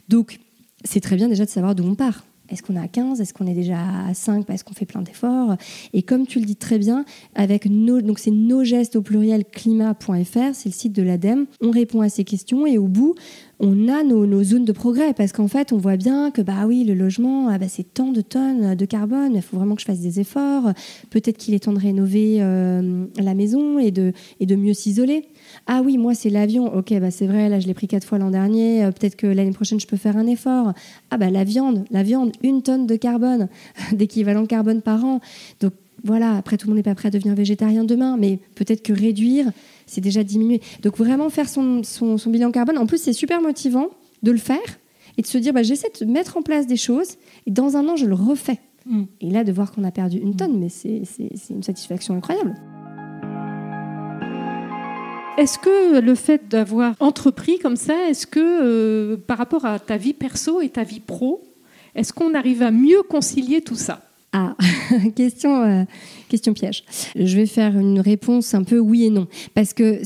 Donc 0.09 0.41
c'est 0.85 1.01
très 1.01 1.17
bien 1.17 1.29
déjà 1.29 1.45
de 1.45 1.51
savoir 1.51 1.75
d'où 1.75 1.85
on 1.85 1.95
part. 1.95 2.25
Est-ce 2.49 2.63
qu'on 2.63 2.77
est 2.77 2.81
à 2.81 2.89
15 2.89 3.21
Est-ce 3.21 3.35
qu'on 3.35 3.47
est 3.47 3.55
déjà 3.55 3.79
à 4.07 4.15
5 4.15 4.47
parce 4.47 4.63
qu'on 4.63 4.75
fait 4.75 4.87
plein 4.87 5.03
d'efforts 5.03 5.57
Et 5.93 6.03
comme 6.03 6.27
tu 6.27 6.39
le 6.39 6.45
dis 6.45 6.57
très 6.57 6.79
bien, 6.79 7.05
avec 7.35 7.67
nos, 7.67 8.01
donc 8.01 8.19
c'est 8.19 8.31
nos 8.31 8.63
gestes 8.63 8.97
au 8.97 9.03
pluriel 9.03 9.45
climat.fr, 9.45 10.55
c'est 10.55 10.69
le 10.69 10.75
site 10.75 10.93
de 10.93 11.03
l'ADEME, 11.03 11.47
on 11.61 11.71
répond 11.71 12.01
à 12.03 12.09
ces 12.09 12.25
questions 12.25 12.67
et 12.67 12.79
au 12.79 12.87
bout, 12.87 13.15
on 13.59 13.89
a 13.89 14.03
nos, 14.05 14.45
zones 14.45 14.65
de 14.65 14.73
progrès 14.73 15.13
parce 15.15 15.33
qu'en 15.33 15.49
fait, 15.49 15.73
on 15.73 15.79
voit 15.79 15.97
bien 15.97 16.31
que 16.31 16.43
bah 16.43 16.67
oui, 16.67 16.85
le 16.85 16.95
logement, 16.95 17.49
ah 17.49 17.59
bah, 17.59 17.69
c'est 17.69 17.95
tant 17.95 18.13
de 18.13 18.21
tonnes 18.21 18.75
de 18.75 18.85
carbone, 18.85 19.33
il 19.35 19.43
faut 19.43 19.57
vraiment 19.57 19.75
que 19.75 19.81
je 19.81 19.87
fasse 19.87 20.01
des 20.01 20.21
efforts. 20.21 20.73
Peut-être 21.11 21.39
qu'il 21.39 21.55
est 21.55 21.61
temps 21.61 21.73
de 21.73 21.81
rénover 21.81 22.39
euh, 22.41 23.07
la 23.19 23.35
maison 23.35 23.79
et 23.79 23.91
de, 23.91 24.13
et 24.41 24.47
de 24.47 24.57
mieux 24.57 24.75
s'isoler. 24.75 25.25
Ah 25.67 25.83
oui, 25.85 25.99
moi 25.99 26.15
c'est 26.15 26.31
l'avion. 26.31 26.73
Ok, 26.77 26.93
bah 27.01 27.11
c'est 27.11 27.27
vrai, 27.27 27.49
là 27.49 27.59
je 27.59 27.67
l'ai 27.67 27.75
pris 27.75 27.89
quatre 27.89 28.07
fois 28.07 28.19
l'an 28.19 28.31
dernier. 28.31 28.85
Euh, 28.85 28.91
peut-être 28.93 29.17
que 29.17 29.27
l'année 29.27 29.53
prochaine 29.53 29.81
je 29.81 29.87
peux 29.87 29.97
faire 29.97 30.17
un 30.17 30.27
effort. 30.27 30.73
Ah 31.11 31.17
bah 31.17 31.31
la 31.31 31.45
viande, 31.45 31.85
la 31.91 32.03
viande, 32.03 32.33
une 32.43 32.63
tonne 32.63 32.87
de 32.87 32.97
carbone, 32.97 33.49
d'équivalent 33.93 34.47
carbone 34.47 34.81
par 34.81 35.05
an. 35.05 35.21
Donc 35.61 35.73
voilà, 36.05 36.37
après 36.37 36.57
tout 36.57 36.67
le 36.67 36.71
monde 36.71 36.77
n'est 36.77 36.83
pas 36.85 36.95
prêt 36.95 37.09
à 37.09 37.11
devenir 37.11 37.35
végétarien 37.35 37.83
demain, 37.83 38.17
mais 38.17 38.39
peut-être 38.55 38.83
que 38.83 38.93
réduire, 38.93 39.51
c'est 39.87 40.01
déjà 40.01 40.23
diminuer. 40.23 40.61
Donc 40.83 40.99
vraiment 40.99 41.31
faire 41.31 41.49
son, 41.49 41.83
son, 41.83 42.17
bilan 42.31 42.53
carbone. 42.53 42.79
En 42.79 42.87
plus, 42.87 42.99
c'est 42.99 43.13
super 43.13 43.41
motivant 43.41 43.89
de 44.23 44.31
le 44.31 44.39
faire 44.39 44.79
et 45.19 45.23
de 45.23 45.27
se 45.27 45.39
dire, 45.39 45.53
bah, 45.53 45.65
j'essaie 45.65 45.91
de 46.01 46.05
mettre 46.05 46.37
en 46.37 46.43
place 46.43 46.67
des 46.67 46.77
choses 46.77 47.17
et 47.47 47.51
dans 47.51 47.77
un 47.77 47.89
an, 47.89 47.97
je 47.97 48.07
le 48.07 48.15
refais. 48.15 48.61
Mm. 48.87 49.03
Et 49.21 49.31
là, 49.31 49.43
de 49.43 49.51
voir 49.51 49.73
qu'on 49.73 49.83
a 49.83 49.91
perdu 49.91 50.19
une 50.19 50.37
tonne, 50.37 50.61
mais 50.61 50.69
c'est 50.69 51.03
une 51.51 51.63
satisfaction 51.63 52.15
incroyable. 52.15 52.55
Est-ce 55.37 55.59
que 55.59 56.01
le 56.01 56.15
fait 56.15 56.49
d'avoir 56.49 56.95
entrepris 56.99 57.59
comme 57.59 57.77
ça, 57.77 58.09
est-ce 58.09 58.27
que 58.27 58.41
euh, 58.41 59.17
par 59.19 59.37
rapport 59.37 59.67
à 59.67 59.79
ta 59.79 59.99
vie 59.99 60.15
perso 60.15 60.63
et 60.63 60.71
ta 60.71 60.83
vie 60.83 61.01
pro, 61.01 61.45
est-ce 61.95 62.15
qu'on 62.15 62.33
arrive 62.33 62.63
à 62.63 62.71
mieux 62.71 63.03
concilier 63.03 63.61
tout 63.61 63.75
ça? 63.75 64.06
Ah, 64.39 64.55
question, 65.17 65.63
euh, 65.63 65.85
question 66.29 66.53
piège. 66.53 66.85
Je 67.19 67.37
vais 67.37 67.47
faire 67.47 67.79
une 67.79 68.01
réponse 68.01 68.53
un 68.53 68.65
peu 68.65 68.79
oui 68.79 69.05
et 69.05 69.11
non. 69.11 69.29
Parce 69.55 69.73
que 69.73 70.03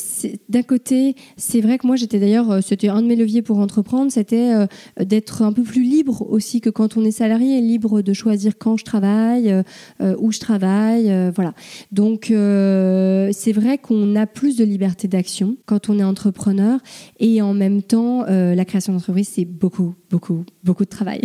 d'un 0.48 0.62
côté, 0.62 1.16
c'est 1.36 1.60
vrai 1.60 1.78
que 1.78 1.86
moi, 1.88 1.96
j'étais 1.96 2.20
d'ailleurs, 2.20 2.48
euh, 2.48 2.60
c'était 2.60 2.86
un 2.86 3.02
de 3.02 3.08
mes 3.08 3.16
leviers 3.16 3.42
pour 3.42 3.58
entreprendre, 3.58 4.12
c'était 4.12 4.54
euh, 4.54 4.66
d'être 5.04 5.42
un 5.42 5.52
peu 5.52 5.64
plus 5.64 5.82
libre 5.82 6.30
aussi 6.30 6.60
que 6.60 6.70
quand 6.70 6.96
on 6.96 7.04
est 7.04 7.10
salarié, 7.10 7.60
libre 7.60 8.02
de 8.02 8.12
choisir 8.12 8.52
quand 8.56 8.76
je 8.76 8.84
travaille, 8.84 9.52
où 10.00 10.30
je 10.30 10.38
travaille, 10.38 11.12
voilà. 11.34 11.52
Donc, 11.90 12.26
c'est 12.26 13.52
vrai 13.52 13.78
qu'on 13.78 14.14
a 14.14 14.26
plus 14.26 14.56
de 14.56 14.64
liberté 14.64 15.08
d'action 15.08 15.56
quand 15.66 15.88
on 15.88 15.98
est 15.98 16.04
entrepreneur 16.04 16.78
et 17.18 17.42
en 17.42 17.54
même 17.54 17.82
temps, 17.82 18.24
la 18.26 18.64
création 18.64 18.92
d'entreprise, 18.92 19.30
c'est 19.32 19.44
beaucoup, 19.44 19.94
beaucoup, 20.10 20.44
beaucoup 20.62 20.84
de 20.84 20.90
travail. 20.90 21.22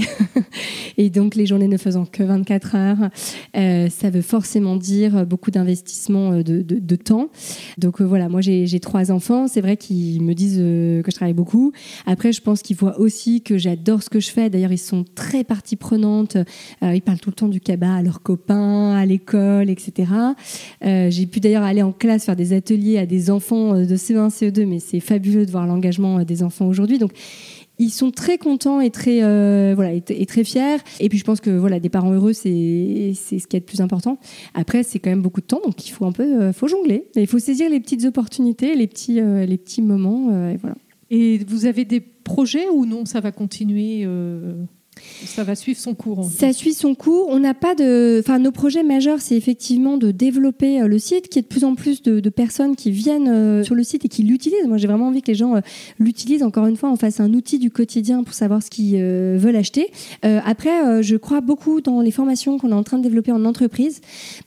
et 0.97 1.09
donc, 1.09 1.35
les 1.35 1.45
journées 1.45 1.67
ne 1.67 1.77
faisant 1.77 2.05
que 2.05 2.23
24 2.23 2.75
heures, 2.75 2.94
tard. 2.95 3.09
ça 3.91 4.09
veut 4.09 4.21
forcément 4.21 4.75
dire 4.75 5.25
beaucoup 5.25 5.51
d'investissement 5.51 6.37
de, 6.37 6.61
de, 6.61 6.95
temps. 6.95 7.29
Donc 7.77 8.01
voilà, 8.01 8.29
moi 8.29 8.41
j'ai 8.41 8.79
trois 8.79 9.11
enfants. 9.11 9.47
C'est 9.47 9.61
vrai 9.61 9.77
qu'ils 9.77 10.21
me 10.21 10.33
disent 10.33 10.57
que 10.57 11.03
je 11.05 11.15
travaille 11.15 11.33
beaucoup. 11.33 11.71
Après, 12.05 12.31
je 12.31 12.41
pense 12.41 12.61
qu'ils 12.61 12.77
voient 12.77 12.99
aussi 12.99 13.41
que 13.41 13.57
j'adore 13.57 14.03
ce 14.03 14.09
que 14.09 14.19
je 14.19 14.29
fais. 14.29 14.49
D'ailleurs, 14.49 14.71
ils 14.71 14.77
sont 14.77 15.05
très 15.15 15.43
partie 15.43 15.75
prenante. 15.75 16.37
ils 16.81 17.01
parlent 17.01 17.19
tout 17.19 17.29
le 17.29 17.35
temps 17.35 17.47
du 17.47 17.59
cabas 17.59 17.95
à 17.95 18.01
leurs 18.01 18.21
copains, 18.21 18.95
à 18.95 19.05
l'école, 19.05 19.69
etc. 19.69 20.11
j'ai 20.81 21.25
pu 21.25 21.39
d'ailleurs 21.39 21.63
aller 21.63 21.81
en 21.81 21.91
classe 21.91 22.25
faire 22.25 22.35
des 22.35 22.53
ateliers 22.53 22.97
à 22.97 23.05
des 23.05 23.29
enfants 23.29 23.75
de 23.75 23.95
CE1, 23.95 24.29
CE2, 24.29 24.65
mais 24.65 24.79
c'est 24.79 24.99
fabuleux 24.99 25.45
de 25.45 25.51
voir 25.51 25.67
l'engagement 25.67 26.23
des 26.23 26.43
enfants 26.43 26.67
aujourd'hui. 26.67 26.97
Donc, 26.97 27.11
ils 27.77 27.89
sont 27.89 28.11
très 28.11 28.37
contents 28.37 28.79
et 28.79 28.89
très 28.89 29.23
euh, 29.23 29.73
voilà 29.75 29.93
et, 29.93 30.25
très 30.25 30.43
fiers. 30.43 30.77
Et 30.99 31.09
puis 31.09 31.17
je 31.17 31.23
pense 31.23 31.41
que 31.41 31.49
voilà 31.49 31.79
des 31.79 31.89
parents 31.89 32.11
heureux 32.11 32.33
c'est 32.33 33.13
c'est 33.15 33.39
ce 33.39 33.47
qui 33.47 33.55
est 33.55 33.59
le 33.59 33.65
plus 33.65 33.81
important. 33.81 34.17
Après 34.53 34.83
c'est 34.83 34.99
quand 34.99 35.09
même 35.09 35.21
beaucoup 35.21 35.41
de 35.41 35.45
temps 35.45 35.61
donc 35.63 35.87
il 35.87 35.91
faut 35.91 36.05
un 36.05 36.11
peu 36.11 36.23
euh, 36.23 36.53
faut 36.53 36.67
jongler. 36.67 37.07
Il 37.15 37.27
faut 37.27 37.39
saisir 37.39 37.69
les 37.69 37.79
petites 37.79 38.05
opportunités 38.05 38.75
les 38.75 38.87
petits 38.87 39.19
euh, 39.19 39.45
les 39.45 39.57
petits 39.57 39.81
moments 39.81 40.49
et 40.49 40.57
voilà. 40.57 40.75
Et 41.11 41.39
vous 41.47 41.65
avez 41.65 41.85
des 41.85 41.99
projets 41.99 42.67
ou 42.69 42.85
non 42.85 43.05
ça 43.05 43.19
va 43.19 43.31
continuer 43.31 44.07
ça 45.25 45.43
va 45.43 45.55
suivre 45.55 45.79
son 45.79 45.93
cours. 45.93 46.25
Ça 46.25 46.53
suit 46.53 46.73
son 46.73 46.95
cours. 46.95 47.27
On 47.29 47.39
n'a 47.39 47.53
pas 47.53 47.75
de. 47.75 48.19
Enfin, 48.19 48.39
nos 48.39 48.51
projets 48.51 48.83
majeurs, 48.83 49.21
c'est 49.21 49.35
effectivement 49.35 49.97
de 49.97 50.11
développer 50.11 50.81
euh, 50.81 50.87
le 50.87 50.99
site, 50.99 51.29
qu'il 51.29 51.37
y 51.37 51.39
ait 51.39 51.43
de 51.43 51.47
plus 51.47 51.63
en 51.63 51.75
plus 51.75 52.01
de, 52.01 52.29
personnes 52.29 52.75
qui 52.75 52.91
viennent 52.91 53.29
euh, 53.29 53.63
sur 53.63 53.75
le 53.75 53.83
site 53.83 54.05
et 54.05 54.09
qui 54.09 54.23
l'utilisent. 54.23 54.67
Moi, 54.67 54.77
j'ai 54.77 54.87
vraiment 54.87 55.07
envie 55.07 55.21
que 55.21 55.27
les 55.27 55.35
gens 55.35 55.55
euh, 55.55 55.61
l'utilisent. 55.99 56.43
Encore 56.43 56.67
une 56.67 56.75
fois, 56.75 56.89
en 56.89 56.95
fasse 56.95 57.19
un 57.19 57.33
outil 57.33 57.59
du 57.59 57.71
quotidien 57.71 58.23
pour 58.23 58.33
savoir 58.33 58.61
ce 58.61 58.69
qu'ils 58.69 58.97
veulent 58.97 59.55
acheter. 59.55 59.91
après, 60.23 61.03
je 61.03 61.15
crois 61.15 61.41
beaucoup 61.41 61.81
dans 61.81 62.01
les 62.01 62.11
formations 62.11 62.57
qu'on 62.57 62.71
est 62.71 62.73
en 62.73 62.83
train 62.83 62.97
de 62.97 63.03
développer 63.03 63.31
en 63.31 63.45
entreprise 63.45 64.01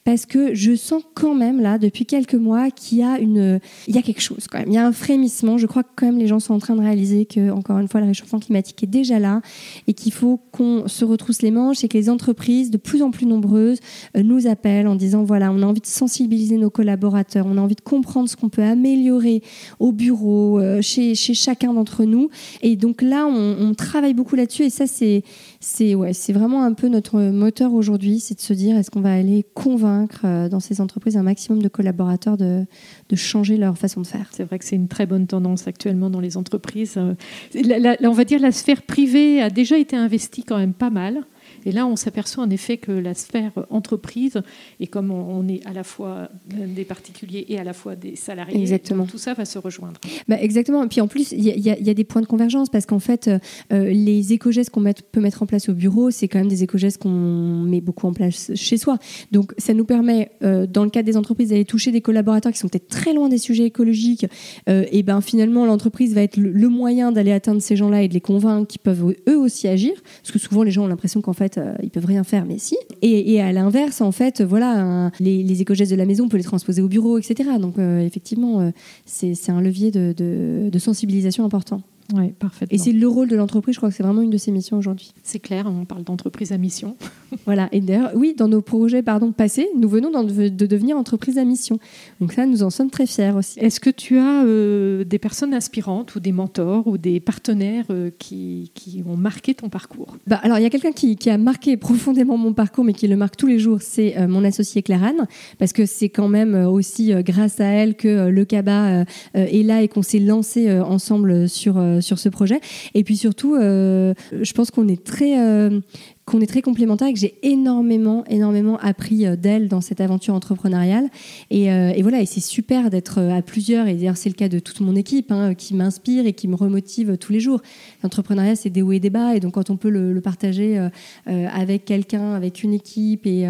parce 0.04 0.26
que 0.26 0.54
je 0.54 0.74
sens 0.74 1.02
quand 1.14 1.34
même 1.34 1.60
là, 1.60 1.78
depuis 1.78 2.04
quelques 2.04 2.34
mois, 2.34 2.70
qu'il 2.70 2.98
y 2.98 3.02
a 3.02 3.18
une, 3.18 3.60
il 3.86 3.94
y 3.94 3.98
a 3.98 4.02
quelque 4.02 4.20
chose 4.20 4.46
quand 4.50 4.58
même. 4.58 4.68
Il 4.68 4.74
y 4.74 4.78
a 4.78 4.86
un 4.86 4.92
frémissement. 4.92 5.58
Je 5.58 5.66
crois 5.66 5.82
que 5.82 5.90
quand 5.96 6.06
même 6.06 6.18
les 6.18 6.26
gens 6.26 6.40
sont 6.40 6.54
en 6.54 6.58
train 6.58 6.74
de 6.74 6.80
réaliser 6.80 7.26
que, 7.26 7.50
encore 7.50 7.78
une 7.78 7.88
fois, 7.88 8.00
le 8.00 8.06
réchauffement 8.06 8.38
climatique 8.38 8.82
est 8.82 8.88
déjà 8.88 9.18
là 9.18 9.40
et 9.86 9.94
qu'il 9.94 10.12
faut 10.12 10.40
qu'on 10.50 10.88
se 10.88 11.04
retrousse 11.04 11.42
les 11.42 11.50
manches 11.50 11.84
et 11.84 11.88
que 11.88 11.96
les 11.96 12.10
entreprises, 12.10 12.70
de 12.70 12.76
plus 12.76 13.02
en 13.02 13.10
plus 13.10 13.26
nombreuses, 13.26 13.78
euh, 14.16 14.22
nous 14.22 14.46
appellent 14.46 14.88
en 14.88 14.94
disant 14.94 15.24
voilà, 15.24 15.52
on 15.52 15.62
a 15.62 15.66
envie 15.66 15.80
de 15.80 15.86
sensibiliser 15.86 16.56
nos 16.56 16.70
collaborateurs, 16.70 17.46
on 17.46 17.56
a 17.58 17.60
envie 17.60 17.74
de 17.74 17.80
comprendre 17.80 18.28
ce 18.28 18.36
qu'on 18.36 18.48
peut 18.48 18.62
améliorer 18.62 19.42
au 19.78 19.92
bureau, 19.92 20.60
euh, 20.60 20.82
chez, 20.82 21.14
chez 21.14 21.34
chacun 21.34 21.72
d'entre 21.72 22.04
nous. 22.04 22.30
Et 22.62 22.76
donc 22.76 23.02
là, 23.02 23.26
on, 23.26 23.74
travaille 23.74 24.14
beaucoup 24.14 24.34
là-dessus 24.34 24.64
et 24.64 24.70
ça, 24.70 24.86
c'est 24.86 25.94
ouais, 25.94 26.12
vraiment 26.30 26.64
un 26.64 26.72
peu 26.72 26.88
notre 26.88 27.20
moteur 27.20 27.74
aujourd'hui, 27.74 28.18
c'est 28.18 28.34
de 28.34 28.40
se 28.40 28.52
dire 28.52 28.76
est-ce 28.76 28.90
qu'on 28.90 29.00
va 29.00 29.12
aller 29.12 29.44
convaincre 29.54 30.22
euh, 30.24 30.48
dans 30.48 30.60
ces 30.60 30.80
entreprises 30.80 31.16
un 31.16 31.22
maximum 31.22 31.62
de 31.62 31.68
collaborateurs 31.68 32.36
de, 32.36 32.64
de 33.08 33.16
changer 33.16 33.56
leur 33.56 33.78
façon 33.78 34.02
de 34.02 34.06
faire. 34.06 34.28
C'est 34.32 34.44
vrai 34.44 34.58
que 34.58 34.64
c'est 34.64 34.76
une 34.76 34.88
très 34.88 35.06
bonne 35.06 35.26
tendance 35.26 35.66
actuellement 35.66 36.10
dans 36.10 36.20
les 36.20 36.36
entreprises. 36.36 36.98
on 36.98 38.12
va 38.12 38.24
dire 38.24 38.40
la 38.40 38.52
sphère 38.52 38.82
privée 38.82 39.40
a 39.40 39.50
déjà 39.50 39.78
été 39.78 39.96
investie 39.96 40.44
quand 40.44 40.58
même 40.58 40.74
pas 40.74 40.90
mal. 40.90 41.24
Et 41.68 41.72
là, 41.72 41.86
on 41.86 41.96
s'aperçoit 41.96 42.42
en 42.42 42.48
effet 42.48 42.78
que 42.78 42.92
la 42.92 43.12
sphère 43.12 43.52
entreprise, 43.68 44.40
et 44.80 44.86
comme 44.86 45.10
on 45.10 45.46
est 45.48 45.60
à 45.66 45.74
la 45.74 45.84
fois 45.84 46.30
des 46.46 46.84
particuliers 46.84 47.44
et 47.50 47.58
à 47.58 47.64
la 47.64 47.74
fois 47.74 47.94
des 47.94 48.16
salariés, 48.16 48.58
exactement. 48.58 49.04
tout 49.04 49.18
ça 49.18 49.34
va 49.34 49.44
se 49.44 49.58
rejoindre. 49.58 50.00
Bah 50.28 50.40
exactement. 50.40 50.82
Et 50.82 50.88
puis 50.88 51.02
en 51.02 51.08
plus, 51.08 51.32
il 51.32 51.44
y, 51.44 51.90
a 51.90 51.94
des 51.94 52.04
points 52.04 52.22
de 52.22 52.26
convergence 52.26 52.70
parce 52.70 52.86
qu'en 52.86 53.00
fait, 53.00 53.28
euh, 53.70 53.84
les 53.90 54.32
éco-gestes 54.32 54.70
qu'on 54.70 54.82
peut 55.12 55.20
mettre 55.20 55.42
en 55.42 55.46
place 55.46 55.68
au 55.68 55.74
bureau, 55.74 56.10
c'est 56.10 56.26
quand 56.26 56.38
même 56.38 56.48
des 56.48 56.62
éco-gestes 56.62 57.02
qu'on 57.02 57.10
met 57.10 57.82
beaucoup 57.82 58.06
en 58.06 58.14
place 58.14 58.50
chez 58.54 58.78
soi. 58.78 58.96
Donc 59.30 59.52
ça 59.58 59.74
nous 59.74 59.84
permet, 59.84 60.30
euh, 60.42 60.66
dans 60.66 60.84
le 60.84 60.90
cadre 60.90 61.04
des 61.04 61.18
entreprises, 61.18 61.50
d'aller 61.50 61.66
toucher 61.66 61.92
des 61.92 62.00
collaborateurs 62.00 62.52
qui 62.52 62.58
sont 62.58 62.68
peut-être 62.68 62.88
très 62.88 63.12
loin 63.12 63.28
des 63.28 63.36
sujets 63.36 63.64
écologiques. 63.64 64.24
Euh, 64.70 64.86
et 64.90 65.02
ben 65.02 65.20
finalement, 65.20 65.66
l'entreprise 65.66 66.14
va 66.14 66.22
être 66.22 66.38
le, 66.38 66.68
moyen 66.70 67.12
d'aller 67.12 67.32
atteindre 67.32 67.60
ces 67.60 67.76
gens-là 67.76 68.04
et 68.04 68.08
de 68.08 68.14
les 68.14 68.22
convaincre 68.22 68.68
qu'ils 68.68 68.80
peuvent 68.80 69.14
eux 69.28 69.38
aussi 69.38 69.68
agir. 69.68 69.92
Parce 70.22 70.32
que 70.32 70.38
souvent, 70.38 70.62
les 70.62 70.70
gens 70.70 70.84
ont 70.84 70.88
l'impression 70.88 71.20
qu'en 71.20 71.34
fait, 71.34 71.57
euh, 71.58 71.74
ils 71.82 71.90
peuvent 71.90 72.06
rien 72.06 72.24
faire, 72.24 72.44
mais 72.44 72.58
si. 72.58 72.76
Et, 73.02 73.40
à 73.40 73.52
l'inverse, 73.52 74.00
en 74.00 74.12
fait, 74.12 74.42
voilà, 74.42 75.10
les, 75.20 75.42
les 75.42 75.62
éco-gestes 75.62 75.92
de 75.92 75.96
la 75.96 76.06
maison, 76.06 76.24
on 76.24 76.28
peut 76.28 76.36
les 76.36 76.42
transposer 76.42 76.82
au 76.82 76.88
bureau, 76.88 77.18
etc. 77.18 77.50
Donc, 77.60 77.78
euh, 77.78 78.00
effectivement, 78.00 78.60
euh, 78.60 78.70
c'est 79.04 79.50
un 79.50 79.60
levier 79.60 79.90
de 79.90 80.78
sensibilisation 80.78 81.44
important. 81.44 81.82
Oui, 82.14 82.32
parfaitement. 82.32 82.74
Et 82.74 82.78
c'est 82.78 82.92
le 82.92 83.06
rôle 83.06 83.28
de 83.28 83.36
l'entreprise, 83.36 83.74
je 83.74 83.80
crois 83.80 83.90
que 83.90 83.94
c'est 83.94 84.02
vraiment 84.02 84.22
une 84.22 84.30
de 84.30 84.38
ses 84.38 84.50
missions 84.50 84.78
aujourd'hui. 84.78 85.12
C'est 85.22 85.40
clair, 85.40 85.66
on 85.66 85.84
parle 85.84 86.04
d'entreprise 86.04 86.52
à 86.52 86.58
mission. 86.58 86.96
voilà, 87.44 87.68
et 87.70 87.80
d'ailleurs, 87.82 88.12
oui, 88.14 88.34
dans 88.34 88.48
nos 88.48 88.62
projets 88.62 89.02
pardon, 89.02 89.30
passés, 89.32 89.68
nous 89.76 89.90
venons 89.90 90.10
de 90.10 90.66
devenir 90.66 90.96
entreprise 90.96 91.36
à 91.36 91.44
mission. 91.44 91.78
Donc 92.20 92.32
ça, 92.32 92.46
nous 92.46 92.62
en 92.62 92.70
sommes 92.70 92.88
très 92.88 93.06
fiers 93.06 93.32
aussi. 93.32 93.58
Est-ce 93.60 93.78
que 93.78 93.90
tu 93.90 94.16
as 94.16 94.44
euh, 94.44 95.04
des 95.04 95.18
personnes 95.18 95.52
inspirantes 95.52 96.14
ou 96.14 96.20
des 96.20 96.32
mentors 96.32 96.86
ou 96.86 96.96
des 96.96 97.20
partenaires 97.20 97.84
euh, 97.90 98.10
qui, 98.18 98.70
qui, 98.74 99.02
ont 99.06 99.16
marqué 99.16 99.52
ton 99.52 99.68
parcours? 99.68 100.16
Bah, 100.26 100.40
Alors, 100.42 100.58
il 100.58 100.62
y 100.62 100.66
a 100.66 100.70
quelqu'un 100.70 100.92
qui, 100.92 101.16
qui, 101.16 101.28
a 101.28 101.36
marqué 101.36 101.76
profondément 101.76 102.38
mon 102.38 102.54
parcours, 102.54 102.84
mais 102.84 102.94
qui 102.94 103.06
le 103.06 103.16
marque 103.16 103.36
tous 103.36 103.46
les 103.46 103.58
jours, 103.58 103.82
c'est 103.82 104.16
euh, 104.16 104.28
mon 104.28 104.44
associé 104.44 104.82
Claire 104.82 105.04
Anne, 105.04 105.26
parce 105.58 105.74
que 105.74 105.84
c'est 105.84 106.08
quand 106.08 106.28
même 106.28 106.54
aussi 106.54 107.12
grâce 107.22 107.60
à 107.60 107.66
elle 107.66 107.96
que 107.96 108.28
le 108.28 108.44
CABA 108.46 109.04
est 109.34 109.62
là 109.62 109.82
et 109.82 109.88
qu'on 109.88 110.02
s'est 110.02 110.18
lancé 110.18 110.72
ensemble 110.80 111.48
sur 111.48 111.78
sur 112.00 112.18
ce 112.18 112.28
projet. 112.28 112.60
Et 112.94 113.04
puis 113.04 113.16
surtout, 113.16 113.54
euh, 113.54 114.14
je 114.40 114.52
pense 114.52 114.70
qu'on 114.70 114.88
est 114.88 115.02
très 115.04 115.40
euh, 115.40 115.80
qu'on 116.24 116.40
est 116.40 116.46
très 116.46 116.60
complémentaires 116.60 117.08
et 117.08 117.14
que 117.14 117.18
j'ai 117.18 117.38
énormément, 117.42 118.22
énormément 118.28 118.76
appris 118.78 119.24
d'elle 119.38 119.66
dans 119.66 119.80
cette 119.80 120.02
aventure 120.02 120.34
entrepreneuriale. 120.34 121.08
Et, 121.50 121.70
voilà, 122.02 122.20
et 122.20 122.26
c'est 122.26 122.40
super 122.40 122.90
d'être 122.90 123.18
à 123.18 123.40
plusieurs, 123.40 123.88
et 123.88 123.94
d'ailleurs 123.94 124.18
c'est 124.18 124.28
le 124.28 124.34
cas 124.34 124.50
de 124.50 124.58
toute 124.58 124.80
mon 124.80 124.94
équipe, 124.94 125.32
hein, 125.32 125.54
qui 125.54 125.74
m'inspire 125.74 126.26
et 126.26 126.34
qui 126.34 126.46
me 126.46 126.54
remotive 126.54 127.16
tous 127.16 127.32
les 127.32 127.40
jours. 127.40 127.62
L'entrepreneuriat, 128.02 128.56
c'est 128.56 128.68
des 128.68 128.82
hauts 128.82 128.92
et 128.92 129.00
des 129.00 129.08
bas, 129.08 129.36
et 129.36 129.40
donc 129.40 129.54
quand 129.54 129.70
on 129.70 129.78
peut 129.78 129.88
le, 129.88 130.20
partager 130.20 130.78
avec 131.24 131.86
quelqu'un, 131.86 132.34
avec 132.34 132.62
une 132.62 132.74
équipe, 132.74 133.26
et, 133.26 133.48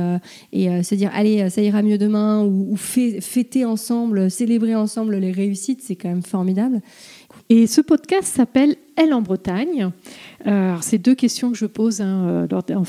et 0.52 0.82
se 0.84 0.94
dire, 0.94 1.10
allez, 1.12 1.50
ça 1.50 1.60
ira 1.60 1.82
mieux 1.82 1.98
demain, 1.98 2.44
ou 2.44 2.76
fêter 2.76 3.64
ensemble, 3.64 4.30
célébrer 4.30 4.76
ensemble 4.76 5.16
les 5.16 5.32
réussites, 5.32 5.82
c'est 5.82 5.96
quand 5.96 6.10
même 6.10 6.22
formidable. 6.22 6.80
Et 7.50 7.66
ce 7.66 7.80
podcast 7.80 8.24
s'appelle 8.24 8.76
Elle 8.96 9.14
en 9.14 9.22
Bretagne. 9.22 9.90
Euh, 10.46 10.76
c'est 10.82 10.98
deux 10.98 11.14
questions 11.14 11.50
que 11.50 11.56
je 11.56 11.64
pose 11.64 12.02
hein, 12.02 12.46
euh, 12.52 12.74
en 12.74 12.84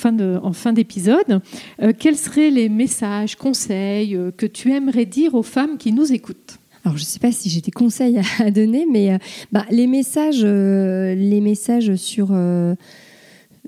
fin 0.54 0.74
d'épisode. 0.74 1.41
Euh, 1.82 1.93
quels 1.98 2.17
seraient 2.17 2.50
les 2.50 2.67
messages, 2.67 3.38
conseils 3.38 4.19
que 4.36 4.45
tu 4.45 4.74
aimerais 4.74 5.06
dire 5.06 5.36
aux 5.36 5.43
femmes 5.43 5.78
qui 5.78 5.93
nous 5.93 6.12
écoutent? 6.12 6.58
Alors, 6.84 6.98
je 6.98 7.04
ne 7.04 7.08
sais 7.08 7.19
pas 7.19 7.32
si 7.32 7.50
j'ai 7.50 7.62
des 7.62 7.72
conseils 7.72 8.19
à, 8.39 8.52
donner, 8.52 8.86
mais 8.91 9.17
bah, 9.54 9.65
les 9.69 9.88
messages, 9.88 10.43
les 10.43 11.41
messages 11.41 11.95
sur 11.95 12.34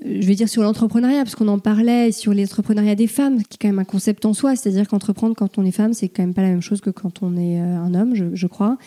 je 0.04 0.26
vais 0.26 0.34
dire 0.34 0.48
sur 0.48 0.62
l'entrepreneuriat, 0.62 1.22
parce 1.22 1.34
qu'on 1.34 1.48
en 1.48 1.58
parlait, 1.58 2.12
sur 2.12 2.34
l'entrepreneuriat 2.34 2.94
des 2.94 3.06
femmes, 3.06 3.38
qui 3.38 3.54
est 3.54 3.58
quand 3.60 3.68
même 3.68 3.78
un 3.78 3.84
concept 3.84 4.24
en 4.26 4.32
soi, 4.32 4.56
c'est-à-dire 4.56 4.88
qu'entreprendre 4.88 5.34
quand 5.36 5.58
on 5.58 5.64
est 5.64 5.70
femme, 5.72 5.92
c'est 5.92 6.08
quand 6.08 6.22
même 6.22 6.34
pas 6.34 6.42
la 6.42 6.48
même 6.48 6.62
chose 6.62 6.80
que 6.80 6.90
quand 6.90 7.22
on 7.22 7.36
est 7.36 7.60
euh, 7.60 7.76
un 7.76 7.94
homme, 7.94 8.14
je, 8.14 8.46
crois. 8.46 8.78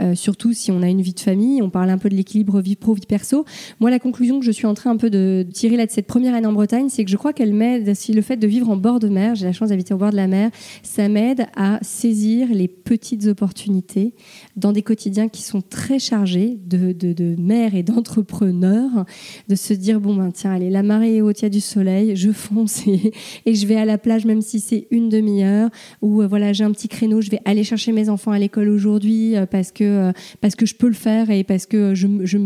Euh, 0.00 0.14
surtout 0.14 0.52
si 0.52 0.70
on 0.72 0.82
a 0.82 0.88
une 0.88 1.02
vie 1.02 1.14
de 1.14 1.20
famille, 1.20 1.62
on 1.62 1.70
parle 1.70 1.90
un 1.90 1.98
peu 1.98 2.08
de 2.08 2.14
l'équilibre 2.14 2.60
vie 2.60 2.76
pro, 2.76 2.94
vie 2.94 3.06
perso. 3.06 3.44
Moi, 3.80 3.90
la 3.90 3.98
conclusion 3.98 4.38
que 4.40 4.44
je 4.44 4.50
suis 4.50 4.66
en 4.66 4.74
train 4.74 4.90
un 4.90 4.96
peu 4.96 5.10
de 5.10 5.46
tirer 5.52 5.76
là 5.76 5.86
de 5.86 5.90
cette 5.90 6.06
première 6.06 6.34
année 6.34 6.46
en 6.46 6.52
Bretagne, 6.52 6.88
c'est 6.88 7.04
que 7.04 7.10
je 7.10 7.16
crois 7.16 7.32
qu'elle 7.32 7.54
m'aide, 7.54 7.94
si 7.94 8.12
le 8.12 8.22
fait 8.22 8.36
de 8.36 8.46
vivre 8.46 8.68
en 8.70 8.76
bord 8.76 9.00
de 9.00 9.08
mer, 9.08 9.34
j'ai 9.34 9.46
la 9.46 9.52
chance 9.52 9.68
d'habiter 9.68 9.94
au 9.94 9.98
bord 9.98 10.10
de 10.10 10.16
la 10.16 10.26
mer, 10.26 10.50
ça 10.82 11.08
m'aide 11.08 11.46
à 11.56 11.78
saisir 11.82 12.48
les 12.50 12.68
petites 12.68 13.26
opportunités 13.26 14.14
dans 14.56 14.72
des 14.72 14.82
quotidiens 14.82 15.28
qui 15.28 15.42
sont 15.42 15.62
très 15.62 15.98
chargés 15.98 16.58
de, 16.66 17.34
mères 17.38 17.74
et 17.74 17.82
d'entrepreneurs, 17.82 19.04
de 19.48 19.54
se 19.54 19.74
dire, 19.74 20.00
bon 20.00 20.14
ben 20.14 20.30
tiens, 20.32 20.52
allez, 20.52 20.63
la 20.70 20.82
marée 20.82 21.16
est 21.16 21.20
haute, 21.20 21.40
il 21.40 21.44
y 21.44 21.46
a 21.46 21.50
du 21.50 21.60
soleil, 21.60 22.16
je 22.16 22.30
fonce 22.30 22.86
et, 22.86 23.12
je 23.46 23.66
vais 23.66 23.76
à 23.76 23.84
la 23.84 23.98
plage 23.98 24.24
même 24.24 24.42
si 24.42 24.60
c'est 24.60 24.86
une 24.90 25.08
demi-heure 25.08 25.70
ou 26.02 26.22
euh, 26.22 26.26
voilà 26.26 26.52
j'ai 26.52 26.64
un 26.64 26.72
petit 26.72 26.88
créneau, 26.88 27.20
je 27.20 27.30
vais 27.30 27.40
aller 27.44 27.64
chercher 27.64 27.92
mes 27.92 28.08
enfants 28.08 28.32
à 28.32 28.38
l'école 28.38 28.68
aujourd'hui 28.68 29.36
euh, 29.36 29.46
parce 29.46 29.72
que 29.72 29.84
euh, 29.84 30.12
parce 30.40 30.54
que 30.54 30.66
je 30.66 30.74
peux 30.74 30.88
le 30.88 30.94
faire 30.94 31.30
et 31.30 31.44
parce 31.44 31.66
que 31.66 31.94
je, 31.94 32.06
je 32.24 32.38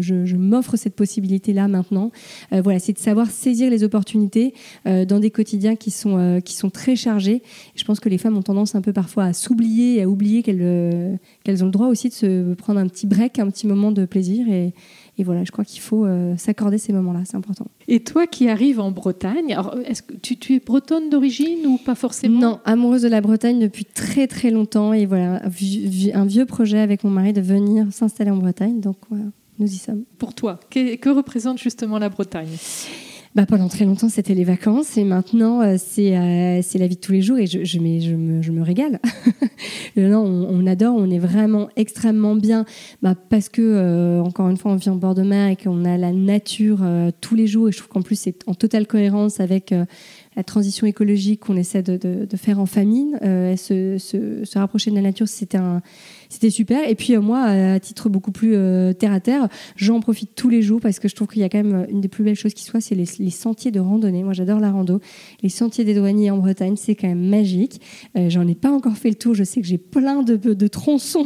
je, 0.00 0.36
m'offre 0.36 0.76
cette 0.76 0.94
possibilité 0.94 1.52
là 1.52 1.68
maintenant. 1.68 2.10
voilà, 2.50 2.78
c'est 2.78 2.92
de 2.92 2.98
savoir 2.98 3.30
saisir 3.30 3.70
les 3.70 3.84
opportunités 3.84 4.52
dans 4.84 5.20
des 5.20 5.30
quotidiens 5.30 5.76
qui 5.76 5.90
sont 5.90 6.40
qui 6.44 6.54
sont 6.54 6.70
très 6.70 6.96
chargés. 6.96 7.42
Je 7.76 7.84
pense 7.84 8.00
que 8.00 8.08
les 8.08 8.18
femmes 8.18 8.36
ont 8.36 8.42
tendance 8.42 8.74
un 8.74 8.80
peu 8.80 8.92
parfois 8.92 9.24
à 9.24 9.32
s'oublier 9.32 10.02
à 10.02 10.08
oublier 10.08 10.42
qu'elles 10.42 11.18
qu'elles 11.44 11.62
ont 11.62 11.66
le 11.66 11.72
droit 11.72 11.86
aussi 11.86 12.08
de 12.08 12.14
se 12.14 12.54
prendre 12.54 12.80
un 12.80 12.88
petit 12.88 13.06
break, 13.06 13.38
un 13.38 13.48
petit 13.48 13.66
moment 13.66 13.92
de 13.92 14.04
plaisir 14.04 14.48
et 14.48 14.72
et 15.16 15.22
voilà, 15.22 15.44
je 15.44 15.52
crois 15.52 15.64
qu'il 15.64 15.80
faut 15.80 16.06
euh, 16.06 16.36
s'accorder 16.36 16.78
ces 16.78 16.92
moments-là, 16.92 17.20
c'est 17.24 17.36
important. 17.36 17.66
Et 17.86 18.00
toi 18.00 18.26
qui 18.26 18.48
arrives 18.48 18.80
en 18.80 18.90
Bretagne, 18.90 19.56
est-ce 19.86 20.02
que 20.02 20.14
tu, 20.14 20.54
es 20.54 20.58
bretonne 20.58 21.08
d'origine 21.08 21.66
ou 21.66 21.78
pas 21.78 21.94
forcément? 21.94 22.40
Non, 22.40 22.60
amoureuse 22.64 23.02
de 23.02 23.08
la 23.08 23.20
Bretagne 23.20 23.60
depuis 23.60 23.84
très 23.84 24.26
très 24.26 24.50
longtemps. 24.50 24.92
Et 24.92 25.06
voilà, 25.06 25.42
un 25.44 26.24
vieux 26.24 26.46
projet 26.46 26.80
avec 26.80 27.04
mon 27.04 27.10
mari 27.10 27.32
de 27.32 27.40
venir 27.40 27.86
s'installer 27.92 28.32
en 28.32 28.36
Bretagne. 28.36 28.80
Donc 28.80 28.96
voilà, 29.08 29.26
nous 29.60 29.66
y 29.66 29.76
sommes. 29.76 30.02
Pour 30.18 30.34
toi, 30.34 30.58
que, 30.68 31.08
représente 31.08 31.58
justement 31.58 31.98
la 31.98 32.08
Bretagne? 32.08 32.48
Bah, 33.34 33.46
Pendant 33.46 33.68
très 33.68 33.84
longtemps, 33.84 34.08
c'était 34.08 34.34
les 34.34 34.44
vacances 34.44 34.96
et 34.96 35.02
maintenant, 35.02 35.60
euh, 35.60 35.76
c'est 35.78 36.16
euh, 36.16 36.62
la 36.74 36.86
vie 36.86 36.94
de 36.94 37.00
tous 37.00 37.12
les 37.12 37.20
jours 37.20 37.38
et 37.38 37.46
je, 37.46 37.64
je, 37.64 37.78
je, 37.78 38.14
me, 38.14 38.42
je 38.42 38.52
me, 38.52 38.62
régale. 38.62 39.00
non, 39.96 40.24
on, 40.24 40.48
on, 40.50 40.66
adore, 40.66 40.94
on 40.96 41.10
est 41.10 41.18
vraiment 41.18 41.68
extrêmement 41.74 42.36
bien 42.36 42.64
bah, 43.02 43.14
parce 43.14 43.48
que, 43.48 43.60
euh, 43.60 44.22
encore 44.22 44.48
une 44.48 44.56
fois, 44.56 44.70
on 44.70 44.76
vit 44.76 44.88
en 44.88 44.96
bord 44.96 45.14
de 45.16 45.22
mer 45.22 45.48
et 45.48 45.56
qu'on 45.56 45.84
a 45.84 45.96
la 45.96 46.12
nature 46.12 46.86
tous 47.20 47.34
les 47.34 47.46
jours 47.46 47.68
et 47.68 47.72
je 47.72 47.78
trouve 47.78 47.88
qu'en 47.88 48.02
plus, 48.02 48.18
c'est 48.18 48.46
en 48.46 48.54
totale 48.54 48.86
cohérence 48.86 49.40
avec 49.40 49.74
la 50.36 50.44
transition 50.44 50.86
écologique 50.86 51.40
qu'on 51.40 51.56
essaie 51.56 51.82
de, 51.82 52.36
faire 52.36 52.58
en 52.58 52.66
famille. 52.66 53.16
Euh, 53.22 53.56
se, 53.56 54.58
rapprocher 54.58 54.90
de 54.90 54.96
la 54.96 55.02
nature, 55.02 55.28
c'était 55.28 56.50
super. 56.50 56.88
Et 56.88 56.94
puis 56.94 57.14
euh, 57.14 57.20
moi, 57.20 57.42
à 57.42 57.80
titre 57.80 58.08
beaucoup 58.08 58.32
plus 58.32 58.54
euh, 58.54 58.92
terre 58.92 59.12
à 59.12 59.20
terre, 59.20 59.48
j'en 59.76 60.00
profite 60.00 60.34
tous 60.34 60.48
les 60.48 60.62
jours 60.62 60.80
parce 60.80 60.98
que 60.98 61.08
je 61.08 61.14
trouve 61.14 61.28
qu'il 61.28 61.42
y 61.42 61.44
a 61.44 61.48
quand 61.48 61.62
même 61.62 61.86
une 61.88 62.00
des 62.00 62.08
plus 62.08 62.24
belles 62.24 62.36
choses 62.36 62.54
qui 62.54 62.64
soit, 62.64 62.80
c'est 62.80 62.94
les, 62.94 63.30
sentiers 63.30 63.70
de 63.70 63.80
randonnée. 63.80 64.22
Moi, 64.22 64.32
j'adore 64.32 64.60
la 64.60 64.70
rando. 64.70 65.00
Les 65.42 65.48
sentiers 65.48 65.84
des 65.84 65.94
douaniers 65.94 66.30
en 66.30 66.38
Bretagne, 66.38 66.76
c'est 66.76 66.94
quand 66.94 67.08
même 67.08 67.28
magique. 67.28 67.80
Euh, 68.16 68.28
j'en 68.30 68.46
ai 68.46 68.54
pas 68.54 68.70
encore 68.70 68.96
fait 68.96 69.10
le 69.10 69.16
tour. 69.16 69.34
Je 69.34 69.44
sais 69.44 69.60
que 69.60 69.66
j'ai 69.66 69.78
plein 69.78 70.22
de, 70.22 70.68
tronçons 70.68 71.24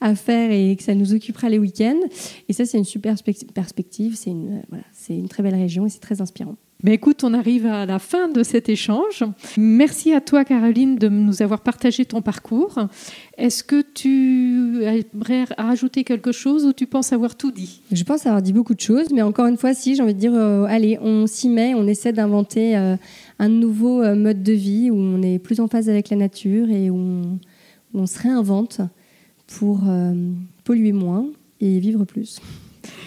à, 0.00 0.14
faire 0.14 0.50
et 0.50 0.76
que 0.76 0.82
ça 0.82 0.94
nous 0.94 1.14
occupera 1.14 1.48
les 1.48 1.58
week-ends. 1.58 2.00
Et 2.48 2.52
ça, 2.52 2.64
c'est 2.64 2.78
une 2.78 2.84
super 2.84 3.14
perspective. 3.54 4.16
C'est 4.16 4.30
une 4.30 5.28
très 5.28 5.42
belle 5.42 5.54
région 5.54 5.86
et 5.86 5.88
c'est 5.88 6.00
très 6.00 6.20
inspirant. 6.20 6.56
Mais 6.82 6.94
écoute, 6.94 7.24
on 7.24 7.32
arrive 7.32 7.64
à 7.66 7.86
la 7.86 7.98
fin 7.98 8.28
de 8.28 8.42
cet 8.42 8.68
échange. 8.68 9.24
Merci 9.56 10.12
à 10.12 10.20
toi, 10.20 10.44
Caroline, 10.44 10.96
de 10.96 11.08
nous 11.08 11.40
avoir 11.40 11.60
partagé 11.60 12.04
ton 12.04 12.20
parcours. 12.20 12.78
Est-ce 13.38 13.64
que 13.64 13.80
tu 13.80 14.84
aimerais 14.84 15.44
rajouter 15.56 16.04
quelque 16.04 16.32
chose 16.32 16.66
ou 16.66 16.74
tu 16.74 16.86
penses 16.86 17.14
avoir 17.14 17.34
tout 17.34 17.50
dit? 17.50 17.80
Je 17.90 18.04
pense 18.04 18.26
avoir 18.26 18.42
dit 18.42 18.52
beaucoup 18.52 18.74
de 18.74 18.80
choses, 18.80 19.06
mais 19.10 19.22
encore 19.22 19.46
une 19.46 19.56
fois, 19.56 19.72
si, 19.72 19.96
j'ai 19.96 20.02
envie 20.02 20.14
de 20.14 20.20
dire, 20.20 20.34
euh, 20.34 20.64
allez, 20.64 20.98
on 21.00 21.26
s'y 21.26 21.48
met, 21.48 21.74
on 21.74 21.86
essaie 21.86 22.12
d'inventer 22.12 22.76
euh, 22.76 22.96
un 23.38 23.48
nouveau 23.48 24.02
euh, 24.02 24.14
mode 24.14 24.42
de 24.42 24.52
vie 24.52 24.90
où 24.90 24.96
on 24.96 25.22
est 25.22 25.38
plus 25.38 25.60
en 25.60 25.68
phase 25.68 25.88
avec 25.88 26.10
la 26.10 26.16
nature 26.16 26.68
et 26.68 26.90
où 26.90 27.22
on, 27.94 28.06
se 28.06 28.20
réinvente 28.20 28.82
pour 29.46 29.80
polluer 30.64 30.92
moins 30.92 31.26
et 31.60 31.78
vivre 31.78 32.04
plus. 32.04 32.40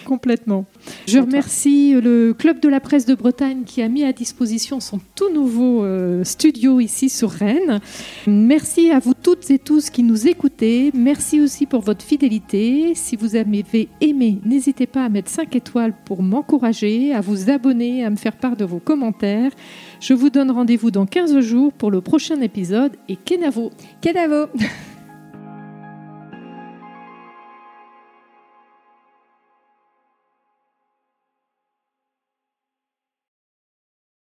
Complètement. 0.04 0.64
Je 1.06 1.18
remercie 1.18 1.92
le 1.92 2.32
Club 2.32 2.60
de 2.60 2.68
la 2.68 2.80
presse 2.80 3.06
de 3.06 3.14
Bretagne 3.14 3.62
qui 3.64 3.82
a 3.82 3.88
mis 3.88 4.04
à 4.04 4.12
disposition 4.12 4.80
son 4.80 5.00
tout 5.14 5.32
nouveau 5.32 5.84
euh, 5.84 6.24
studio 6.24 6.80
ici 6.80 7.08
sur 7.08 7.30
Rennes. 7.30 7.80
Merci 8.26 8.90
à 8.90 8.98
vous 8.98 9.14
toutes 9.14 9.50
et 9.50 9.58
tous 9.58 9.90
qui 9.90 10.02
nous 10.02 10.26
écoutez. 10.26 10.90
Merci 10.94 11.40
aussi 11.40 11.66
pour 11.66 11.80
votre 11.82 12.04
fidélité. 12.04 12.94
Si 12.94 13.16
vous 13.16 13.36
avez 13.36 13.88
aimé, 14.00 14.38
n'hésitez 14.44 14.86
pas 14.86 15.04
à 15.04 15.08
mettre 15.08 15.30
5 15.30 15.54
étoiles 15.56 15.94
pour 16.04 16.22
m'encourager, 16.22 17.12
à 17.12 17.20
vous 17.20 17.50
abonner, 17.50 18.04
à 18.04 18.10
me 18.10 18.16
faire 18.16 18.36
part 18.36 18.56
de 18.56 18.64
vos 18.64 18.78
commentaires. 18.78 19.52
Je 20.00 20.14
vous 20.14 20.30
donne 20.30 20.50
rendez-vous 20.50 20.90
dans 20.90 21.06
15 21.06 21.40
jours 21.40 21.72
pour 21.72 21.90
le 21.90 22.00
prochain 22.00 22.40
épisode 22.40 22.92
et 23.08 23.16
Kenavo. 23.16 23.70
Kenavo 24.00 24.48